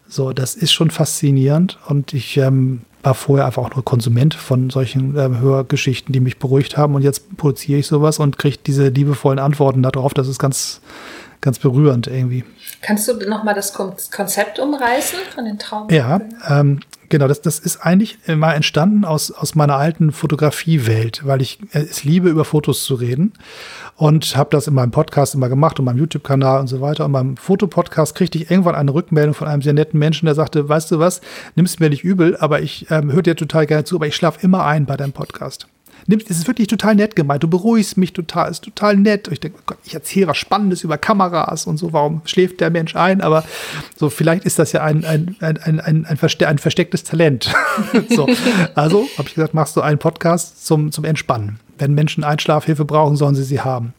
So, 0.06 0.32
das 0.32 0.54
ist 0.54 0.72
schon 0.72 0.90
faszinierend 0.90 1.78
und 1.86 2.14
ich 2.14 2.38
ähm, 2.38 2.80
war 3.02 3.14
vorher 3.14 3.46
einfach 3.46 3.64
auch 3.64 3.74
nur 3.74 3.84
Konsument 3.84 4.34
von 4.34 4.70
solchen 4.70 5.16
äh, 5.16 5.28
Hörgeschichten, 5.38 6.12
die 6.12 6.20
mich 6.20 6.38
beruhigt 6.38 6.76
haben 6.76 6.94
und 6.94 7.02
jetzt 7.02 7.36
produziere 7.36 7.80
ich 7.80 7.86
sowas 7.86 8.18
und 8.18 8.38
kriege 8.38 8.58
diese 8.66 8.88
liebevollen 8.88 9.38
Antworten 9.38 9.82
darauf. 9.82 10.14
Das 10.14 10.28
ist 10.28 10.38
ganz, 10.38 10.80
ganz 11.40 11.58
berührend 11.58 12.06
irgendwie. 12.06 12.44
Kannst 12.82 13.08
du 13.08 13.14
nochmal 13.28 13.54
das 13.54 13.72
Konzept 13.72 14.58
umreißen 14.58 15.18
von 15.34 15.44
den 15.44 15.58
Traum? 15.58 15.88
Ja, 15.90 16.20
ähm, 16.48 16.80
genau, 17.08 17.28
das, 17.28 17.40
das 17.40 17.58
ist 17.58 17.78
eigentlich 17.78 18.18
mal 18.26 18.54
entstanden 18.54 19.04
aus, 19.04 19.30
aus 19.30 19.54
meiner 19.54 19.76
alten 19.76 20.12
Fotografiewelt, 20.12 21.26
weil 21.26 21.42
ich 21.42 21.60
äh, 21.72 21.80
es 21.80 22.04
liebe, 22.04 22.28
über 22.28 22.44
Fotos 22.44 22.84
zu 22.84 22.94
reden 22.94 23.32
und 23.96 24.36
habe 24.36 24.50
das 24.50 24.66
in 24.66 24.74
meinem 24.74 24.90
Podcast 24.90 25.34
immer 25.34 25.48
gemacht 25.48 25.78
und 25.78 25.84
meinem 25.84 25.98
YouTube-Kanal 25.98 26.60
und 26.60 26.66
so 26.66 26.80
weiter. 26.80 27.04
Und 27.04 27.12
beim 27.12 27.36
Fotopodcast 27.36 28.14
kriegte 28.14 28.38
ich 28.38 28.50
irgendwann 28.50 28.74
eine 28.74 28.92
Rückmeldung 28.92 29.34
von 29.34 29.48
einem 29.48 29.62
sehr 29.62 29.74
netten 29.74 29.98
Menschen, 29.98 30.26
der 30.26 30.34
sagte, 30.34 30.68
weißt 30.68 30.90
du 30.90 30.98
was, 30.98 31.20
nimmst 31.54 31.80
mir 31.80 31.90
nicht 31.90 32.04
übel, 32.04 32.36
aber 32.36 32.60
ich 32.60 32.90
ähm, 32.90 33.12
höre 33.12 33.22
dir 33.22 33.36
total 33.36 33.66
gerne 33.66 33.84
zu, 33.84 33.96
aber 33.96 34.06
ich 34.06 34.16
schlafe 34.16 34.40
immer 34.42 34.64
ein 34.64 34.86
bei 34.86 34.96
deinem 34.96 35.12
Podcast 35.12 35.66
nimmst, 36.08 36.30
es 36.30 36.38
ist 36.38 36.46
wirklich 36.46 36.66
total 36.66 36.94
nett 36.94 37.14
gemeint. 37.14 37.42
Du 37.42 37.48
beruhigst 37.48 37.96
mich 37.96 38.12
total, 38.12 38.50
ist 38.50 38.64
total 38.64 38.96
nett. 38.96 39.28
Ich 39.28 39.40
denke, 39.40 39.58
oh 39.60 39.62
Gott, 39.66 39.78
ich 39.84 39.94
erzähle 39.94 40.26
was 40.26 40.38
Spannendes 40.38 40.82
über 40.82 40.98
Kameras 40.98 41.66
und 41.66 41.76
so. 41.76 41.92
Warum 41.92 42.22
schläft 42.24 42.60
der 42.60 42.70
Mensch 42.70 42.96
ein? 42.96 43.20
Aber 43.20 43.44
so, 43.96 44.10
vielleicht 44.10 44.44
ist 44.44 44.58
das 44.58 44.72
ja 44.72 44.82
ein, 44.82 45.04
ein, 45.04 45.36
ein, 45.40 45.58
ein, 45.58 45.80
ein, 45.80 46.06
ein, 46.06 46.16
verste 46.16 46.48
ein 46.48 46.58
verstecktes 46.58 47.04
Talent. 47.04 47.54
so. 48.08 48.28
Also 48.74 49.06
habe 49.16 49.28
ich 49.28 49.34
gesagt, 49.34 49.54
machst 49.54 49.76
du 49.76 49.80
einen 49.80 49.98
Podcast 49.98 50.66
zum, 50.66 50.90
zum 50.90 51.04
Entspannen. 51.04 51.60
Wenn 51.78 51.94
Menschen 51.94 52.24
Einschlafhilfe 52.24 52.84
brauchen, 52.84 53.16
sollen 53.16 53.34
sie 53.34 53.44
sie 53.44 53.60
haben. 53.60 53.94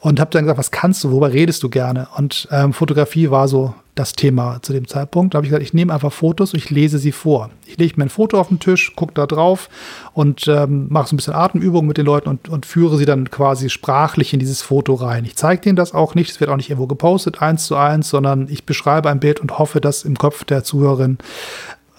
Und 0.00 0.20
habe 0.20 0.30
dann 0.30 0.44
gesagt, 0.44 0.58
was 0.58 0.70
kannst 0.70 1.02
du, 1.04 1.10
worüber 1.10 1.32
redest 1.32 1.62
du 1.62 1.70
gerne? 1.70 2.08
Und 2.16 2.48
ähm, 2.50 2.72
Fotografie 2.72 3.30
war 3.30 3.48
so 3.48 3.74
das 3.94 4.12
Thema 4.12 4.58
zu 4.62 4.72
dem 4.72 4.88
Zeitpunkt. 4.88 5.34
Da 5.34 5.36
habe 5.36 5.46
ich 5.46 5.50
gesagt, 5.50 5.64
ich 5.64 5.74
nehme 5.74 5.92
einfach 5.92 6.12
Fotos 6.12 6.52
und 6.52 6.58
ich 6.58 6.70
lese 6.70 6.98
sie 6.98 7.12
vor. 7.12 7.50
Ich 7.66 7.78
lege 7.78 7.94
mir 7.96 8.04
ein 8.04 8.10
Foto 8.10 8.40
auf 8.40 8.48
den 8.48 8.58
Tisch, 8.58 8.94
gucke 8.96 9.14
da 9.14 9.26
drauf 9.26 9.68
und 10.12 10.48
ähm, 10.48 10.86
mache 10.90 11.08
so 11.08 11.14
ein 11.14 11.16
bisschen 11.16 11.34
Atemübungen 11.34 11.86
mit 11.86 11.96
den 11.96 12.06
Leuten 12.06 12.28
und, 12.28 12.48
und 12.48 12.66
führe 12.66 12.96
sie 12.96 13.04
dann 13.04 13.30
quasi 13.30 13.70
sprachlich 13.70 14.32
in 14.32 14.40
dieses 14.40 14.62
Foto 14.62 14.94
rein. 14.94 15.24
Ich 15.24 15.36
zeige 15.36 15.62
denen 15.62 15.76
das 15.76 15.94
auch 15.94 16.14
nicht, 16.14 16.30
es 16.30 16.40
wird 16.40 16.50
auch 16.50 16.56
nicht 16.56 16.70
irgendwo 16.70 16.88
gepostet, 16.88 17.40
eins 17.40 17.66
zu 17.66 17.76
eins, 17.76 18.08
sondern 18.08 18.48
ich 18.48 18.64
beschreibe 18.64 19.10
ein 19.10 19.20
Bild 19.20 19.38
und 19.38 19.58
hoffe, 19.58 19.80
dass 19.80 20.02
im 20.02 20.16
Kopf 20.16 20.44
der 20.44 20.64
Zuhörerin 20.64 21.18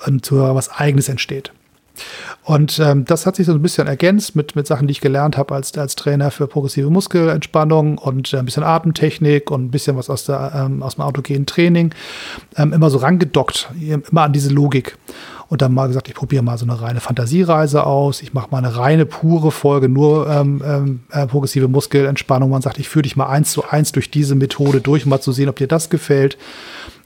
ein 0.05 0.21
Zuhörer 0.21 0.55
was 0.55 0.69
Eigenes 0.69 1.07
entsteht. 1.07 1.53
Und 2.43 2.79
ähm, 2.79 3.05
das 3.05 3.25
hat 3.25 3.35
sich 3.35 3.45
so 3.45 3.53
ein 3.53 3.61
bisschen 3.61 3.87
ergänzt 3.87 4.35
mit, 4.35 4.55
mit 4.55 4.67
Sachen, 4.67 4.87
die 4.87 4.91
ich 4.91 5.01
gelernt 5.01 5.37
habe 5.37 5.55
als, 5.55 5.77
als 5.77 5.95
Trainer 5.95 6.31
für 6.31 6.47
progressive 6.47 6.89
Muskelentspannung 6.89 7.97
und 7.97 8.33
äh, 8.33 8.37
ein 8.37 8.45
bisschen 8.45 8.63
Atemtechnik 8.63 9.51
und 9.51 9.65
ein 9.65 9.71
bisschen 9.71 9.97
was 9.97 10.09
aus, 10.09 10.25
der, 10.25 10.51
ähm, 10.55 10.83
aus 10.83 10.95
dem 10.95 11.03
autogenen 11.03 11.45
Training. 11.45 11.93
Ähm, 12.57 12.73
immer 12.73 12.89
so 12.89 12.97
rangedockt, 12.97 13.69
immer 13.79 14.23
an 14.23 14.33
diese 14.33 14.49
Logik. 14.49 14.97
Und 15.47 15.61
dann 15.61 15.73
mal 15.73 15.87
gesagt, 15.87 16.07
ich 16.07 16.15
probiere 16.15 16.43
mal 16.43 16.57
so 16.57 16.65
eine 16.65 16.81
reine 16.81 16.99
Fantasiereise 16.99 17.85
aus. 17.85 18.23
Ich 18.23 18.33
mache 18.33 18.49
mal 18.49 18.57
eine 18.57 18.75
reine, 18.75 19.05
pure 19.05 19.51
Folge, 19.51 19.89
nur 19.89 20.27
ähm, 20.27 20.61
ähm, 20.65 20.99
äh, 21.11 21.27
progressive 21.27 21.67
Muskelentspannung. 21.67 22.49
Man 22.49 22.63
sagt, 22.63 22.79
ich 22.79 22.89
führe 22.89 23.03
dich 23.03 23.15
mal 23.15 23.27
eins 23.27 23.51
zu 23.51 23.63
eins 23.63 23.91
durch 23.91 24.09
diese 24.09 24.33
Methode 24.33 24.81
durch, 24.81 25.03
um 25.03 25.11
mal 25.11 25.21
zu 25.21 25.31
sehen, 25.31 25.49
ob 25.49 25.57
dir 25.57 25.67
das 25.67 25.89
gefällt 25.89 26.37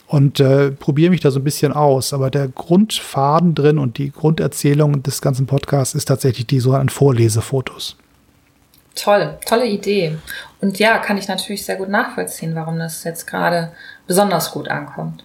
und 0.09 0.39
äh, 0.39 0.71
probiere 0.71 1.11
mich 1.11 1.21
da 1.21 1.29
so 1.29 1.39
ein 1.39 1.43
bisschen 1.43 1.71
aus. 1.71 2.13
Aber 2.13 2.31
der 2.31 2.47
Grundfaden 2.47 3.53
drin 3.53 3.77
und 3.77 3.99
die 3.99 4.11
Grunderzählung 4.11 5.03
des 5.03 5.21
ganzen 5.21 5.45
Podcasts 5.45 5.93
ist 5.93 6.05
tatsächlich 6.05 6.47
die 6.47 6.59
so 6.59 6.73
an 6.73 6.89
Vorlesefotos. 6.89 7.95
Toll, 8.95 9.37
tolle 9.45 9.67
Idee. 9.67 10.17
Und 10.61 10.79
ja, 10.79 10.97
kann 10.97 11.17
ich 11.17 11.27
natürlich 11.27 11.63
sehr 11.63 11.75
gut 11.75 11.89
nachvollziehen, 11.89 12.55
warum 12.55 12.79
das 12.79 13.03
jetzt 13.03 13.27
gerade 13.27 13.71
besonders 14.07 14.51
gut 14.51 14.67
ankommt. 14.67 15.23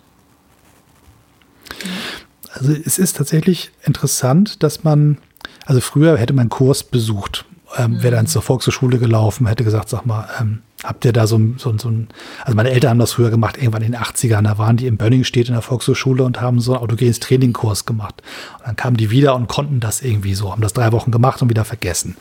Also 2.52 2.72
es 2.72 2.98
ist 2.98 3.16
tatsächlich 3.16 3.72
interessant, 3.84 4.62
dass 4.62 4.84
man, 4.84 5.16
also 5.64 5.80
früher 5.80 6.18
hätte 6.18 6.34
man 6.34 6.42
einen 6.42 6.50
Kurs 6.50 6.84
besucht, 6.84 7.46
ähm, 7.78 7.92
mhm. 7.92 8.02
wäre 8.02 8.16
dann 8.16 8.26
zur 8.26 8.42
Volkshochschule 8.42 8.98
gelaufen, 8.98 9.46
hätte 9.46 9.64
gesagt, 9.64 9.88
sag 9.88 10.04
mal, 10.04 10.28
ähm, 10.38 10.62
Habt 10.84 11.04
ihr 11.04 11.12
da 11.12 11.26
so, 11.26 11.40
so, 11.56 11.76
so 11.78 11.88
ein, 11.88 12.08
also 12.42 12.54
meine 12.54 12.70
Eltern 12.70 12.90
haben 12.90 12.98
das 12.98 13.12
früher 13.12 13.30
gemacht, 13.30 13.56
irgendwann 13.56 13.82
in 13.82 13.92
den 13.92 14.00
80ern, 14.00 14.42
da 14.42 14.58
waren 14.58 14.76
die 14.76 14.86
in 14.86 14.96
Bönning 14.96 15.24
steht 15.24 15.48
in 15.48 15.54
der 15.54 15.62
Volkshochschule 15.62 16.22
und 16.22 16.40
haben 16.40 16.60
so 16.60 16.74
einen 16.74 16.82
autogenes 16.82 17.20
Trainingkurs 17.20 17.86
gemacht. 17.86 18.22
Und 18.58 18.66
dann 18.66 18.76
kamen 18.76 18.96
die 18.96 19.10
wieder 19.10 19.34
und 19.34 19.48
konnten 19.48 19.80
das 19.80 20.02
irgendwie 20.02 20.34
so, 20.34 20.52
haben 20.52 20.62
das 20.62 20.74
drei 20.74 20.92
Wochen 20.92 21.10
gemacht 21.10 21.42
und 21.42 21.48
wieder 21.48 21.64
vergessen. 21.64 22.16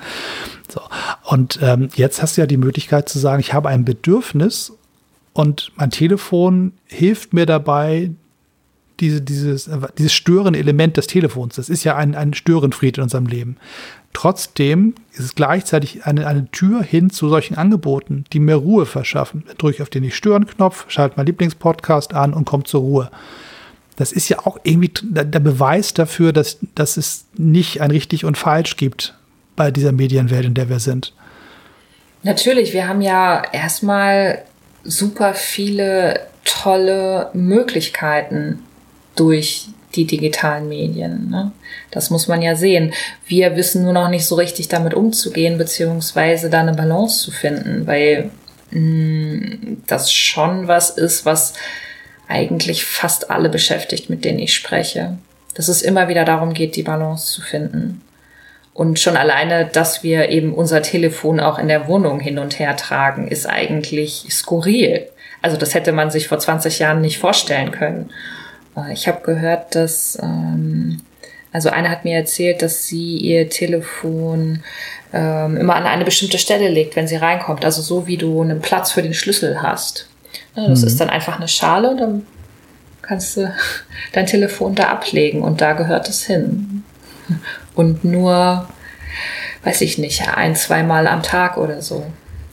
So. 0.70 0.82
Und 1.24 1.59
ähm, 1.61 1.89
jetzt 1.95 2.22
hast 2.22 2.38
du 2.38 2.41
ja 2.41 2.47
die 2.47 2.57
Möglichkeit 2.57 3.09
zu 3.09 3.20
sagen, 3.20 3.39
ich 3.41 3.53
habe 3.53 3.70
ein 3.70 3.86
Bedürfnis 3.86 4.74
und 5.34 5.72
mein 5.76 5.89
Telefon 5.89 6.74
hilft 6.86 7.34
mir 7.34 7.45
dabei, 7.45 8.11
diese, 8.99 9.22
dieses, 9.22 9.70
dieses 9.97 10.14
störende 10.14 10.59
Element 10.59 10.97
des 10.97 11.07
Telefons. 11.07 11.55
Das 11.55 11.70
ist 11.70 11.84
ja 11.84 11.95
ein, 11.95 12.16
ein 12.16 12.34
Störenfried 12.34 12.97
in 12.97 13.03
unserem 13.03 13.26
Leben. 13.26 13.57
Trotzdem 14.14 14.93
ist 15.11 15.20
es 15.20 15.36
gleichzeitig 15.36 16.05
eine, 16.05 16.28
eine 16.28 16.49
Tür 16.51 16.84
hin 16.84 17.09
zu 17.09 17.30
solchen 17.30 17.55
Angeboten, 17.55 18.26
die 18.32 18.39
mir 18.39 18.55
Ruhe 18.55 18.86
verschaffen. 18.86 19.43
Drücke 19.57 19.76
ich 19.76 19.82
auf 19.82 19.89
den 19.89 20.03
Nicht-Stören-Knopf, 20.03 20.86
schalte 20.88 21.18
meinen 21.18 21.26
Lieblingspodcast 21.26 22.14
an 22.14 22.34
und 22.34 22.45
komme 22.45 22.64
zur 22.64 22.82
Ruhe. 22.82 23.11
Das 23.95 24.11
ist 24.11 24.30
ja 24.30 24.39
auch 24.39 24.57
irgendwie 24.64 24.91
der 25.01 25.39
Beweis 25.39 25.93
dafür, 25.93 26.34
dass, 26.34 26.57
dass 26.76 26.97
es 26.97 27.26
nicht 27.38 27.82
ein 27.82 27.91
richtig 27.91 28.26
und 28.26 28.38
falsch 28.38 28.78
gibt 28.78 29.16
bei 29.55 29.72
dieser 29.72 29.91
Medienwelt, 29.91 30.45
in 30.45 30.53
der 30.53 30.70
wir 30.70 30.80
sind. 30.80 31.14
Natürlich, 32.24 32.74
wir 32.74 32.88
haben 32.88 33.01
ja 33.01 33.43
erstmal 33.51 34.43
super 34.84 35.34
viele 35.34 36.22
tolle 36.45 37.30
Möglichkeiten 37.34 38.59
durch 39.16 39.68
die 39.95 40.05
digitalen 40.05 40.67
Medien. 40.69 41.29
Ne? 41.29 41.51
Das 41.91 42.09
muss 42.09 42.27
man 42.27 42.41
ja 42.41 42.55
sehen. 42.55 42.93
Wir 43.25 43.55
wissen 43.55 43.83
nur 43.83 43.93
noch 43.93 44.09
nicht 44.09 44.25
so 44.25 44.35
richtig 44.35 44.67
damit 44.67 44.93
umzugehen, 44.93 45.57
beziehungsweise 45.57 46.49
da 46.49 46.61
eine 46.61 46.73
Balance 46.73 47.23
zu 47.23 47.31
finden, 47.31 47.87
weil 47.87 48.31
mh, 48.71 48.79
mm, 48.79 49.83
das 49.87 50.11
schon 50.11 50.67
was 50.67 50.89
ist, 50.89 51.25
was 51.25 51.53
eigentlich 52.27 52.85
fast 52.85 53.29
alle 53.29 53.49
beschäftigt, 53.49 54.09
mit 54.09 54.25
denen 54.25 54.39
ich 54.39 54.53
spreche. 54.53 55.17
Dass 55.55 55.67
es 55.67 55.81
immer 55.81 56.07
wieder 56.07 56.25
darum 56.25 56.53
geht, 56.53 56.75
die 56.75 56.83
Balance 56.83 57.31
zu 57.31 57.41
finden. 57.41 58.01
Und 58.73 58.99
schon 58.99 59.17
alleine, 59.17 59.65
dass 59.71 60.01
wir 60.01 60.29
eben 60.29 60.53
unser 60.53 60.81
Telefon 60.81 61.39
auch 61.39 61.59
in 61.59 61.67
der 61.67 61.87
Wohnung 61.87 62.19
hin 62.19 62.39
und 62.39 62.57
her 62.57 62.75
tragen, 62.75 63.27
ist 63.27 63.45
eigentlich 63.45 64.25
skurril. 64.31 65.07
Also 65.43 65.57
das 65.57 65.75
hätte 65.75 65.91
man 65.91 66.09
sich 66.09 66.27
vor 66.27 66.39
20 66.39 66.79
Jahren 66.79 67.01
nicht 67.01 67.19
vorstellen 67.19 67.71
können. 67.71 68.09
Äh, 68.78 68.93
ich 68.93 69.07
habe 69.07 69.21
gehört, 69.24 69.76
dass, 69.76 70.17
ähm, 70.21 71.01
also 71.51 71.69
eine 71.69 71.89
hat 71.89 72.03
mir 72.03 72.17
erzählt, 72.17 72.61
dass 72.61 72.88
sie 72.88 73.17
ihr 73.17 73.49
Telefon 73.49 74.63
ähm, 75.13 75.57
immer 75.57 75.76
an 75.76 75.86
eine 75.86 76.05
bestimmte 76.05 76.39
Stelle 76.39 76.69
legt, 76.69 76.95
wenn 76.95 77.07
sie 77.07 77.15
reinkommt. 77.15 77.65
Also 77.65 77.82
so 77.82 78.07
wie 78.07 78.17
du 78.17 78.41
einen 78.41 78.61
Platz 78.61 78.91
für 78.91 79.03
den 79.03 79.13
Schlüssel 79.13 79.61
hast. 79.61 80.07
Das 80.55 80.82
mhm. 80.82 80.88
ist 80.88 80.99
dann 80.99 81.09
einfach 81.09 81.38
eine 81.38 81.47
Schale 81.47 81.91
und 81.91 81.97
dann 81.97 82.28
kannst 83.01 83.38
du 83.38 83.53
dein 84.13 84.26
Telefon 84.26 84.76
da 84.76 84.89
ablegen 84.89 85.41
und 85.41 85.61
da 85.61 85.74
gehört 85.74 86.09
es 86.09 86.26
hin. 86.26 86.84
Und 87.76 88.03
nur, 88.03 88.67
weiß 89.63 89.82
ich 89.82 89.97
nicht, 89.97 90.28
ein, 90.36 90.55
zweimal 90.55 91.07
am 91.07 91.24
Tag 91.24 91.57
oder 91.57 91.82
so 91.82 92.05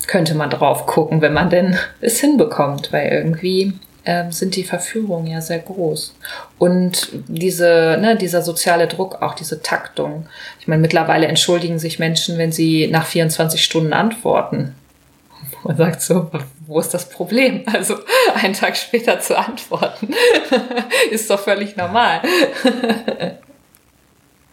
könnte 0.07 0.35
man 0.35 0.51
drauf 0.51 0.87
gucken, 0.87 1.21
wenn 1.21 1.33
man 1.33 1.51
denn 1.51 1.79
es 2.01 2.21
hinbekommt, 2.21 2.93
weil 2.93 3.09
irgendwie 3.09 3.75
ähm, 4.05 4.33
sind 4.33 4.57
die 4.57 4.65
Verführungen 4.65 5.27
ja 5.27 5.41
sehr 5.41 5.59
groß. 5.59 6.15
Und 6.59 7.09
diese, 7.29 7.99
ne, 8.01 8.17
dieser 8.17 8.43
soziale 8.43 8.87
Druck, 8.87 9.23
auch 9.23 9.35
diese 9.35 9.63
Taktung. 9.63 10.27
Ich 10.61 10.69
meine, 10.69 10.83
mittlerweile 10.83 11.27
entschuldigen 11.27 11.79
sich 11.79 11.99
Menschen, 11.99 12.39
wenn 12.39 12.53
sie 12.53 12.89
nach 12.89 13.07
24 13.07 13.63
Stunden 13.63 13.93
antworten. 13.93 14.75
Man 15.65 15.77
sagt 15.77 16.03
so, 16.03 16.31
wo 16.67 16.81
ist 16.81 16.95
das 16.95 17.09
Problem? 17.09 17.65
Also 17.73 17.97
einen 18.35 18.55
Tag 18.55 18.77
später 18.77 19.21
zu 19.21 19.37
antworten, 19.37 20.15
ist 21.11 21.31
doch 21.31 21.41
völlig 21.41 21.77
normal. 21.77 22.21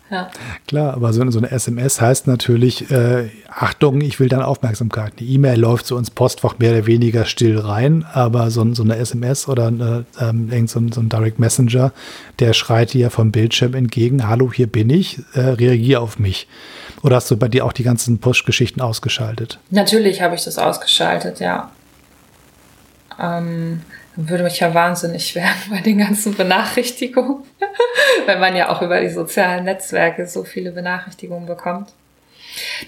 Ja. 0.10 0.30
Klar, 0.68 0.94
aber 0.94 1.12
so, 1.12 1.30
so, 1.32 1.40
eine 1.40 1.52
SMS 1.52 2.00
heißt 2.00 2.28
natürlich, 2.28 2.90
äh, 2.92 3.30
Achtung, 3.50 4.00
ich 4.02 4.20
will 4.20 4.30
deine 4.30 4.48
Aufmerksamkeit. 4.48 5.14
Die 5.20 5.34
E-Mail 5.34 5.60
läuft 5.60 5.86
so 5.86 5.98
ins 5.98 6.12
Postfach 6.12 6.60
mehr 6.60 6.72
oder 6.72 6.86
weniger 6.86 7.26
still 7.26 7.60
rein, 7.60 8.06
aber 8.14 8.50
so, 8.50 8.74
so 8.74 8.84
eine 8.84 8.96
SMS 8.98 9.48
oder 9.48 9.68
eine, 9.68 10.06
ähm, 10.20 10.50
irgend 10.52 10.70
so, 10.70 10.82
so, 10.92 11.02
ein 11.02 11.10
Direct 11.10 11.40
Messenger, 11.40 11.92
der 12.40 12.54
schreit 12.54 12.94
dir 12.94 13.10
vom 13.10 13.32
Bildschirm 13.32 13.74
entgegen, 13.74 14.28
hallo, 14.28 14.52
hier 14.54 14.68
bin 14.68 14.90
ich, 14.90 15.20
äh, 15.34 15.42
reagier 15.42 16.02
auf 16.02 16.20
mich. 16.20 16.48
Oder 17.04 17.18
hast 17.18 17.30
du 17.30 17.38
bei 17.38 17.50
dir 17.50 17.66
auch 17.66 17.74
die 17.74 17.84
ganzen 17.84 18.20
Push-Geschichten 18.20 18.82
ausgeschaltet? 18.82 19.60
Natürlich 19.70 20.22
habe 20.22 20.36
ich 20.36 20.44
das 20.44 20.58
ausgeschaltet, 20.58 21.40
ja. 21.40 21.72
Ähm, 23.20 23.82
würde 24.18 24.44
mich 24.44 24.60
ja 24.60 24.74
wahnsinnig 24.74 25.36
werden 25.36 25.62
bei 25.70 25.80
den 25.82 26.00
ganzen 26.00 26.36
Benachrichtigungen, 26.36 27.44
weil 28.26 28.40
man 28.40 28.56
ja 28.56 28.70
auch 28.70 28.82
über 28.82 29.00
die 29.00 29.10
sozialen 29.10 29.66
Netzwerke 29.66 30.28
so 30.28 30.44
viele 30.44 30.72
Benachrichtigungen 30.72 31.46
bekommt. 31.46 31.90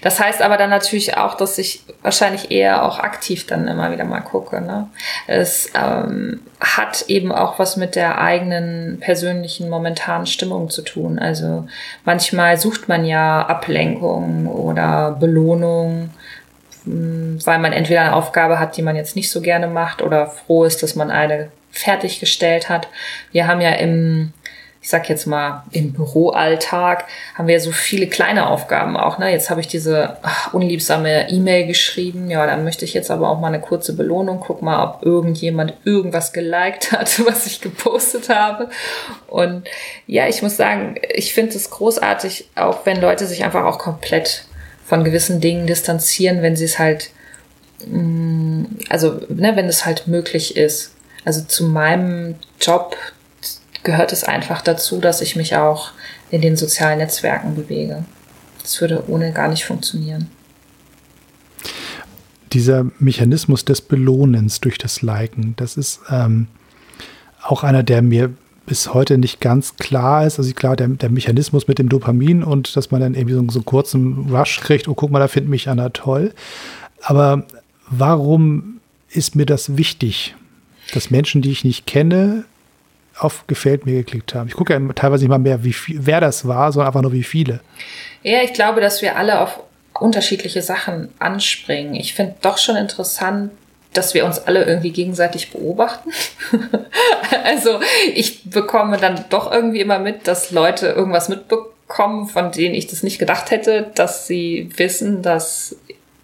Das 0.02 0.18
heißt 0.18 0.42
aber 0.42 0.56
dann 0.56 0.70
natürlich 0.70 1.16
auch, 1.16 1.34
dass 1.34 1.58
ich 1.58 1.84
wahrscheinlich 2.02 2.50
eher 2.50 2.82
auch 2.84 2.98
aktiv 2.98 3.46
dann 3.46 3.68
immer 3.68 3.92
wieder 3.92 4.04
mal 4.04 4.20
gucke. 4.20 4.60
Ne? 4.60 4.88
Es 5.28 5.70
ähm, 5.74 6.40
hat 6.60 7.04
eben 7.08 7.30
auch 7.30 7.58
was 7.58 7.76
mit 7.76 7.94
der 7.94 8.20
eigenen 8.20 8.98
persönlichen 9.00 9.68
momentanen 9.68 10.26
Stimmung 10.26 10.70
zu 10.70 10.82
tun. 10.82 11.18
Also 11.18 11.68
manchmal 12.04 12.58
sucht 12.58 12.88
man 12.88 13.04
ja 13.04 13.46
Ablenkung 13.46 14.46
oder 14.46 15.16
Belohnung 15.18 16.10
weil 16.84 17.58
man 17.58 17.72
entweder 17.72 18.00
eine 18.00 18.14
Aufgabe 18.14 18.58
hat, 18.58 18.76
die 18.76 18.82
man 18.82 18.96
jetzt 18.96 19.16
nicht 19.16 19.30
so 19.30 19.40
gerne 19.40 19.66
macht 19.66 20.02
oder 20.02 20.26
froh 20.26 20.64
ist, 20.64 20.82
dass 20.82 20.94
man 20.94 21.10
eine 21.10 21.50
fertiggestellt 21.70 22.68
hat. 22.68 22.88
Wir 23.32 23.46
haben 23.46 23.60
ja 23.60 23.70
im, 23.70 24.32
ich 24.82 24.88
sag 24.88 25.08
jetzt 25.08 25.26
mal, 25.26 25.62
im 25.70 25.92
Büroalltag 25.92 27.04
haben 27.34 27.48
wir 27.48 27.60
so 27.60 27.70
viele 27.70 28.06
kleine 28.06 28.48
Aufgaben 28.48 28.96
auch. 28.96 29.18
Ne? 29.18 29.30
Jetzt 29.30 29.50
habe 29.50 29.60
ich 29.60 29.68
diese 29.68 30.16
ach, 30.22 30.52
unliebsame 30.52 31.30
E-Mail 31.30 31.66
geschrieben. 31.66 32.30
Ja, 32.30 32.46
dann 32.46 32.64
möchte 32.64 32.84
ich 32.84 32.94
jetzt 32.94 33.10
aber 33.10 33.28
auch 33.28 33.38
mal 33.38 33.48
eine 33.48 33.60
kurze 33.60 33.94
Belohnung. 33.94 34.40
Guck 34.40 34.62
mal, 34.62 34.82
ob 34.82 35.04
irgendjemand 35.04 35.74
irgendwas 35.84 36.32
geliked 36.32 36.92
hat, 36.92 37.24
was 37.24 37.46
ich 37.46 37.60
gepostet 37.60 38.30
habe. 38.30 38.70
Und 39.28 39.68
ja, 40.06 40.26
ich 40.28 40.42
muss 40.42 40.56
sagen, 40.56 40.96
ich 41.14 41.34
finde 41.34 41.54
es 41.56 41.70
großartig, 41.70 42.48
auch 42.56 42.84
wenn 42.84 43.00
Leute 43.00 43.26
sich 43.26 43.44
einfach 43.44 43.64
auch 43.64 43.78
komplett 43.78 44.44
von 44.90 45.04
gewissen 45.04 45.40
Dingen 45.40 45.68
distanzieren, 45.68 46.42
wenn 46.42 46.56
sie 46.56 46.64
es 46.64 46.80
halt, 46.80 47.12
mm, 47.86 48.64
also 48.88 49.20
ne, 49.28 49.54
wenn 49.54 49.66
es 49.66 49.86
halt 49.86 50.08
möglich 50.08 50.56
ist. 50.56 50.90
Also 51.24 51.42
zu 51.42 51.64
meinem 51.64 52.34
Job 52.60 52.96
gehört 53.84 54.12
es 54.12 54.24
einfach 54.24 54.62
dazu, 54.62 54.98
dass 54.98 55.20
ich 55.20 55.36
mich 55.36 55.54
auch 55.54 55.92
in 56.32 56.42
den 56.42 56.56
sozialen 56.56 56.98
Netzwerken 56.98 57.54
bewege. 57.54 58.04
Das 58.62 58.80
würde 58.80 59.04
ohne 59.06 59.32
gar 59.32 59.46
nicht 59.46 59.64
funktionieren. 59.64 60.28
Dieser 62.52 62.86
Mechanismus 62.98 63.64
des 63.64 63.80
Belohnens 63.80 64.60
durch 64.60 64.76
das 64.76 65.02
Liken, 65.02 65.54
das 65.56 65.76
ist 65.76 66.00
ähm, 66.10 66.48
auch 67.40 67.62
einer, 67.62 67.84
der 67.84 68.02
mir 68.02 68.34
bis 68.66 68.94
heute 68.94 69.18
nicht 69.18 69.40
ganz 69.40 69.76
klar 69.76 70.26
ist. 70.26 70.38
Also 70.38 70.52
klar, 70.52 70.76
der, 70.76 70.88
der 70.88 71.10
Mechanismus 71.10 71.66
mit 71.68 71.78
dem 71.78 71.88
Dopamin 71.88 72.44
und 72.44 72.76
dass 72.76 72.90
man 72.90 73.00
dann 73.00 73.14
irgendwie 73.14 73.34
so, 73.34 73.44
so 73.48 73.58
einen 73.58 73.64
kurzen 73.64 74.30
Rush 74.30 74.60
kriegt, 74.60 74.88
oh 74.88 74.94
guck 74.94 75.10
mal, 75.10 75.18
da 75.18 75.28
findet 75.28 75.50
mich 75.50 75.68
Anna 75.68 75.88
toll. 75.90 76.32
Aber 77.02 77.44
warum 77.88 78.80
ist 79.10 79.34
mir 79.34 79.46
das 79.46 79.76
wichtig, 79.76 80.34
dass 80.94 81.10
Menschen, 81.10 81.42
die 81.42 81.50
ich 81.50 81.64
nicht 81.64 81.86
kenne, 81.86 82.44
auf 83.18 83.46
Gefällt 83.46 83.84
mir 83.84 83.96
geklickt 83.96 84.34
haben. 84.34 84.48
Ich 84.48 84.54
gucke 84.54 84.72
ja 84.72 84.80
teilweise 84.94 85.24
nicht 85.24 85.30
mal 85.30 85.38
mehr, 85.38 85.62
wie 85.62 85.74
viel, 85.74 85.98
wer 86.00 86.20
das 86.20 86.48
war, 86.48 86.72
sondern 86.72 86.86
einfach 86.88 87.02
nur 87.02 87.12
wie 87.12 87.22
viele. 87.22 87.60
Ja, 88.22 88.42
ich 88.42 88.54
glaube, 88.54 88.80
dass 88.80 89.02
wir 89.02 89.16
alle 89.16 89.40
auf 89.40 89.60
unterschiedliche 89.92 90.62
Sachen 90.62 91.10
anspringen. 91.18 91.94
Ich 91.94 92.14
finde 92.14 92.36
doch 92.40 92.56
schon 92.56 92.76
interessant, 92.76 93.50
dass 93.92 94.14
wir 94.14 94.24
uns 94.24 94.38
alle 94.38 94.64
irgendwie 94.64 94.92
gegenseitig 94.92 95.50
beobachten. 95.50 96.10
also 97.44 97.80
ich 98.14 98.44
bekomme 98.44 98.96
dann 98.96 99.24
doch 99.30 99.50
irgendwie 99.50 99.80
immer 99.80 99.98
mit, 99.98 100.28
dass 100.28 100.50
Leute 100.50 100.88
irgendwas 100.88 101.28
mitbekommen, 101.28 102.26
von 102.28 102.52
denen 102.52 102.74
ich 102.74 102.86
das 102.86 103.02
nicht 103.02 103.18
gedacht 103.18 103.50
hätte, 103.50 103.90
dass 103.94 104.26
sie 104.26 104.70
wissen, 104.76 105.22
dass 105.22 105.76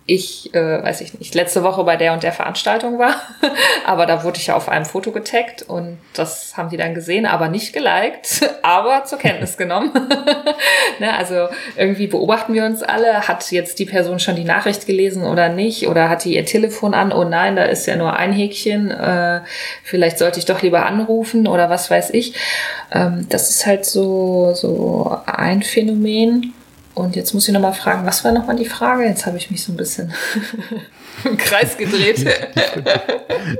ich, 0.06 0.54
äh, 0.54 0.82
weiß 0.82 1.00
ich 1.00 1.18
nicht, 1.18 1.34
letzte 1.34 1.64
Woche 1.64 1.82
bei 1.82 1.96
der 1.96 2.12
und 2.12 2.22
der 2.22 2.32
Veranstaltung 2.32 2.98
war. 2.98 3.14
aber 3.86 4.06
da 4.06 4.22
wurde 4.22 4.38
ich 4.38 4.46
ja 4.46 4.54
auf 4.56 4.68
einem 4.68 4.84
Foto 4.84 5.10
getaggt 5.10 5.64
und 5.66 5.98
das 6.14 6.56
haben 6.56 6.70
die 6.70 6.76
dann 6.76 6.94
gesehen, 6.94 7.26
aber 7.26 7.48
nicht 7.48 7.72
geliked, 7.72 8.48
aber 8.62 9.04
zur 9.04 9.18
Kenntnis 9.18 9.56
genommen. 9.56 9.90
ne, 11.00 11.16
also 11.16 11.48
irgendwie 11.76 12.06
beobachten 12.06 12.54
wir 12.54 12.64
uns 12.64 12.82
alle. 12.84 13.26
Hat 13.26 13.50
jetzt 13.50 13.80
die 13.80 13.84
Person 13.84 14.20
schon 14.20 14.36
die 14.36 14.44
Nachricht 14.44 14.86
gelesen 14.86 15.24
oder 15.24 15.48
nicht? 15.48 15.88
Oder 15.88 16.08
hat 16.08 16.24
die 16.24 16.34
ihr 16.34 16.44
Telefon 16.44 16.94
an? 16.94 17.12
Oh 17.12 17.24
nein, 17.24 17.56
da 17.56 17.64
ist 17.64 17.86
ja 17.86 17.96
nur 17.96 18.14
ein 18.14 18.32
Häkchen. 18.32 18.92
Äh, 18.92 19.40
vielleicht 19.82 20.18
sollte 20.18 20.38
ich 20.38 20.44
doch 20.44 20.62
lieber 20.62 20.86
anrufen 20.86 21.48
oder 21.48 21.68
was 21.68 21.90
weiß 21.90 22.10
ich. 22.10 22.34
Ähm, 22.92 23.26
das 23.28 23.50
ist 23.50 23.66
halt 23.66 23.84
so, 23.84 24.52
so 24.54 25.18
ein 25.26 25.62
Phänomen. 25.62 26.54
Und 26.96 27.14
jetzt 27.14 27.34
muss 27.34 27.46
ich 27.46 27.52
nochmal 27.52 27.74
fragen, 27.74 28.06
was 28.06 28.24
war 28.24 28.32
nochmal 28.32 28.56
die 28.56 28.64
Frage? 28.64 29.04
Jetzt 29.04 29.26
habe 29.26 29.36
ich 29.36 29.50
mich 29.50 29.62
so 29.62 29.70
ein 29.70 29.76
bisschen 29.76 30.14
im 31.24 31.36
Kreis 31.36 31.76
gedreht. 31.76 32.26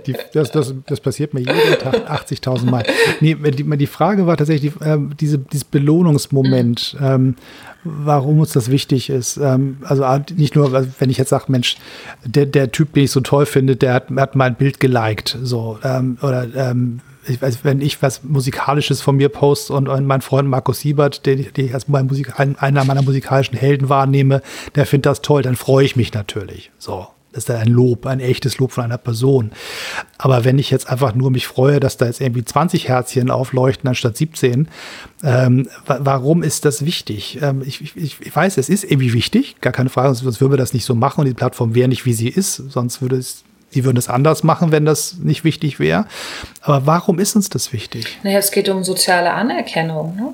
Die, 0.07 0.13
die, 0.13 0.19
das, 0.33 0.51
das, 0.53 0.73
das, 0.87 1.01
passiert 1.01 1.35
mir 1.35 1.41
jeden 1.41 1.79
Tag 1.79 2.11
80.000 2.11 2.65
Mal. 2.65 2.85
Nee, 3.21 3.35
die, 3.35 3.77
die, 3.77 3.87
Frage 3.87 4.27
war 4.27 4.39
tatsächlich 4.39 4.73
äh, 4.81 4.97
diese, 5.21 5.39
dieses 5.39 5.65
Belohnungsmoment, 5.65 6.97
ähm, 6.99 7.37
warum 7.85 8.41
uns 8.41 8.55
das 8.55 8.71
wichtig 8.71 9.11
ist. 9.11 9.37
Ähm, 9.37 9.79
also 9.85 10.07
nicht 10.35 10.57
nur, 10.57 10.73
wenn 10.99 11.11
ich 11.11 11.19
jetzt 11.19 11.29
sage, 11.29 11.45
Mensch, 11.49 11.77
der, 12.25 12.47
der 12.47 12.73
Typ, 12.73 12.95
den 12.95 13.05
ich 13.05 13.11
so 13.11 13.21
toll 13.21 13.45
finde, 13.45 13.77
der 13.77 13.93
hat, 13.93 14.07
hat 14.17 14.35
mein 14.35 14.55
Bild 14.55 14.81
geliked. 14.81 15.37
So, 15.43 15.79
ähm, 15.85 16.17
oder 16.23 16.47
ähm, 16.57 17.03
ich 17.29 17.41
weiß, 17.41 17.61
wenn 17.63 17.81
ich 17.81 18.03
was 18.03 18.23
Musikalisches 18.25 19.01
von 19.01 19.17
mir 19.17 19.29
poste 19.29 19.73
und, 19.73 20.07
mein 20.07 20.21
Freund 20.21 20.49
Markus 20.49 20.81
Siebert, 20.81 21.27
den, 21.27 21.53
den 21.53 21.67
ich 21.67 21.75
als 21.75 21.89
mein 21.89 22.07
Musik, 22.07 22.39
einer 22.39 22.85
meiner 22.85 23.03
musikalischen 23.03 23.57
Helden 23.57 23.89
wahrnehme, 23.89 24.43
der 24.75 24.87
findet 24.87 25.07
das 25.07 25.23
toll, 25.23 25.43
dann 25.43 25.57
freue 25.57 25.85
ich 25.85 25.97
mich 25.97 26.13
natürlich. 26.13 26.71
So. 26.79 27.09
Das 27.37 27.43
ist 27.43 27.51
dann 27.51 27.57
ein 27.59 27.69
Lob, 27.69 28.07
ein 28.07 28.21
echtes 28.21 28.57
Lob 28.57 28.73
von 28.73 28.85
einer 28.85 28.97
Person. 28.97 29.51
Aber 30.17 30.47
wenn 30.47 30.59
ich 30.59 30.71
jetzt 30.71 30.89
einfach 30.89 31.15
nur 31.15 31.31
mich 31.31 31.47
freue, 31.47 31.81
dass 31.81 31.99
da 31.99 32.07
jetzt 32.07 32.23
irgendwie 32.23 32.43
20 32.43 32.89
Herzchen 32.89 33.31
aufleuchten 33.31 33.87
anstatt 33.87 34.17
17, 34.17 34.69
ähm, 35.23 35.69
warum 35.85 36.43
ist 36.43 36.65
das 36.65 36.87
wichtig? 36.87 37.39
Ähm, 37.43 37.63
ich, 37.63 37.95
ich, 37.95 38.17
ich 38.23 38.35
weiß, 38.35 38.57
es 38.57 38.71
ist 38.71 38.85
irgendwie 38.85 39.13
wichtig, 39.13 39.61
gar 39.61 39.75
keine 39.75 39.91
Frage, 39.91 40.15
sonst 40.15 40.41
würden 40.41 40.55
wir 40.55 40.57
das 40.57 40.73
nicht 40.73 40.87
so 40.87 40.95
machen 40.95 41.21
und 41.21 41.27
die 41.27 41.35
Plattform 41.35 41.75
wäre 41.75 41.89
nicht, 41.89 42.07
wie 42.07 42.15
sie 42.15 42.31
ist, 42.31 42.57
sonst 42.57 43.03
würde 43.03 43.17
es 43.17 43.45
die 43.77 43.85
würden 43.85 43.99
es 43.99 44.09
anders 44.09 44.43
machen, 44.43 44.73
wenn 44.73 44.85
das 44.85 45.19
nicht 45.23 45.45
wichtig 45.45 45.79
wäre. 45.79 46.07
Aber 46.63 46.87
warum 46.87 47.19
ist 47.21 47.37
uns 47.37 47.51
das 47.51 47.73
wichtig? 47.73 48.19
Naja, 48.25 48.39
es 48.39 48.51
geht 48.51 48.69
um 48.69 48.83
soziale 48.83 49.33
Anerkennung. 49.33 50.17
Ne? 50.17 50.33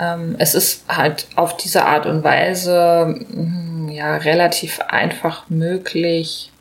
Ähm, 0.00 0.36
es 0.38 0.54
ist 0.54 0.84
halt 0.88 1.26
auf 1.34 1.56
diese 1.56 1.84
Art 1.84 2.06
und 2.06 2.22
Weise 2.22 3.16
hm, 3.30 3.88
ja 3.90 4.16
relativ 4.16 4.80
einfach 4.88 5.50
möglich, 5.50 6.52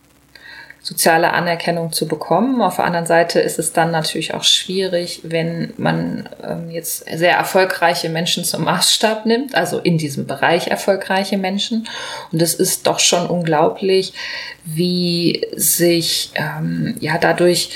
soziale 0.88 1.34
Anerkennung 1.34 1.92
zu 1.92 2.08
bekommen. 2.08 2.62
Auf 2.62 2.78
der 2.78 2.86
anderen 2.86 3.06
Seite 3.06 3.42
ist 3.42 3.60
es 3.60 3.74
dann 3.74 3.92
natürlich 3.92 4.34
auch 4.34 4.46
schwierig, 4.46 5.20
wenn 5.24 5.74
man 5.76 6.30
ähm, 6.42 6.72
jetzt 6.72 7.04
sehr 7.14 7.36
erfolgreiche 7.36 8.08
Menschen 8.08 8.46
zum 8.46 8.64
Maßstab 8.64 9.26
nimmt, 9.26 9.54
also 9.54 9.80
in 9.80 9.98
diesem 9.98 10.28
Bereich 10.28 10.68
erfolgreiche 10.68 11.38
Menschen. 11.38 11.90
Und 12.32 12.42
es 12.42 12.54
ist 12.54 12.88
doch 12.88 13.00
schon 13.00 13.28
unglaublich, 13.28 14.14
wie 14.64 15.46
sich 15.58 16.32
ähm, 16.36 16.96
ja 17.02 17.18
dadurch 17.18 17.72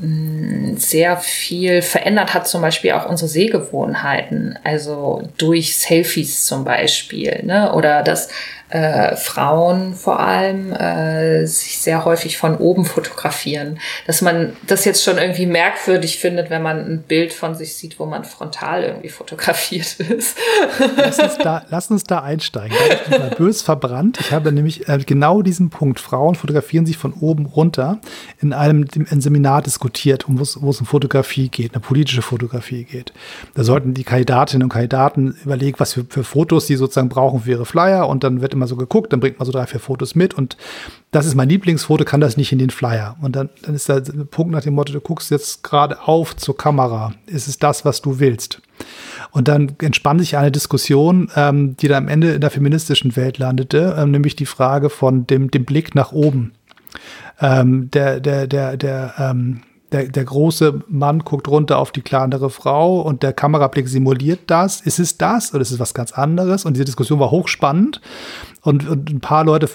hm, 0.00 0.78
sehr 0.78 1.18
viel 1.18 1.82
verändert 1.82 2.32
hat, 2.32 2.48
zum 2.48 2.62
Beispiel 2.62 2.92
auch 2.92 3.06
unsere 3.06 3.28
Sehgewohnheiten, 3.28 4.58
also 4.64 5.28
durch 5.36 5.76
Selfies 5.76 6.46
zum 6.46 6.64
Beispiel, 6.64 7.42
ne? 7.44 7.74
oder 7.74 8.02
dass 8.02 8.30
äh, 8.74 9.14
Frauen 9.14 9.94
vor 9.94 10.18
allem 10.18 10.72
äh, 10.72 11.46
sich 11.46 11.78
sehr 11.78 12.04
häufig 12.04 12.38
von 12.38 12.56
oben 12.56 12.84
fotografieren. 12.84 13.78
Dass 14.08 14.20
man 14.20 14.56
das 14.66 14.84
jetzt 14.84 15.04
schon 15.04 15.16
irgendwie 15.16 15.46
merkwürdig 15.46 16.18
findet, 16.18 16.50
wenn 16.50 16.60
man 16.60 16.78
ein 16.78 17.02
Bild 17.02 17.32
von 17.32 17.54
sich 17.54 17.76
sieht, 17.76 18.00
wo 18.00 18.06
man 18.06 18.24
frontal 18.24 18.82
irgendwie 18.82 19.10
fotografiert 19.10 19.94
ist. 20.00 20.36
Lass 20.96 21.20
uns 21.20 21.38
da, 21.38 21.64
lass 21.70 21.88
uns 21.88 22.02
da 22.02 22.22
einsteigen. 22.22 22.76
Bin 23.04 23.12
ich 23.12 23.18
mal 23.20 23.30
bös 23.30 23.62
verbrannt. 23.62 24.18
Ich 24.18 24.32
habe 24.32 24.50
nämlich 24.50 24.88
äh, 24.88 24.98
genau 24.98 25.42
diesen 25.42 25.70
Punkt. 25.70 26.00
Frauen 26.00 26.34
fotografieren 26.34 26.84
sich 26.84 26.96
von 26.96 27.12
oben 27.12 27.46
runter 27.46 28.00
in 28.40 28.52
einem 28.52 28.86
in 28.92 29.20
Seminar 29.20 29.62
diskutiert, 29.62 30.28
um 30.28 30.40
wo 30.40 30.42
es 30.42 30.56
um 30.80 30.86
Fotografie 30.86 31.48
geht, 31.48 31.74
eine 31.74 31.80
politische 31.80 32.22
Fotografie 32.22 32.82
geht. 32.82 33.12
Da 33.54 33.62
sollten 33.62 33.94
die 33.94 34.02
Kandidatinnen 34.02 34.64
und 34.64 34.70
Kandidaten 34.70 35.36
überlegen, 35.44 35.78
was 35.78 35.92
für, 35.92 36.04
für 36.08 36.24
Fotos 36.24 36.66
sie 36.66 36.74
sozusagen 36.74 37.08
brauchen 37.08 37.42
für 37.42 37.52
ihre 37.52 37.66
Flyer 37.66 38.08
und 38.08 38.24
dann 38.24 38.40
wird 38.40 38.52
immer 38.52 38.63
mal 38.64 38.68
so 38.68 38.76
geguckt, 38.76 39.12
dann 39.12 39.20
bringt 39.20 39.38
man 39.38 39.46
so 39.46 39.52
drei, 39.52 39.66
vier 39.66 39.80
Fotos 39.80 40.14
mit 40.14 40.34
und 40.34 40.56
das 41.10 41.26
ist 41.26 41.34
mein 41.34 41.48
Lieblingsfoto, 41.48 42.04
kann 42.04 42.20
das 42.20 42.36
nicht 42.36 42.52
in 42.52 42.58
den 42.58 42.70
Flyer. 42.70 43.16
Und 43.20 43.36
dann, 43.36 43.50
dann 43.62 43.74
ist 43.74 43.88
da 43.88 43.96
ein 43.96 44.26
Punkt 44.30 44.52
nach 44.52 44.62
dem 44.62 44.74
Motto, 44.74 44.92
du 44.92 45.00
guckst 45.00 45.30
jetzt 45.30 45.62
gerade 45.62 46.02
auf 46.02 46.36
zur 46.36 46.56
Kamera. 46.56 47.12
Ist 47.26 47.46
es 47.46 47.58
das, 47.58 47.84
was 47.84 48.02
du 48.02 48.18
willst? 48.18 48.60
Und 49.30 49.48
dann 49.48 49.76
entspann 49.80 50.18
sich 50.18 50.36
eine 50.36 50.50
Diskussion, 50.50 51.30
ähm, 51.36 51.76
die 51.76 51.88
dann 51.88 52.04
am 52.04 52.08
Ende 52.08 52.32
in 52.32 52.40
der 52.40 52.50
feministischen 52.50 53.16
Welt 53.16 53.38
landete, 53.38 53.96
ähm, 53.98 54.10
nämlich 54.10 54.36
die 54.36 54.46
Frage 54.46 54.90
von 54.90 55.26
dem, 55.26 55.50
dem 55.50 55.64
Blick 55.64 55.94
nach 55.94 56.12
oben. 56.12 56.52
Ähm, 57.40 57.90
der, 57.90 58.20
der, 58.20 58.46
der, 58.46 58.76
der, 58.76 59.14
ähm, 59.18 59.62
der, 59.94 60.08
der 60.08 60.24
große 60.24 60.82
Mann 60.88 61.20
guckt 61.20 61.46
runter 61.46 61.78
auf 61.78 61.92
die 61.92 62.02
kleinere 62.02 62.50
Frau 62.50 63.00
und 63.00 63.22
der 63.22 63.32
Kamerablick 63.32 63.88
simuliert 63.88 64.40
das. 64.48 64.80
Ist 64.80 64.98
es 64.98 65.18
das 65.18 65.52
oder 65.54 65.62
ist 65.62 65.70
es 65.70 65.78
was 65.78 65.94
ganz 65.94 66.12
anderes? 66.12 66.64
Und 66.64 66.74
diese 66.74 66.84
Diskussion 66.84 67.20
war 67.20 67.30
hochspannend. 67.30 68.00
Und, 68.64 68.88
und 68.88 69.10
ein 69.10 69.20
paar 69.20 69.44
Leute 69.44 69.68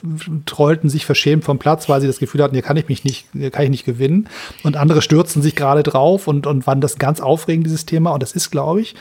trollten 0.47 0.89
sich 0.89 1.05
verschämt 1.05 1.43
vom 1.43 1.59
Platz, 1.59 1.87
weil 1.87 2.01
sie 2.01 2.07
das 2.07 2.17
Gefühl 2.17 2.41
hatten, 2.41 2.55
hier 2.55 2.63
kann 2.63 2.75
ich 2.75 2.89
mich 2.89 3.03
nicht, 3.03 3.27
hier 3.33 3.51
kann 3.51 3.63
ich 3.63 3.69
nicht 3.69 3.85
gewinnen. 3.85 4.27
Und 4.63 4.77
andere 4.77 5.03
stürzten 5.03 5.43
sich 5.43 5.55
gerade 5.55 5.83
drauf 5.83 6.27
und, 6.27 6.47
und 6.47 6.63
fanden 6.63 6.81
das 6.81 6.97
ganz 6.97 7.21
aufregend, 7.21 7.67
dieses 7.67 7.85
Thema. 7.85 8.11
Und 8.11 8.23
das 8.23 8.31
ist, 8.31 8.49
glaube 8.49 8.81
ich, 8.81 8.95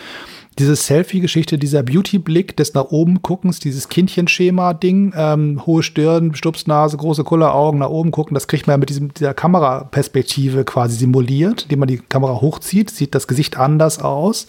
diese 0.58 0.76
Selfie-Geschichte, 0.76 1.56
dieser 1.56 1.82
Beauty-Blick 1.82 2.56
des 2.56 2.74
nach 2.74 2.86
oben 2.86 3.22
guckens, 3.22 3.60
dieses 3.60 3.88
Kindchenschema-Ding, 3.88 5.14
ähm, 5.16 5.62
hohe 5.64 5.82
Stirn, 5.82 6.34
Stupsnase, 6.34 6.96
große 6.96 7.24
Kulleraugen, 7.24 7.80
nach 7.80 7.88
oben 7.88 8.10
gucken, 8.10 8.34
das 8.34 8.48
kriegt 8.48 8.66
man 8.66 8.74
ja 8.74 8.78
mit 8.78 8.90
diesem, 8.90 9.14
dieser 9.14 9.34
Kameraperspektive 9.34 10.64
quasi 10.64 10.96
simuliert, 10.96 11.62
indem 11.62 11.78
man 11.78 11.88
die 11.88 11.98
Kamera 11.98 12.40
hochzieht, 12.40 12.90
sieht 12.90 13.14
das 13.14 13.28
Gesicht 13.28 13.56
anders 13.56 14.00
aus 14.00 14.48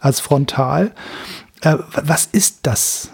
als 0.00 0.20
frontal. 0.20 0.92
Äh, 1.62 1.76
was 2.02 2.26
ist 2.26 2.60
das? 2.62 3.10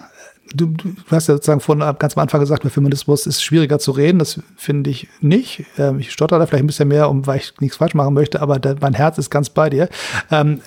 Du, 0.56 0.66
du, 0.66 0.94
hast 1.10 1.28
ja 1.28 1.34
sozusagen 1.34 1.60
von 1.60 1.80
ganz 1.98 2.16
am 2.16 2.22
Anfang 2.22 2.40
gesagt, 2.40 2.62
bei 2.62 2.70
Feminismus 2.70 3.26
ist 3.26 3.42
schwieriger 3.42 3.78
zu 3.78 3.90
reden. 3.92 4.18
Das 4.18 4.40
finde 4.56 4.90
ich 4.90 5.08
nicht. 5.20 5.64
Ähm, 5.78 5.98
ich 5.98 6.12
stotter 6.12 6.38
da 6.38 6.46
vielleicht 6.46 6.64
ein 6.64 6.68
bisschen 6.68 6.88
mehr, 6.88 7.10
um, 7.10 7.26
weil 7.26 7.38
ich 7.38 7.52
nichts 7.60 7.76
falsch 7.76 7.94
machen 7.94 8.14
möchte, 8.14 8.40
aber 8.40 8.58
da, 8.58 8.74
mein 8.80 8.94
Herz 8.94 9.18
ist 9.18 9.30
ganz 9.30 9.50
bei 9.50 9.70
dir. 9.70 9.88
Ähm, 10.30 10.60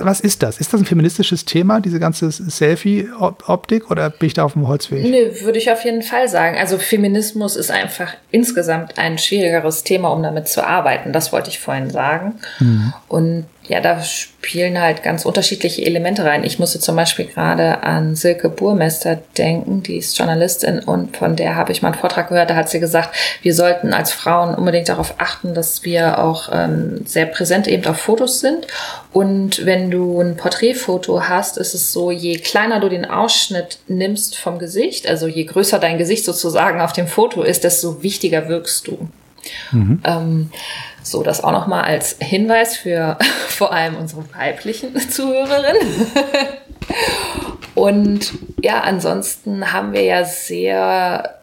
was 0.00 0.20
ist 0.20 0.42
das? 0.42 0.58
Ist 0.58 0.72
das 0.72 0.80
ein 0.80 0.86
feministisches 0.86 1.44
Thema, 1.44 1.80
diese 1.80 2.00
ganze 2.00 2.30
Selfie-Optik, 2.30 3.90
oder 3.90 4.10
bin 4.10 4.28
ich 4.28 4.34
da 4.34 4.44
auf 4.44 4.54
dem 4.54 4.66
Holzweg? 4.66 5.04
Nö, 5.04 5.44
würde 5.44 5.58
ich 5.58 5.70
auf 5.70 5.84
jeden 5.84 6.02
Fall 6.02 6.28
sagen. 6.28 6.56
Also 6.58 6.78
Feminismus 6.78 7.56
ist 7.56 7.70
einfach 7.70 8.14
insgesamt 8.30 8.98
ein 8.98 9.18
schwierigeres 9.18 9.84
Thema, 9.84 10.08
um 10.08 10.22
damit 10.22 10.48
zu 10.48 10.66
arbeiten. 10.66 11.12
Das 11.12 11.32
wollte 11.32 11.50
ich 11.50 11.58
vorhin 11.58 11.90
sagen. 11.90 12.34
Mhm. 12.58 12.92
Und 13.08 13.46
ja, 13.68 13.80
da 13.80 14.02
spielen 14.02 14.80
halt 14.80 15.04
ganz 15.04 15.24
unterschiedliche 15.24 15.86
Elemente 15.86 16.24
rein. 16.24 16.42
Ich 16.42 16.58
musste 16.58 16.80
zum 16.80 16.96
Beispiel 16.96 17.26
gerade 17.26 17.84
an 17.84 18.16
Silke 18.16 18.48
Burmester 18.48 19.18
denken, 19.38 19.84
die 19.84 19.98
ist 19.98 20.18
Journalistin 20.18 20.80
und 20.80 21.16
von 21.16 21.36
der 21.36 21.54
habe 21.54 21.70
ich 21.70 21.80
mal 21.80 21.92
einen 21.92 22.00
Vortrag 22.00 22.28
gehört, 22.28 22.50
da 22.50 22.56
hat 22.56 22.68
sie 22.68 22.80
gesagt, 22.80 23.14
wir 23.42 23.54
sollten 23.54 23.92
als 23.92 24.10
Frauen 24.10 24.56
unbedingt 24.56 24.88
darauf 24.88 25.14
achten, 25.18 25.54
dass 25.54 25.84
wir 25.84 26.18
auch 26.18 26.48
ähm, 26.52 27.02
sehr 27.06 27.26
präsent 27.26 27.68
eben 27.68 27.86
auf 27.86 27.98
Fotos 27.98 28.40
sind. 28.40 28.66
Und 29.12 29.64
wenn 29.64 29.92
du 29.92 30.20
ein 30.20 30.36
Porträtfoto 30.36 31.28
hast, 31.28 31.56
ist 31.56 31.74
es 31.74 31.92
so, 31.92 32.10
je 32.10 32.38
kleiner 32.38 32.80
du 32.80 32.88
den 32.88 33.04
Ausschnitt 33.04 33.78
nimmst 33.86 34.36
vom 34.36 34.58
Gesicht, 34.58 35.06
also 35.06 35.28
je 35.28 35.44
größer 35.44 35.78
dein 35.78 35.98
Gesicht 35.98 36.24
sozusagen 36.24 36.80
auf 36.80 36.92
dem 36.92 37.06
Foto 37.06 37.42
ist, 37.42 37.62
desto 37.62 38.02
wichtiger 38.02 38.48
wirkst 38.48 38.88
du. 38.88 39.08
Mhm. 39.70 40.00
Ähm, 40.04 40.50
so, 41.02 41.22
das 41.22 41.42
auch 41.42 41.52
nochmal 41.52 41.84
als 41.84 42.16
Hinweis 42.20 42.76
für 42.76 43.18
vor 43.48 43.72
allem 43.72 43.96
unsere 43.96 44.24
weiblichen 44.34 44.96
Zuhörerinnen. 45.10 46.06
Und 47.74 48.32
ja, 48.60 48.80
ansonsten 48.80 49.72
haben 49.72 49.92
wir 49.92 50.02
ja 50.02 50.24
sehr 50.24 51.38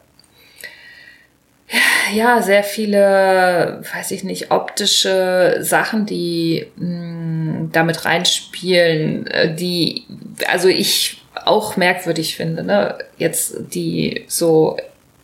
ja, 2.12 2.42
sehr 2.42 2.64
viele, 2.64 3.82
weiß 3.94 4.10
ich 4.10 4.24
nicht, 4.24 4.50
optische 4.50 5.58
Sachen, 5.60 6.04
die 6.04 6.66
mh, 6.76 6.86
mm, 6.86 7.70
damit 7.72 8.04
reinspielen, 8.04 9.26
äh, 9.28 9.54
die, 9.54 10.04
also 10.48 10.68
ich 10.68 11.22
auch 11.44 11.76
merkwürdig 11.76 12.36
finde, 12.36 12.64
ne? 12.64 12.98
Jetzt, 13.16 13.54
die 13.72 14.24
so 14.26 14.76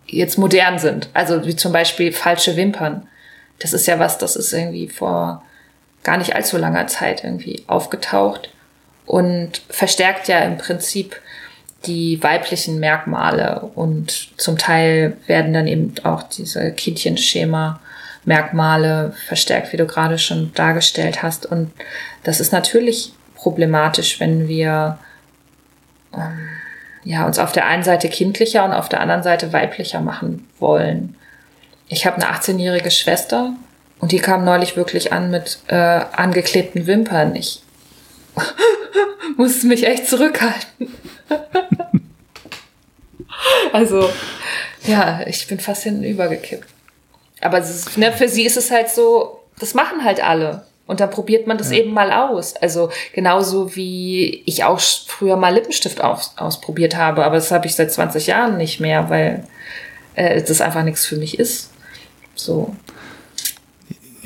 jetzt 0.06 0.38
modern 0.38 0.78
sind. 0.78 1.08
Also 1.12 1.46
wie 1.46 1.56
zum 1.56 1.72
Beispiel 1.72 2.12
falsche 2.12 2.56
Wimpern. 2.56 3.08
Das 3.58 3.72
ist 3.72 3.86
ja 3.86 3.98
was, 3.98 4.18
das 4.18 4.36
ist 4.36 4.52
irgendwie 4.52 4.88
vor 4.88 5.42
gar 6.02 6.18
nicht 6.18 6.34
allzu 6.34 6.56
langer 6.56 6.86
Zeit 6.86 7.24
irgendwie 7.24 7.64
aufgetaucht 7.66 8.50
und 9.06 9.62
verstärkt 9.70 10.28
ja 10.28 10.40
im 10.40 10.58
Prinzip 10.58 11.20
die 11.86 12.22
weiblichen 12.22 12.80
Merkmale 12.80 13.60
und 13.74 14.28
zum 14.36 14.58
Teil 14.58 15.16
werden 15.26 15.52
dann 15.52 15.66
eben 15.66 15.94
auch 16.02 16.22
diese 16.24 16.72
Kindchenschema 16.72 17.80
Merkmale 18.24 19.14
verstärkt, 19.26 19.72
wie 19.72 19.76
du 19.76 19.86
gerade 19.86 20.18
schon 20.18 20.52
dargestellt 20.54 21.22
hast. 21.22 21.46
Und 21.46 21.70
das 22.24 22.40
ist 22.40 22.52
natürlich 22.52 23.12
problematisch, 23.36 24.18
wenn 24.18 24.48
wir 24.48 24.98
ähm, 26.12 26.48
ja, 27.06 27.24
uns 27.24 27.38
auf 27.38 27.52
der 27.52 27.66
einen 27.66 27.84
Seite 27.84 28.08
kindlicher 28.08 28.64
und 28.64 28.72
auf 28.72 28.88
der 28.88 29.00
anderen 29.00 29.22
Seite 29.22 29.52
weiblicher 29.52 30.00
machen 30.00 30.48
wollen. 30.58 31.16
Ich 31.88 32.04
habe 32.04 32.16
eine 32.16 32.36
18-jährige 32.36 32.90
Schwester 32.90 33.54
und 34.00 34.10
die 34.10 34.18
kam 34.18 34.44
neulich 34.44 34.76
wirklich 34.76 35.12
an 35.12 35.30
mit 35.30 35.60
äh, 35.68 35.76
angeklebten 35.76 36.88
Wimpern. 36.88 37.36
Ich 37.36 37.62
musste 39.36 39.68
mich 39.68 39.86
echt 39.86 40.08
zurückhalten. 40.08 40.92
also, 43.72 44.10
ja, 44.84 45.20
ich 45.26 45.46
bin 45.46 45.60
fast 45.60 45.84
hinten 45.84 46.02
übergekippt. 46.02 46.68
Aber 47.40 47.58
ist, 47.58 47.96
ne, 47.96 48.12
für 48.12 48.28
sie 48.28 48.44
ist 48.44 48.56
es 48.56 48.72
halt 48.72 48.90
so, 48.90 49.44
das 49.60 49.74
machen 49.74 50.02
halt 50.02 50.24
alle. 50.24 50.66
Und 50.86 51.00
dann 51.00 51.10
probiert 51.10 51.46
man 51.46 51.58
das 51.58 51.70
ja. 51.70 51.78
eben 51.78 51.92
mal 51.92 52.12
aus. 52.12 52.54
Also 52.56 52.90
genauso 53.12 53.74
wie 53.74 54.42
ich 54.46 54.64
auch 54.64 54.80
früher 54.80 55.36
mal 55.36 55.54
Lippenstift 55.54 56.00
aus, 56.00 56.34
ausprobiert 56.36 56.96
habe, 56.96 57.24
aber 57.24 57.36
das 57.36 57.50
habe 57.50 57.66
ich 57.66 57.74
seit 57.74 57.92
20 57.92 58.28
Jahren 58.28 58.56
nicht 58.56 58.80
mehr, 58.80 59.10
weil 59.10 59.44
äh, 60.14 60.42
das 60.42 60.60
einfach 60.60 60.84
nichts 60.84 61.04
für 61.04 61.16
mich 61.16 61.38
ist. 61.38 61.70
So 62.34 62.74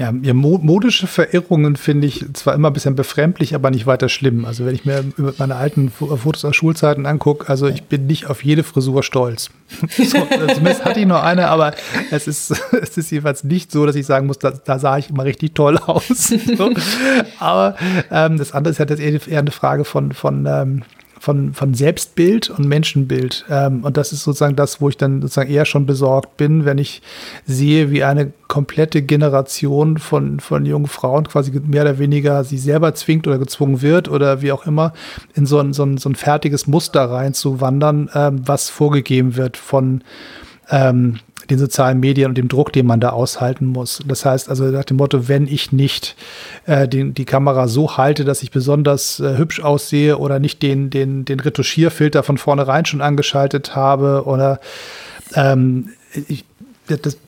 ja, 0.00 0.14
ja, 0.22 0.32
modische 0.32 1.06
Verirrungen 1.06 1.76
finde 1.76 2.06
ich 2.06 2.24
zwar 2.32 2.54
immer 2.54 2.70
ein 2.70 2.72
bisschen 2.72 2.96
befremdlich, 2.96 3.54
aber 3.54 3.70
nicht 3.70 3.84
weiter 3.84 4.08
schlimm. 4.08 4.46
Also 4.46 4.64
wenn 4.64 4.74
ich 4.74 4.86
mir 4.86 5.04
meine 5.36 5.56
alten 5.56 5.90
Fotos 5.90 6.42
aus 6.46 6.56
Schulzeiten 6.56 7.04
angucke, 7.04 7.46
also 7.50 7.66
ich 7.66 7.82
bin 7.82 8.06
nicht 8.06 8.26
auf 8.30 8.42
jede 8.42 8.62
Frisur 8.62 9.02
stolz. 9.02 9.50
so, 9.90 10.26
zumindest 10.54 10.86
hatte 10.86 11.00
ich 11.00 11.06
nur 11.06 11.22
eine, 11.22 11.48
aber 11.48 11.74
es 12.10 12.26
ist, 12.26 12.50
es 12.80 12.96
ist 12.96 13.10
jedenfalls 13.10 13.44
nicht 13.44 13.70
so, 13.70 13.84
dass 13.84 13.94
ich 13.94 14.06
sagen 14.06 14.26
muss, 14.26 14.38
da, 14.38 14.52
da 14.52 14.78
sah 14.78 14.96
ich 14.96 15.10
immer 15.10 15.24
richtig 15.24 15.54
toll 15.54 15.76
aus. 15.76 16.08
so. 16.56 16.70
Aber 17.38 17.76
ähm, 18.10 18.38
das 18.38 18.52
andere 18.52 18.72
ist 18.72 18.78
ja 18.78 18.86
halt 18.88 19.28
eher 19.28 19.38
eine 19.38 19.50
Frage 19.50 19.84
von, 19.84 20.12
von 20.12 20.46
ähm, 20.46 20.82
von, 21.20 21.52
von 21.52 21.74
Selbstbild 21.74 22.48
und 22.48 22.66
Menschenbild. 22.66 23.44
Ähm, 23.50 23.84
und 23.84 23.98
das 23.98 24.12
ist 24.12 24.24
sozusagen 24.24 24.56
das, 24.56 24.80
wo 24.80 24.88
ich 24.88 24.96
dann 24.96 25.20
sozusagen 25.20 25.50
eher 25.50 25.66
schon 25.66 25.84
besorgt 25.84 26.38
bin, 26.38 26.64
wenn 26.64 26.78
ich 26.78 27.02
sehe, 27.46 27.90
wie 27.90 28.02
eine 28.02 28.32
komplette 28.48 29.02
Generation 29.02 29.98
von, 29.98 30.40
von 30.40 30.64
jungen 30.64 30.86
Frauen 30.86 31.28
quasi 31.28 31.52
mehr 31.60 31.82
oder 31.82 31.98
weniger 31.98 32.42
sie 32.42 32.56
selber 32.56 32.94
zwingt 32.94 33.28
oder 33.28 33.38
gezwungen 33.38 33.82
wird 33.82 34.08
oder 34.08 34.40
wie 34.40 34.50
auch 34.50 34.66
immer, 34.66 34.94
in 35.34 35.44
so 35.44 35.58
ein, 35.58 35.74
so 35.74 35.84
ein, 35.84 35.98
so 35.98 36.08
ein 36.08 36.14
fertiges 36.14 36.66
Muster 36.66 37.04
reinzuwandern, 37.04 38.08
ähm, 38.14 38.40
was 38.46 38.70
vorgegeben 38.70 39.36
wird 39.36 39.58
von 39.58 40.02
ähm, 40.70 41.18
den 41.50 41.58
sozialen 41.58 42.00
Medien 42.00 42.28
und 42.28 42.38
dem 42.38 42.48
Druck, 42.48 42.72
den 42.72 42.86
man 42.86 43.00
da 43.00 43.10
aushalten 43.10 43.66
muss. 43.66 44.00
Das 44.06 44.24
heißt 44.24 44.48
also 44.48 44.64
nach 44.64 44.84
dem 44.84 44.96
Motto, 44.96 45.28
wenn 45.28 45.46
ich 45.46 45.72
nicht 45.72 46.16
äh, 46.66 46.88
den, 46.88 47.14
die 47.14 47.24
Kamera 47.24 47.68
so 47.68 47.96
halte, 47.96 48.24
dass 48.24 48.42
ich 48.42 48.50
besonders 48.50 49.20
äh, 49.20 49.36
hübsch 49.36 49.60
aussehe 49.60 50.18
oder 50.18 50.38
nicht 50.38 50.62
den, 50.62 50.90
den, 50.90 51.24
den 51.24 51.40
Retuschierfilter 51.40 52.22
von 52.22 52.38
vornherein 52.38 52.84
schon 52.86 53.00
angeschaltet 53.00 53.74
habe 53.74 54.24
oder 54.26 54.60
ähm, 55.34 55.90
ich, 56.28 56.44
das, 56.86 57.18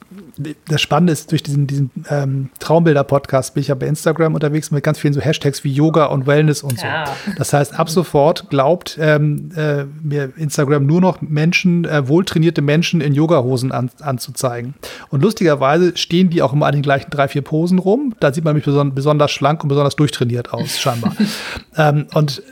das 0.69 0.81
Spannende 0.81 1.13
ist, 1.13 1.31
durch 1.31 1.43
diesen, 1.43 1.67
diesen 1.67 1.91
ähm, 2.09 2.51
Traumbilder-Podcast 2.59 3.55
bin 3.55 3.61
ich 3.63 3.69
ja 3.69 3.75
bei 3.75 3.87
Instagram 3.87 4.35
unterwegs 4.35 4.71
mit 4.71 4.83
ganz 4.83 4.99
vielen 4.99 5.13
so 5.13 5.21
Hashtags 5.21 5.65
wie 5.65 5.73
Yoga 5.73 6.07
und 6.07 6.27
Wellness 6.27 6.63
und 6.63 6.79
so. 6.79 6.87
Ja. 6.87 7.05
Das 7.37 7.53
heißt, 7.53 7.79
ab 7.79 7.91
sofort 7.91 8.49
glaubt 8.51 8.99
ähm, 9.01 9.51
äh, 9.57 9.85
mir 10.03 10.33
Instagram 10.37 10.87
nur 10.87 11.01
noch 11.01 11.21
Menschen, 11.21 11.85
äh, 11.85 12.09
wohltrainierte 12.09 12.63
Menschen 12.63 13.01
in 13.01 13.15
Yogahosen 13.15 13.73
an, 13.73 13.91
anzuzeigen. 14.01 14.75
Und 15.11 15.23
lustigerweise 15.23 15.97
stehen 15.97 16.31
die 16.31 16.43
auch 16.43 16.53
immer 16.53 16.67
an 16.67 16.73
den 16.73 16.83
gleichen 16.83 17.11
drei, 17.11 17.29
vier 17.29 17.43
Posen 17.43 17.79
rum. 17.79 18.15
Da 18.21 18.33
sieht 18.33 18.45
man 18.45 18.55
mich 18.55 18.65
beson 18.65 18.95
besonders 18.95 19.31
schlank 19.31 19.63
und 19.63 19.69
besonders 19.69 19.97
durchtrainiert 19.97 20.53
aus, 20.53 20.79
scheinbar. 20.79 21.15
ähm, 21.77 22.07
und 22.15 22.43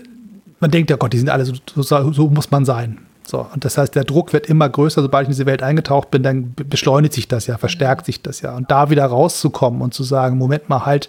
man 0.61 0.71
denkt, 0.71 0.91
ja 0.91 0.97
Gott, 0.97 1.13
die 1.13 1.19
sind 1.19 1.31
alle 1.31 1.45
so, 1.45 1.55
so, 1.75 2.13
so 2.13 2.29
muss 2.29 2.51
man 2.51 2.65
sein. 2.65 2.99
So, 3.31 3.47
und 3.55 3.65
das 3.65 3.79
heißt, 3.79 3.95
der 3.95 4.03
Druck 4.03 4.33
wird 4.33 4.49
immer 4.49 4.69
größer, 4.69 5.03
sobald 5.03 5.23
ich 5.23 5.29
in 5.29 5.33
diese 5.35 5.47
Welt 5.47 5.63
eingetaucht 5.63 6.11
bin, 6.11 6.25
dann 6.25 6.53
beschleunigt 6.57 7.15
sich 7.15 7.29
das 7.29 7.47
ja, 7.47 7.59
verstärkt 7.59 8.07
sich 8.07 8.23
das 8.23 8.41
ja. 8.41 8.57
Und 8.57 8.73
da 8.73 8.91
wieder 8.91 9.07
rauszukommen 9.07 9.83
und 9.83 9.95
zu 9.95 10.03
sagen, 10.03 10.37
Moment 10.37 10.69
mal 10.69 10.85
halt, 10.85 11.09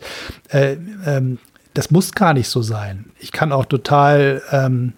äh, 0.50 0.78
ähm, 1.08 1.40
das 1.74 1.90
muss 1.90 2.14
gar 2.14 2.36
nicht 2.36 2.48
so 2.48 2.62
sein. 2.62 3.06
Ich 3.18 3.32
kann 3.32 3.52
auch 3.52 3.66
total 3.66 4.44
ähm, 4.52 4.94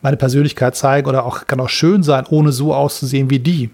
meine 0.00 0.16
Persönlichkeit 0.16 0.74
zeigen 0.74 1.06
oder 1.06 1.26
auch 1.26 1.46
kann 1.46 1.60
auch 1.60 1.68
schön 1.68 2.02
sein, 2.02 2.24
ohne 2.30 2.50
so 2.50 2.72
auszusehen 2.72 3.28
wie 3.28 3.40
die. 3.40 3.68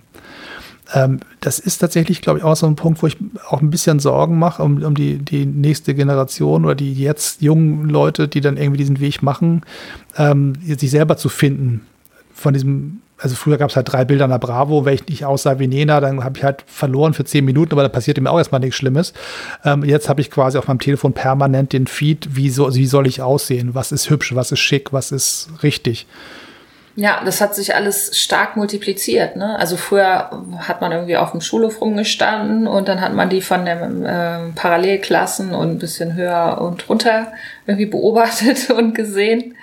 Ähm, 0.92 1.20
das 1.40 1.60
ist 1.60 1.78
tatsächlich, 1.78 2.22
glaube 2.22 2.40
ich, 2.40 2.44
auch 2.44 2.56
so 2.56 2.66
ein 2.66 2.74
Punkt, 2.74 3.04
wo 3.04 3.06
ich 3.06 3.16
auch 3.48 3.60
ein 3.60 3.70
bisschen 3.70 4.00
Sorgen 4.00 4.36
mache 4.36 4.64
um, 4.64 4.82
um 4.82 4.96
die, 4.96 5.18
die 5.18 5.46
nächste 5.46 5.94
Generation 5.94 6.64
oder 6.64 6.74
die 6.74 6.94
jetzt 6.94 7.40
jungen 7.40 7.88
Leute, 7.88 8.26
die 8.26 8.40
dann 8.40 8.56
irgendwie 8.56 8.78
diesen 8.78 8.98
Weg 8.98 9.22
machen, 9.22 9.62
ähm, 10.16 10.54
sich 10.64 10.90
selber 10.90 11.16
zu 11.16 11.28
finden 11.28 11.86
von 12.40 12.54
diesem, 12.54 13.02
also 13.18 13.36
früher 13.36 13.58
gab 13.58 13.70
es 13.70 13.76
halt 13.76 13.92
drei 13.92 14.04
Bilder 14.04 14.24
in 14.24 14.40
Bravo, 14.40 14.86
wenn 14.86 14.98
ich 15.06 15.24
aussah 15.24 15.58
wie 15.58 15.66
Nena, 15.66 16.00
dann 16.00 16.24
habe 16.24 16.38
ich 16.38 16.44
halt 16.44 16.64
verloren 16.66 17.12
für 17.12 17.24
zehn 17.24 17.44
Minuten, 17.44 17.72
aber 17.72 17.82
da 17.82 17.88
passierte 17.90 18.20
mir 18.20 18.30
auch 18.30 18.38
erstmal 18.38 18.60
nichts 18.60 18.76
Schlimmes. 18.76 19.12
Ähm, 19.64 19.84
jetzt 19.84 20.08
habe 20.08 20.22
ich 20.22 20.30
quasi 20.30 20.56
auf 20.56 20.66
meinem 20.66 20.78
Telefon 20.78 21.12
permanent 21.12 21.72
den 21.74 21.86
Feed, 21.86 22.34
wie, 22.34 22.48
so, 22.48 22.74
wie 22.74 22.86
soll 22.86 23.06
ich 23.06 23.20
aussehen, 23.20 23.74
was 23.74 23.92
ist 23.92 24.08
hübsch, 24.08 24.34
was 24.34 24.52
ist 24.52 24.60
schick, 24.60 24.92
was 24.92 25.12
ist 25.12 25.50
richtig. 25.62 26.06
Ja, 26.96 27.22
das 27.24 27.40
hat 27.40 27.54
sich 27.54 27.74
alles 27.74 28.18
stark 28.18 28.56
multipliziert. 28.56 29.36
Ne? 29.36 29.58
Also 29.58 29.76
früher 29.76 30.30
hat 30.58 30.80
man 30.80 30.90
irgendwie 30.90 31.16
auf 31.16 31.30
dem 31.30 31.40
Schulhof 31.40 31.80
rumgestanden 31.80 32.66
und 32.66 32.88
dann 32.88 33.00
hat 33.00 33.14
man 33.14 33.28
die 33.28 33.42
von 33.42 33.64
den 33.64 34.04
äh, 34.04 34.38
Parallelklassen 34.54 35.54
und 35.54 35.70
ein 35.70 35.78
bisschen 35.78 36.14
höher 36.14 36.58
und 36.60 36.88
runter 36.88 37.32
irgendwie 37.66 37.86
beobachtet 37.86 38.70
und 38.76 38.94
gesehen, 38.94 39.56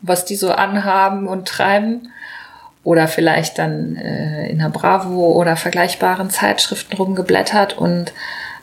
was 0.00 0.24
die 0.24 0.36
so 0.36 0.52
anhaben 0.52 1.26
und 1.26 1.48
treiben 1.48 2.12
oder 2.88 3.06
vielleicht 3.06 3.58
dann 3.58 3.96
äh, 3.96 4.48
in 4.48 4.60
der 4.60 4.70
Bravo 4.70 5.32
oder 5.32 5.56
vergleichbaren 5.56 6.30
Zeitschriften 6.30 6.96
rumgeblättert. 6.96 7.76
Und 7.76 8.14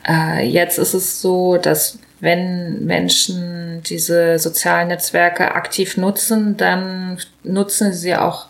äh, 0.08 0.44
jetzt 0.44 0.80
ist 0.80 0.96
es 0.96 1.22
so, 1.22 1.58
dass 1.58 2.00
wenn 2.22 2.88
Menschen 2.88 3.84
diese 3.84 4.40
sozialen 4.40 4.88
Netzwerke 4.88 5.54
aktiv 5.54 5.98
nutzen, 5.98 6.58
dann 6.58 7.20
nutzen 7.44 7.94
sie 7.94 8.16
auch 8.16 8.48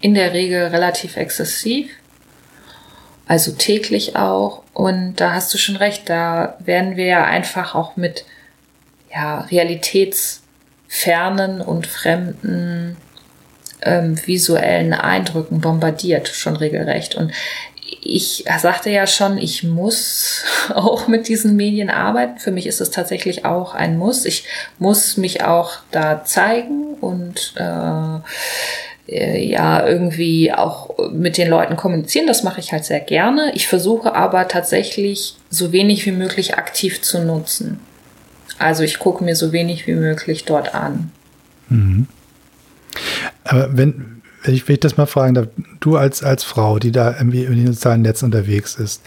in 0.00 0.14
der 0.14 0.32
Regel 0.32 0.68
relativ 0.68 1.18
exzessiv, 1.18 1.90
also 3.28 3.52
täglich 3.52 4.16
auch. 4.16 4.62
Und 4.72 5.16
da 5.16 5.34
hast 5.34 5.52
du 5.52 5.58
schon 5.58 5.76
recht, 5.76 6.08
da 6.08 6.56
werden 6.60 6.96
wir 6.96 7.04
ja 7.04 7.26
einfach 7.26 7.74
auch 7.74 7.96
mit 7.96 8.24
ja, 9.12 9.40
realitätsfernen 9.40 11.60
und 11.60 11.86
fremden 11.86 12.96
ähm, 13.82 14.16
visuellen 14.26 14.92
Eindrücken 14.92 15.60
bombardiert, 15.60 16.28
schon 16.28 16.56
regelrecht. 16.56 17.14
Und 17.14 17.32
ich 18.02 18.44
sagte 18.58 18.90
ja 18.90 19.06
schon, 19.06 19.38
ich 19.38 19.62
muss 19.62 20.44
auch 20.74 21.08
mit 21.08 21.28
diesen 21.28 21.56
Medien 21.56 21.90
arbeiten. 21.90 22.38
Für 22.38 22.50
mich 22.50 22.66
ist 22.66 22.80
es 22.80 22.90
tatsächlich 22.90 23.44
auch 23.44 23.74
ein 23.74 23.98
Muss. 23.98 24.24
Ich 24.24 24.44
muss 24.78 25.16
mich 25.16 25.44
auch 25.44 25.72
da 25.90 26.24
zeigen 26.24 26.94
und 27.00 27.54
äh, 27.56 28.18
äh, 29.08 29.44
ja 29.44 29.86
irgendwie 29.86 30.52
auch 30.52 30.90
mit 31.12 31.38
den 31.38 31.48
Leuten 31.48 31.76
kommunizieren. 31.76 32.26
Das 32.26 32.42
mache 32.42 32.60
ich 32.60 32.72
halt 32.72 32.84
sehr 32.84 33.00
gerne. 33.00 33.52
Ich 33.54 33.68
versuche 33.68 34.14
aber 34.14 34.48
tatsächlich 34.48 35.36
so 35.50 35.72
wenig 35.72 36.06
wie 36.06 36.12
möglich 36.12 36.56
aktiv 36.56 37.02
zu 37.02 37.20
nutzen. 37.20 37.80
Also 38.58 38.82
ich 38.82 38.98
gucke 38.98 39.22
mir 39.22 39.36
so 39.36 39.52
wenig 39.52 39.86
wie 39.86 39.94
möglich 39.94 40.44
dort 40.44 40.74
an. 40.74 41.12
Mhm. 41.68 42.08
Aber 43.44 43.76
wenn, 43.76 44.22
wenn 44.42 44.54
ich, 44.54 44.66
wenn 44.68 44.74
ich 44.74 44.80
das 44.80 44.96
mal 44.96 45.06
fragen 45.06 45.34
darf, 45.34 45.48
du 45.80 45.96
als, 45.96 46.22
als 46.22 46.44
Frau, 46.44 46.78
die 46.78 46.92
da 46.92 47.16
irgendwie 47.16 47.44
in 47.44 47.56
den 47.56 47.72
sozialen 47.72 48.02
Netz 48.02 48.22
unterwegs 48.22 48.76
ist, 48.76 49.02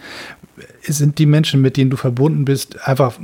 sind 0.82 1.18
die 1.18 1.26
Menschen, 1.26 1.60
mit 1.60 1.76
denen 1.76 1.90
du 1.90 1.96
verbunden 1.96 2.44
bist, 2.44 2.86
einfach 2.86 3.18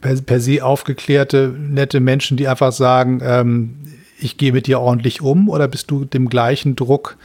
per, 0.00 0.14
per 0.20 0.40
se 0.40 0.64
aufgeklärte, 0.64 1.54
nette 1.58 2.00
Menschen, 2.00 2.36
die 2.36 2.48
einfach 2.48 2.72
sagen, 2.72 3.20
ähm, 3.24 3.74
ich 4.18 4.36
gehe 4.36 4.52
mit 4.52 4.66
dir 4.66 4.80
ordentlich 4.80 5.20
um, 5.20 5.48
oder 5.48 5.68
bist 5.68 5.90
du 5.90 6.04
dem 6.04 6.28
gleichen 6.28 6.76
Druck 6.76 7.16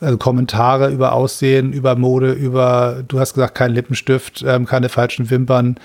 also 0.00 0.16
Kommentare 0.16 0.90
über 0.90 1.12
Aussehen, 1.12 1.72
über 1.72 1.96
Mode, 1.96 2.32
über, 2.32 3.02
du 3.06 3.18
hast 3.18 3.34
gesagt, 3.34 3.54
kein 3.54 3.72
Lippenstift, 3.72 4.44
ähm, 4.46 4.64
keine 4.66 4.88
falschen 4.88 5.28
Wimpern. 5.30 5.76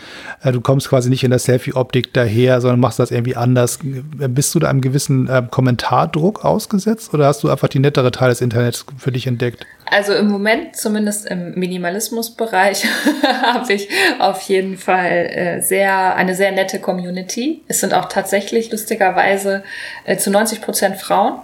Äh, 0.43 0.51
du 0.51 0.61
kommst 0.61 0.89
quasi 0.89 1.09
nicht 1.09 1.23
in 1.23 1.31
der 1.31 1.39
Selfie-Optik 1.39 2.13
daher, 2.13 2.61
sondern 2.61 2.79
machst 2.79 2.99
das 2.99 3.11
irgendwie 3.11 3.35
anders. 3.35 3.79
Bist 3.81 4.53
du 4.53 4.59
da 4.59 4.69
einem 4.69 4.81
gewissen 4.81 5.27
äh, 5.27 5.41
Kommentardruck 5.49 6.45
ausgesetzt 6.45 7.13
oder 7.13 7.27
hast 7.27 7.43
du 7.43 7.49
einfach 7.49 7.67
die 7.69 7.79
nettere 7.79 8.11
Teil 8.11 8.29
des 8.29 8.41
Internets 8.41 8.85
für 8.97 9.11
dich 9.11 9.25
entdeckt? 9.25 9.65
Also 9.85 10.13
im 10.13 10.27
Moment, 10.27 10.75
zumindest 10.75 11.25
im 11.25 11.55
Minimalismusbereich, 11.55 12.85
habe 13.43 13.73
ich 13.73 13.89
auf 14.19 14.41
jeden 14.41 14.77
Fall 14.77 15.11
äh, 15.11 15.61
sehr 15.61 16.15
eine 16.15 16.35
sehr 16.35 16.51
nette 16.51 16.79
Community. 16.79 17.61
Es 17.67 17.79
sind 17.79 17.93
auch 17.93 18.05
tatsächlich 18.05 18.71
lustigerweise 18.71 19.63
äh, 20.05 20.17
zu 20.17 20.31
90 20.31 20.61
Prozent 20.61 20.97
Frauen, 20.97 21.39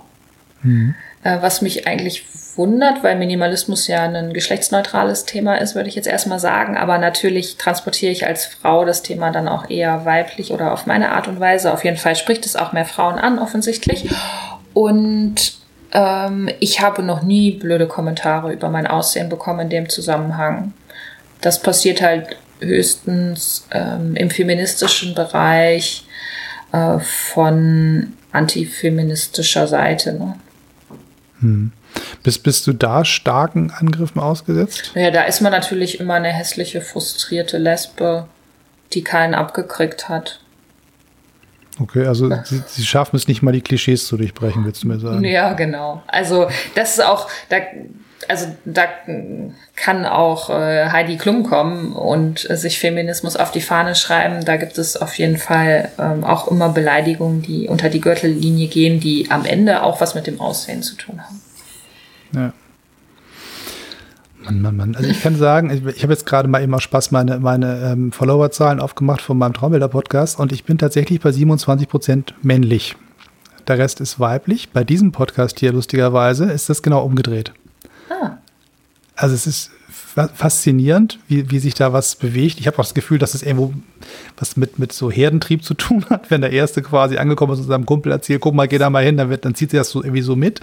mhm. 0.62 0.96
Äh, 1.24 1.38
was 1.42 1.62
mich 1.62 1.88
eigentlich 1.88 2.26
wundert, 2.56 3.04
weil 3.04 3.18
Minimalismus 3.18 3.88
ja 3.88 4.04
ein 4.04 4.34
geschlechtsneutrales 4.34 5.26
Thema 5.26 5.56
ist, 5.56 5.76
würde 5.76 5.90
ich 5.90 5.96
jetzt 5.96 6.08
erstmal 6.08 6.40
sagen. 6.40 6.78
Aber 6.78 6.98
natürlich 6.98 7.58
transportiere 7.58 8.12
ich 8.12 8.26
als 8.26 8.46
Frau 8.46 8.86
das 8.86 9.02
Thema 9.02 9.32
dann 9.32 9.48
auch 9.48 9.70
eher 9.70 10.06
weiblich 10.06 10.52
oder 10.52 10.74
auf 10.74 10.86
meine 10.86 11.12
Art 11.12 11.28
und 11.28 11.40
Weise. 11.40 11.74
Auf 11.74 11.84
jeden 11.84 11.98
Fall 11.98 12.16
spricht 12.16 12.46
es 12.46 12.56
auch 12.56 12.74
mehr 12.74 12.86
Frauen 12.86 13.18
an, 13.18 13.40
offensichtlich. 13.40 14.10
Und 14.74 15.58
ähm, 15.94 16.50
ich 16.60 16.82
habe 16.82 17.02
noch 17.02 17.22
nie 17.24 17.52
blöde 17.52 17.88
Kommentare 17.88 18.52
über 18.52 18.70
mein 18.70 18.88
Aussehen 18.88 19.30
bekommen 19.30 19.62
in 19.62 19.70
dem 19.70 19.90
Zusammenhang. 19.90 20.74
Das 21.42 21.62
passiert 21.62 22.02
halt 22.02 22.36
höchstens 22.60 23.68
ähm, 23.72 24.16
im 24.16 24.30
feministischen 24.30 25.16
Bereich 25.16 26.06
äh, 26.72 27.00
von 27.00 28.14
antifeministischer 28.32 29.68
Seite. 29.68 30.14
Ne? 30.14 30.36
Hm. 31.42 31.72
Bist, 32.24 32.44
bist 32.44 32.68
du 32.68 32.74
da 32.74 33.06
starken 33.06 33.72
Angriffen 33.72 34.20
ausgesetzt? 34.20 34.92
Ja, 34.96 35.12
da 35.12 35.24
ist 35.24 35.42
man 35.42 35.52
natürlich 35.52 36.00
immer 36.00 36.16
eine 36.16 36.30
hässliche, 36.30 36.82
frustrierte 36.82 37.58
Lesbe, 37.58 38.28
die 38.94 39.04
keinen 39.04 39.34
abgekriegt 39.34 40.10
hat. 40.10 40.42
Okay, 41.80 42.06
also 42.06 42.30
sie, 42.44 42.62
sie, 42.68 42.86
schaffen 42.86 43.16
es 43.16 43.28
nicht 43.28 43.42
mal, 43.42 43.54
die 43.54 43.62
Klischees 43.62 44.06
zu 44.06 44.18
durchbrechen, 44.18 44.66
willst 44.66 44.84
du 44.84 44.88
mir 44.88 45.00
sagen? 45.00 45.24
Ja, 45.24 45.54
genau. 45.54 46.04
Also 46.08 46.50
das 46.76 46.98
ist 46.98 47.06
auch, 47.06 47.30
da, 47.48 47.58
also 48.30 48.46
da 48.64 48.84
kann 49.76 50.06
auch 50.06 50.50
äh, 50.52 50.90
Heidi 50.90 51.18
Klum 51.18 51.44
kommen 51.44 51.94
und 51.94 52.48
äh, 52.50 52.56
sich 52.58 52.80
Feminismus 52.80 53.36
auf 53.36 53.52
die 53.52 53.62
Fahne 53.62 53.96
schreiben. 53.96 54.46
Da 54.46 54.58
gibt 54.58 54.78
es 54.78 54.96
auf 54.96 55.16
jeden 55.16 55.38
Fall 55.38 55.90
ähm, 55.98 56.24
auch 56.24 56.48
immer 56.48 56.70
Beleidigungen, 56.70 57.42
die 57.42 57.68
unter 57.68 57.90
die 57.90 58.02
Gürtellinie 58.02 58.68
gehen, 58.68 59.00
die 59.00 59.32
am 59.32 59.46
Ende 59.46 59.82
auch 59.82 60.00
was 60.00 60.14
mit 60.14 60.28
dem 60.28 60.40
Aussehen 60.40 60.84
zu 60.84 60.96
tun 60.96 61.22
haben. 61.22 61.42
Ja. 62.36 62.54
Mann, 64.44 64.62
Mann, 64.62 64.78
Mann. 64.78 64.96
Also 64.96 65.10
ich 65.10 65.22
kann 65.22 65.36
sagen, 65.36 65.72
ich, 65.72 65.84
ich 65.96 66.04
habe 66.04 66.14
jetzt 66.14 66.26
gerade 66.26 66.48
mal 66.48 66.62
eben 66.62 66.74
aus 66.74 66.84
Spaß 66.84 67.10
meine, 67.12 67.40
meine 67.40 67.92
ähm, 67.92 68.12
Followerzahlen 68.12 68.80
aufgemacht 68.80 69.22
von 69.22 69.38
meinem 69.40 69.54
Traumbilder-Podcast 69.54 70.40
und 70.40 70.52
ich 70.52 70.64
bin 70.64 70.78
tatsächlich 70.78 71.20
bei 71.20 71.32
27 71.32 71.90
Prozent 71.90 72.36
männlich. 72.44 72.96
Der 73.68 73.78
Rest 73.78 74.02
ist 74.02 74.20
weiblich. 74.20 74.70
Bei 74.70 74.84
diesem 74.84 75.12
Podcast 75.12 75.60
hier, 75.60 75.74
lustigerweise, 75.74 76.46
ist 76.46 76.70
das 76.70 76.82
genau 76.82 77.04
umgedreht. 77.04 77.54
Ah. 78.10 78.38
Also 79.16 79.36
es 79.36 79.48
ist 79.48 79.72
faszinierend, 80.34 81.20
wie, 81.28 81.50
wie 81.52 81.60
sich 81.60 81.74
da 81.74 81.94
was 81.94 82.16
bewegt. 82.16 82.60
Ich 82.60 82.68
habe 82.68 82.78
auch 82.78 82.84
das 82.84 82.94
Gefühl, 82.94 83.20
dass 83.20 83.34
es 83.36 83.44
irgendwo 83.44 83.74
was 84.38 84.58
mit, 84.58 84.80
mit 84.80 84.92
so 84.92 85.12
Herdentrieb 85.12 85.64
zu 85.64 85.74
tun 85.76 86.06
hat, 86.10 86.32
wenn 86.32 86.42
der 86.42 86.52
Erste 86.52 86.82
quasi 86.82 87.18
angekommen 87.18 87.54
ist 87.54 87.60
und 87.60 87.68
seinem 87.68 87.86
Kumpel 87.86 88.12
erzählt, 88.12 88.42
guck 88.42 88.56
mal, 88.56 88.68
geh 88.68 88.78
da 88.78 88.90
mal 88.90 89.04
hin, 89.04 89.18
dann, 89.18 89.30
wird, 89.30 89.46
dann 89.46 89.56
zieht 89.56 89.72
sie 89.72 89.78
das 89.78 89.90
so 89.90 90.04
irgendwie 90.04 90.22
so 90.22 90.36
mit. 90.36 90.62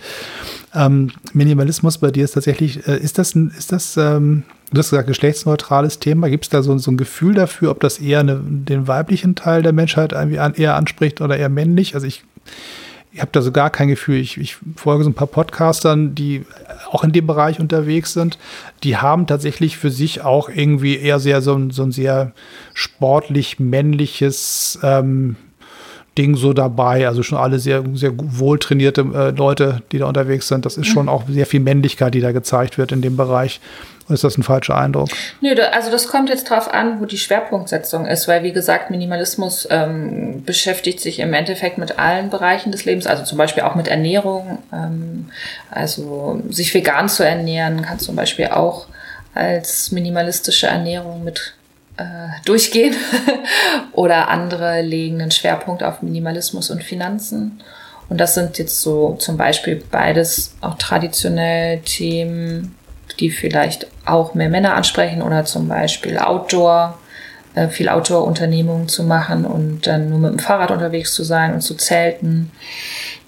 Ähm, 0.75 1.13
Minimalismus 1.33 1.99
bei 1.99 2.11
dir 2.11 2.25
ist 2.25 2.33
tatsächlich, 2.33 2.87
äh, 2.87 2.99
ist 2.99 3.19
das, 3.19 3.35
ein, 3.35 3.53
ist 3.57 3.73
das 3.73 3.97
ähm, 3.97 4.43
du 4.73 4.79
hast 4.79 4.91
gesagt, 4.91 5.09
geschlechtsneutrales 5.09 5.99
Thema. 5.99 6.29
Gibt 6.29 6.45
es 6.45 6.51
da 6.51 6.63
so, 6.63 6.77
so 6.79 6.91
ein 6.91 6.97
Gefühl 6.97 7.35
dafür, 7.35 7.71
ob 7.71 7.81
das 7.81 7.99
eher 7.99 8.21
eine, 8.21 8.41
den 8.43 8.89
weiblichen 8.89 9.35
Teil 9.35 9.63
der 9.63 9.73
Menschheit 9.73 10.13
irgendwie 10.13 10.39
an, 10.39 10.55
eher 10.55 10.77
anspricht 10.77 11.21
oder 11.21 11.37
eher 11.37 11.49
männlich? 11.49 11.95
Also 11.95 12.07
ich 12.07 12.25
ich 13.17 13.23
habe 13.23 13.33
da 13.33 13.41
so 13.41 13.51
gar 13.51 13.71
kein 13.71 13.89
Gefühl. 13.89 14.21
Ich, 14.21 14.37
ich 14.37 14.59
folge 14.77 15.03
so 15.03 15.09
ein 15.09 15.14
paar 15.14 15.27
Podcastern, 15.27 16.14
die 16.14 16.45
auch 16.91 17.03
in 17.03 17.12
dem 17.12 17.27
Bereich 17.27 17.59
unterwegs 17.59 18.12
sind. 18.12 18.39
Die 18.83 18.99
haben 18.99 19.27
tatsächlich 19.27 19.79
für 19.79 19.91
sich 19.91 20.21
auch 20.21 20.51
irgendwie 20.51 20.99
eher 20.99 21.19
sehr 21.19 21.41
so 21.41 21.55
ein, 21.55 21.71
so 21.71 21.83
ein 21.83 21.93
sehr 21.93 22.33
sportlich 22.75 23.59
männliches 23.59 24.79
ähm, 24.83 25.37
Ding 26.17 26.37
so 26.37 26.53
dabei. 26.53 27.07
Also 27.07 27.23
schon 27.23 27.39
alle 27.39 27.59
sehr, 27.59 27.85
sehr 27.95 28.12
wohltrainierte 28.17 29.01
äh, 29.14 29.31
Leute, 29.31 29.83
die 29.93 29.99
da 29.99 30.07
unterwegs 30.07 30.49
sind. 30.49 30.67
Das 30.67 30.77
ist 30.77 30.87
schon 30.87 31.09
auch 31.09 31.25
sehr 31.29 31.47
viel 31.47 31.61
Männlichkeit, 31.61 32.14
die 32.14 32.21
da 32.21 32.33
gezeigt 32.33 32.79
wird 32.79 32.93
in 32.93 33.03
dem 33.03 33.17
Bereich. 33.17 33.61
Oder 34.07 34.14
ist 34.14 34.25
das 34.25 34.39
ein 34.39 34.45
falscher 34.45 34.77
Eindruck? 34.77 35.09
Nö, 35.41 35.55
also 35.73 35.91
das 35.91 36.07
kommt 36.07 36.29
jetzt 36.29 36.49
drauf 36.49 36.73
an, 36.73 37.01
wo 37.01 37.07
die 37.07 37.19
Schwerpunktsetzung 37.19 38.07
ist, 38.07 38.29
weil 38.29 38.45
wie 38.45 38.53
gesagt, 38.53 38.91
Minimalismus 38.91 39.67
ähm, 39.69 40.45
beschäftigt 40.45 41.01
sich 41.01 41.19
im 41.19 41.35
Endeffekt 41.35 41.77
mit 41.77 41.99
allen 41.99 42.31
Bereichen 42.31 42.71
des 42.71 42.85
Lebens, 42.85 43.09
also 43.09 43.25
zum 43.25 43.37
Beispiel 43.37 43.64
auch 43.64 43.75
mit 43.75 43.89
Ernährung. 43.89 44.59
Ähm, 44.73 45.27
also 45.71 46.41
sich 46.51 46.73
vegan 46.73 47.09
zu 47.09 47.25
ernähren 47.25 47.83
kann 47.83 47.99
zum 47.99 48.14
Beispiel 48.14 48.47
auch 48.47 48.87
als 49.35 49.91
minimalistische 49.91 50.69
Ernährung 50.69 51.25
mit 51.25 51.55
durchgehen. 52.45 52.95
Oder 53.93 54.29
andere 54.29 54.83
legen 54.83 55.21
einen 55.21 55.31
Schwerpunkt 55.31 55.83
auf 55.83 56.03
Minimalismus 56.03 56.71
und 56.71 56.83
Finanzen. 56.83 57.61
Und 58.09 58.19
das 58.19 58.35
sind 58.35 58.59
jetzt 58.59 58.83
so 58.83 59.17
zum 59.19 59.37
Beispiel 59.37 59.83
beides 59.91 60.55
auch 60.61 60.79
traditionell 60.79 61.81
Themen, 61.81 62.77
die 63.19 63.31
vielleicht 63.31 63.87
auch 64.05 64.35
mehr 64.35 64.49
Männer 64.49 64.75
ansprechen 64.75 65.23
oder 65.23 65.45
zum 65.45 65.69
Beispiel 65.69 66.19
Outdoor, 66.19 66.99
äh, 67.55 67.69
viel 67.69 67.89
Outdoor-Unternehmungen 67.89 68.89
zu 68.89 69.03
machen 69.03 69.45
und 69.45 69.87
dann 69.87 70.11
nur 70.11 70.19
mit 70.19 70.33
dem 70.33 70.39
Fahrrad 70.39 70.71
unterwegs 70.71 71.15
zu 71.15 71.25
sein 71.25 71.55
und 71.55 71.63
zu 71.63 71.75
zelten. 71.75 72.53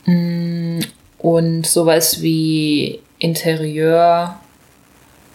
Mm, 0.04 0.80
und 1.18 1.66
sowas 1.66 2.22
wie 2.22 3.00
Interieur, 3.18 4.38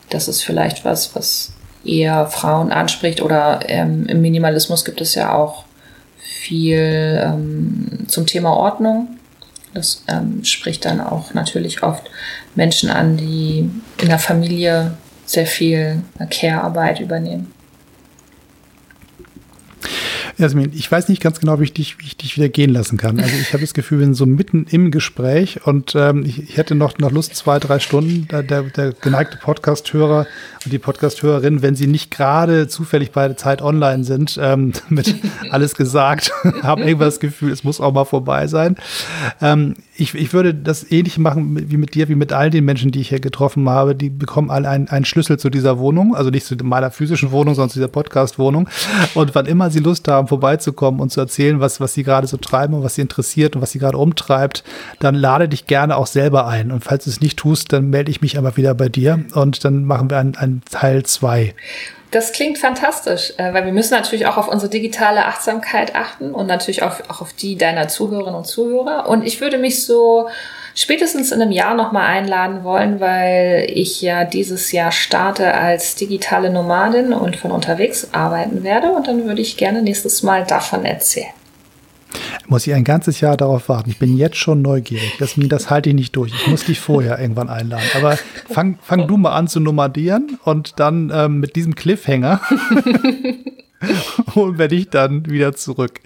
das 0.09 0.29
ist 0.29 0.43
vielleicht 0.43 0.85
was, 0.85 1.15
was 1.15 1.53
eher 1.85 2.27
Frauen 2.27 2.71
anspricht 2.71 3.21
oder 3.21 3.61
ähm, 3.67 4.05
im 4.07 4.21
Minimalismus 4.21 4.85
gibt 4.85 5.01
es 5.01 5.15
ja 5.15 5.33
auch 5.33 5.65
viel 6.17 7.21
ähm, 7.23 8.05
zum 8.07 8.25
Thema 8.25 8.51
Ordnung. 8.53 9.17
Das 9.73 10.03
ähm, 10.07 10.43
spricht 10.43 10.85
dann 10.85 11.01
auch 11.01 11.33
natürlich 11.33 11.83
oft 11.83 12.09
Menschen 12.55 12.89
an, 12.89 13.17
die 13.17 13.69
in 14.01 14.07
der 14.07 14.19
Familie 14.19 14.97
sehr 15.25 15.47
viel 15.47 16.03
Care-Arbeit 16.29 16.99
übernehmen. 16.99 17.51
Jasmin, 20.37 20.71
ich 20.73 20.91
weiß 20.91 21.09
nicht 21.09 21.21
ganz 21.21 21.39
genau, 21.39 21.59
wie 21.59 21.65
ich 21.65 21.73
dich, 21.73 21.99
wie 21.99 22.05
ich 22.05 22.17
dich 22.17 22.37
wieder 22.37 22.49
gehen 22.49 22.71
lassen 22.71 22.97
kann. 22.97 23.19
Also 23.19 23.35
ich 23.39 23.53
habe 23.53 23.61
das 23.61 23.73
Gefühl, 23.73 23.99
wir 23.99 24.05
sind 24.05 24.15
so 24.15 24.25
mitten 24.25 24.65
im 24.69 24.89
Gespräch 24.89 25.65
und 25.65 25.93
ähm, 25.95 26.23
ich, 26.25 26.41
ich, 26.41 26.57
hätte 26.57 26.75
noch, 26.75 26.97
noch 26.97 27.11
Lust, 27.11 27.35
zwei, 27.35 27.59
drei 27.59 27.79
Stunden. 27.79 28.27
Der, 28.27 28.43
der 28.43 28.93
geneigte 28.93 29.37
Podcast-Hörer 29.37 30.25
und 30.65 30.73
die 30.73 30.79
Podcast-Hörerin, 30.79 31.61
wenn 31.61 31.75
sie 31.75 31.87
nicht 31.87 32.09
gerade 32.09 32.67
zufällig 32.67 33.11
bei 33.11 33.27
der 33.27 33.37
Zeit 33.37 33.61
online 33.61 34.03
sind, 34.03 34.39
ähm, 34.41 34.73
mit 34.89 35.15
alles 35.51 35.75
gesagt, 35.75 36.31
haben 36.63 36.81
irgendwas 36.81 37.15
das 37.15 37.19
Gefühl, 37.19 37.51
es 37.51 37.63
muss 37.63 37.79
auch 37.79 37.93
mal 37.93 38.05
vorbei 38.05 38.47
sein. 38.47 38.75
Ähm, 39.41 39.75
ich, 39.95 40.15
ich 40.15 40.33
würde 40.33 40.55
das 40.55 40.89
ähnlich 40.91 41.19
machen 41.19 41.69
wie 41.69 41.77
mit 41.77 41.93
dir, 41.93 42.09
wie 42.09 42.15
mit 42.15 42.33
all 42.33 42.49
den 42.49 42.65
Menschen, 42.65 42.91
die 42.91 43.01
ich 43.01 43.09
hier 43.09 43.19
getroffen 43.19 43.69
habe. 43.69 43.93
Die 43.95 44.09
bekommen 44.09 44.49
alle 44.49 44.67
einen, 44.67 44.87
einen 44.87 45.05
Schlüssel 45.05 45.37
zu 45.37 45.51
dieser 45.51 45.77
Wohnung, 45.77 46.15
also 46.15 46.31
nicht 46.31 46.45
zu 46.45 46.55
meiner 46.63 46.89
physischen 46.89 47.31
Wohnung, 47.31 47.53
sondern 47.53 47.69
zu 47.69 47.79
dieser 47.79 47.89
Podcast-Wohnung. 47.89 48.67
Und 49.13 49.35
wann 49.35 49.45
immer 49.45 49.69
sie 49.69 49.79
Lust 49.79 50.07
haben, 50.07 50.22
vorbeizukommen 50.27 50.99
und 50.99 51.11
zu 51.11 51.19
erzählen, 51.19 51.59
was, 51.59 51.79
was 51.79 51.93
sie 51.93 52.03
gerade 52.03 52.27
so 52.27 52.37
treiben 52.37 52.73
und 52.73 52.83
was 52.83 52.95
sie 52.95 53.01
interessiert 53.01 53.55
und 53.55 53.61
was 53.61 53.71
sie 53.71 53.79
gerade 53.79 53.97
umtreibt, 53.97 54.63
dann 54.99 55.15
lade 55.15 55.49
dich 55.49 55.67
gerne 55.67 55.97
auch 55.97 56.07
selber 56.07 56.47
ein. 56.47 56.71
Und 56.71 56.83
falls 56.83 57.05
du 57.05 57.09
es 57.09 57.21
nicht 57.21 57.37
tust, 57.37 57.73
dann 57.73 57.89
melde 57.89 58.11
ich 58.11 58.21
mich 58.21 58.37
aber 58.37 58.57
wieder 58.57 58.73
bei 58.73 58.89
dir 58.89 59.23
und 59.33 59.63
dann 59.65 59.85
machen 59.85 60.09
wir 60.09 60.17
einen, 60.17 60.35
einen 60.35 60.61
Teil 60.69 61.03
zwei. 61.03 61.53
Das 62.13 62.31
klingt 62.31 62.59
fantastisch, 62.59 63.33
äh, 63.37 63.53
weil 63.55 63.65
wir 63.65 63.73
müssen 63.73 63.95
natürlich 63.95 64.27
auch 64.27 64.37
auf 64.37 64.47
unsere 64.47 64.69
digitale 64.69 65.25
Achtsamkeit 65.25 65.95
achten 65.95 66.31
und 66.31 66.45
natürlich 66.45 66.83
auch, 66.83 66.99
auch 67.09 67.21
auf 67.21 67.33
die 67.33 67.57
deiner 67.57 67.87
Zuhörerinnen 67.87 68.35
und 68.35 68.45
Zuhörer. 68.45 69.09
Und 69.09 69.25
ich 69.25 69.41
würde 69.41 69.57
mich 69.57 69.83
so 69.83 70.29
spätestens 70.75 71.31
in 71.31 71.41
einem 71.41 71.51
Jahr 71.51 71.75
nochmal 71.75 72.07
einladen 72.07 72.63
wollen, 72.63 72.99
weil 72.99 73.67
ich 73.69 74.01
ja 74.01 74.25
dieses 74.25 74.71
Jahr 74.71 74.91
starte 74.91 75.53
als 75.53 75.95
digitale 75.95 76.51
Nomadin 76.51 77.13
und 77.13 77.35
von 77.35 77.51
unterwegs 77.51 78.09
arbeiten 78.11 78.63
werde. 78.63 78.91
Und 78.91 79.07
dann 79.07 79.25
würde 79.25 79.41
ich 79.41 79.57
gerne 79.57 79.81
nächstes 79.81 80.23
Mal 80.23 80.45
davon 80.45 80.85
erzählen 80.85 81.33
muss 82.47 82.67
ich 82.67 82.73
ein 82.73 82.83
ganzes 82.83 83.19
Jahr 83.21 83.37
darauf 83.37 83.69
warten. 83.69 83.89
Ich 83.89 83.99
bin 83.99 84.15
jetzt 84.17 84.37
schon 84.37 84.61
neugierig. 84.61 85.15
Das, 85.19 85.33
das 85.35 85.69
halte 85.69 85.89
ich 85.89 85.95
nicht 85.95 86.15
durch. 86.15 86.33
Ich 86.33 86.47
muss 86.47 86.65
dich 86.65 86.79
vorher 86.79 87.19
irgendwann 87.19 87.49
einladen. 87.49 87.85
Aber 87.95 88.17
fang, 88.49 88.77
fang 88.81 89.07
du 89.07 89.17
mal 89.17 89.31
an 89.31 89.47
zu 89.47 89.59
nomadieren 89.59 90.37
und 90.43 90.79
dann 90.79 91.11
ähm, 91.13 91.39
mit 91.39 91.55
diesem 91.55 91.75
Cliffhanger 91.75 92.41
holen 94.35 94.57
wir 94.57 94.67
dich 94.67 94.89
dann 94.89 95.25
wieder 95.25 95.53
zurück. 95.53 96.01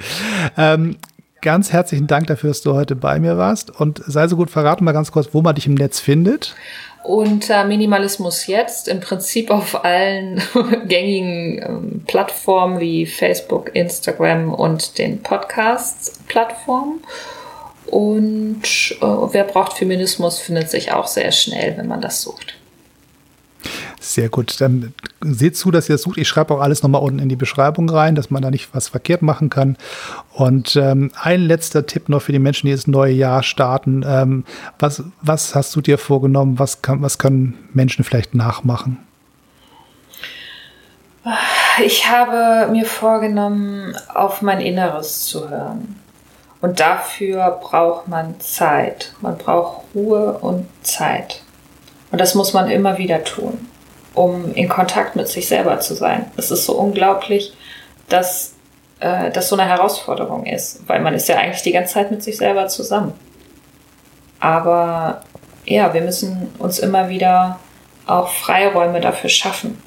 Ähm, 0.58 0.96
ganz 1.42 1.72
herzlichen 1.72 2.08
Dank 2.08 2.28
dafür, 2.28 2.50
dass 2.50 2.62
du 2.62 2.74
heute 2.74 2.96
bei 2.96 3.20
mir 3.20 3.38
warst. 3.38 3.70
Und 3.80 4.02
sei 4.06 4.28
so 4.28 4.36
gut, 4.36 4.50
verraten 4.50 4.84
mal 4.84 4.92
ganz 4.92 5.12
kurz, 5.12 5.30
wo 5.34 5.42
man 5.42 5.56
dich 5.56 5.68
im 5.68 5.76
Netz 5.76 6.00
findet. 6.00 6.56
unter 7.04 7.64
Minimalismus 7.64 8.48
jetzt 8.48 8.88
im 8.88 9.00
Prinzip 9.00 9.50
auf 9.50 9.84
allen 9.86 10.42
gängigen 10.88 11.62
ähm, 11.64 12.04
Plattformen 12.06 12.80
wie 12.80 13.06
Facebook, 13.06 13.74
Instagram 13.76 14.54
und 14.54 14.98
den 14.98 15.22
Podcast-Plattformen. 15.22 17.02
Und 17.86 18.64
äh, 19.02 19.06
wer 19.06 19.46
braucht 19.46 19.74
Feminismus, 19.74 20.40
findet 20.40 20.70
sich 20.70 20.92
auch 20.92 21.08
sehr 21.08 21.32
schnell, 21.32 21.78
wenn 21.78 21.88
man 21.88 22.02
das 22.02 22.22
sucht. 22.22 22.56
Sehr 24.08 24.30
gut. 24.30 24.62
Dann 24.62 24.94
seht 25.20 25.58
zu, 25.58 25.70
dass 25.70 25.90
ihr 25.90 25.96
das 25.96 26.04
sucht. 26.04 26.18
Ich 26.18 26.30
schreibe 26.30 26.54
auch 26.54 26.62
alles 26.62 26.82
nochmal 26.82 27.02
unten 27.02 27.20
in 27.20 27.28
die 27.28 27.36
Beschreibung 27.36 27.90
rein, 27.90 28.16
dass 28.16 28.30
man 28.30 28.42
da 28.42 28.50
nicht 28.50 28.74
was 28.74 28.88
verkehrt 28.88 29.22
machen 29.22 29.50
kann. 29.50 29.76
Und 30.32 30.78
ähm, 30.78 31.12
ein 31.22 31.42
letzter 31.42 31.86
Tipp 31.86 32.08
noch 32.08 32.22
für 32.22 32.32
die 32.32 32.40
Menschen, 32.40 32.68
die 32.68 32.72
das 32.72 32.88
neue 32.88 33.12
Jahr 33.12 33.44
starten. 33.44 34.06
Ähm, 34.08 34.46
was, 34.80 35.04
was 35.22 35.56
hast 35.56 35.76
du 35.76 35.82
dir 35.82 35.98
vorgenommen? 35.98 36.58
Was, 36.58 36.82
kann, 36.82 37.02
was 37.02 37.18
können 37.18 37.58
Menschen 37.74 38.06
vielleicht 38.06 38.34
nachmachen? 38.34 38.98
Ich 41.84 42.10
habe 42.10 42.72
mir 42.72 42.86
vorgenommen, 42.86 43.94
auf 44.16 44.42
mein 44.42 44.62
Inneres 44.62 45.26
zu 45.26 45.50
hören. 45.50 46.00
Und 46.62 46.80
dafür 46.80 47.60
braucht 47.62 48.08
man 48.08 48.40
Zeit. 48.40 49.12
Man 49.20 49.38
braucht 49.38 49.84
Ruhe 49.94 50.38
und 50.40 50.66
Zeit. 50.82 51.42
Und 52.10 52.22
das 52.22 52.36
muss 52.36 52.54
man 52.54 52.70
immer 52.70 52.98
wieder 52.98 53.26
tun 53.26 53.68
um 54.18 54.54
in 54.56 54.68
Kontakt 54.68 55.16
mit 55.16 55.28
sich 55.28 55.48
selber 55.48 55.80
zu 55.80 55.94
sein. 55.94 56.32
Es 56.38 56.50
ist 56.50 56.66
so 56.66 56.74
unglaublich, 56.74 57.54
dass 58.10 58.54
äh, 59.00 59.32
das 59.32 59.50
so 59.50 59.56
eine 59.56 59.70
Herausforderung 59.70 60.46
ist, 60.46 60.82
weil 60.88 61.02
man 61.02 61.14
ist 61.14 61.28
ja 61.28 61.38
eigentlich 61.38 61.62
die 61.62 61.72
ganze 61.72 61.94
Zeit 61.94 62.10
mit 62.10 62.24
sich 62.24 62.38
selber 62.38 62.68
zusammen. 62.68 63.14
Aber 64.40 65.22
ja, 65.66 65.94
wir 65.94 66.02
müssen 66.02 66.50
uns 66.58 66.80
immer 66.80 67.10
wieder 67.10 67.60
auch 68.08 68.30
Freiräume 68.30 69.02
dafür 69.02 69.30
schaffen, 69.30 69.78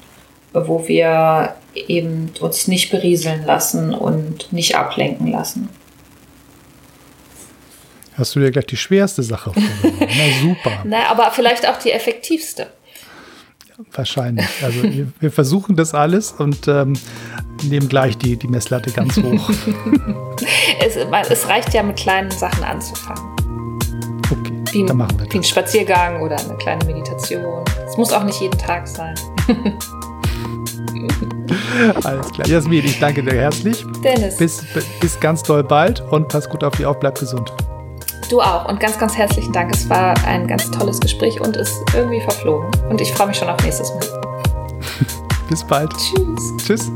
wo 0.53 0.87
wir 0.87 1.55
eben 1.73 2.31
uns 2.39 2.67
nicht 2.67 2.89
berieseln 2.89 3.45
lassen 3.45 3.93
und 3.93 4.53
nicht 4.53 4.75
ablenken 4.75 5.27
lassen. 5.27 5.69
Hast 8.13 8.35
du 8.35 8.39
dir 8.39 8.51
gleich 8.51 8.67
die 8.67 8.77
schwerste 8.77 9.23
Sache 9.23 9.51
vorgenommen? 9.53 9.97
Na 9.99 10.39
super. 10.41 10.71
Na, 10.83 11.09
aber 11.09 11.31
vielleicht 11.31 11.67
auch 11.67 11.77
die 11.77 11.91
effektivste. 11.91 12.67
Wahrscheinlich. 13.93 14.47
Also 14.63 14.83
wir, 15.19 15.31
versuchen 15.31 15.75
das 15.75 15.93
alles 15.93 16.31
und 16.31 16.67
ähm, 16.67 16.93
nehmen 17.63 17.89
gleich 17.89 18.17
die, 18.17 18.37
die 18.37 18.47
Messlatte 18.47 18.91
ganz 18.91 19.17
hoch. 19.17 19.49
es, 20.85 20.95
es, 21.29 21.47
reicht 21.47 21.73
ja 21.73 21.83
mit 21.83 21.97
kleinen 21.97 22.31
Sachen 22.31 22.63
anzufangen. 22.63 23.23
Okay, 24.29 24.63
wie, 24.71 24.85
dann 24.85 24.97
machen 24.97 25.19
wir 25.19 25.25
das. 25.25 25.33
Wie 25.33 25.37
ein 25.39 25.43
Spaziergang 25.43 26.21
oder 26.21 26.39
eine 26.39 26.55
kleine 26.57 26.85
Meditation. 26.85 27.63
Es 27.87 27.97
muss 27.97 28.13
auch 28.13 28.23
nicht 28.23 28.39
jeden 28.41 28.57
Tag 28.57 28.87
sein. 28.87 29.15
Alles 32.03 32.31
klar. 32.31 32.47
Jasmin, 32.47 32.85
ich 32.85 32.99
danke 32.99 33.23
dir 33.23 33.33
herzlich. 33.33 33.85
Dennis. 34.03 34.37
Bis, 34.37 34.63
bis 34.99 35.19
ganz 35.19 35.43
doll 35.43 35.63
bald 35.63 36.01
und 36.11 36.27
pass 36.27 36.49
gut 36.49 36.63
auf 36.63 36.75
dich 36.75 36.85
auf, 36.85 36.99
bleib 36.99 37.19
gesund. 37.19 37.51
Du 38.29 38.41
auch 38.41 38.67
und 38.69 38.79
ganz, 38.79 38.97
ganz 38.97 39.17
herzlichen 39.17 39.51
Dank. 39.51 39.73
Es 39.73 39.89
war 39.89 40.15
ein 40.25 40.47
ganz 40.47 40.69
tolles 40.71 40.99
Gespräch 40.99 41.41
und 41.41 41.57
ist 41.57 41.75
irgendwie 41.93 42.21
verflogen. 42.21 42.69
Und 42.89 43.01
ich 43.01 43.11
freue 43.11 43.27
mich 43.27 43.37
schon 43.37 43.49
auf 43.49 43.61
nächstes 43.63 43.89
Mal. 43.93 44.21
Bis 45.49 45.63
bald. 45.63 45.91
Tschüss. 45.97 46.53
Tschüss. 46.57 46.91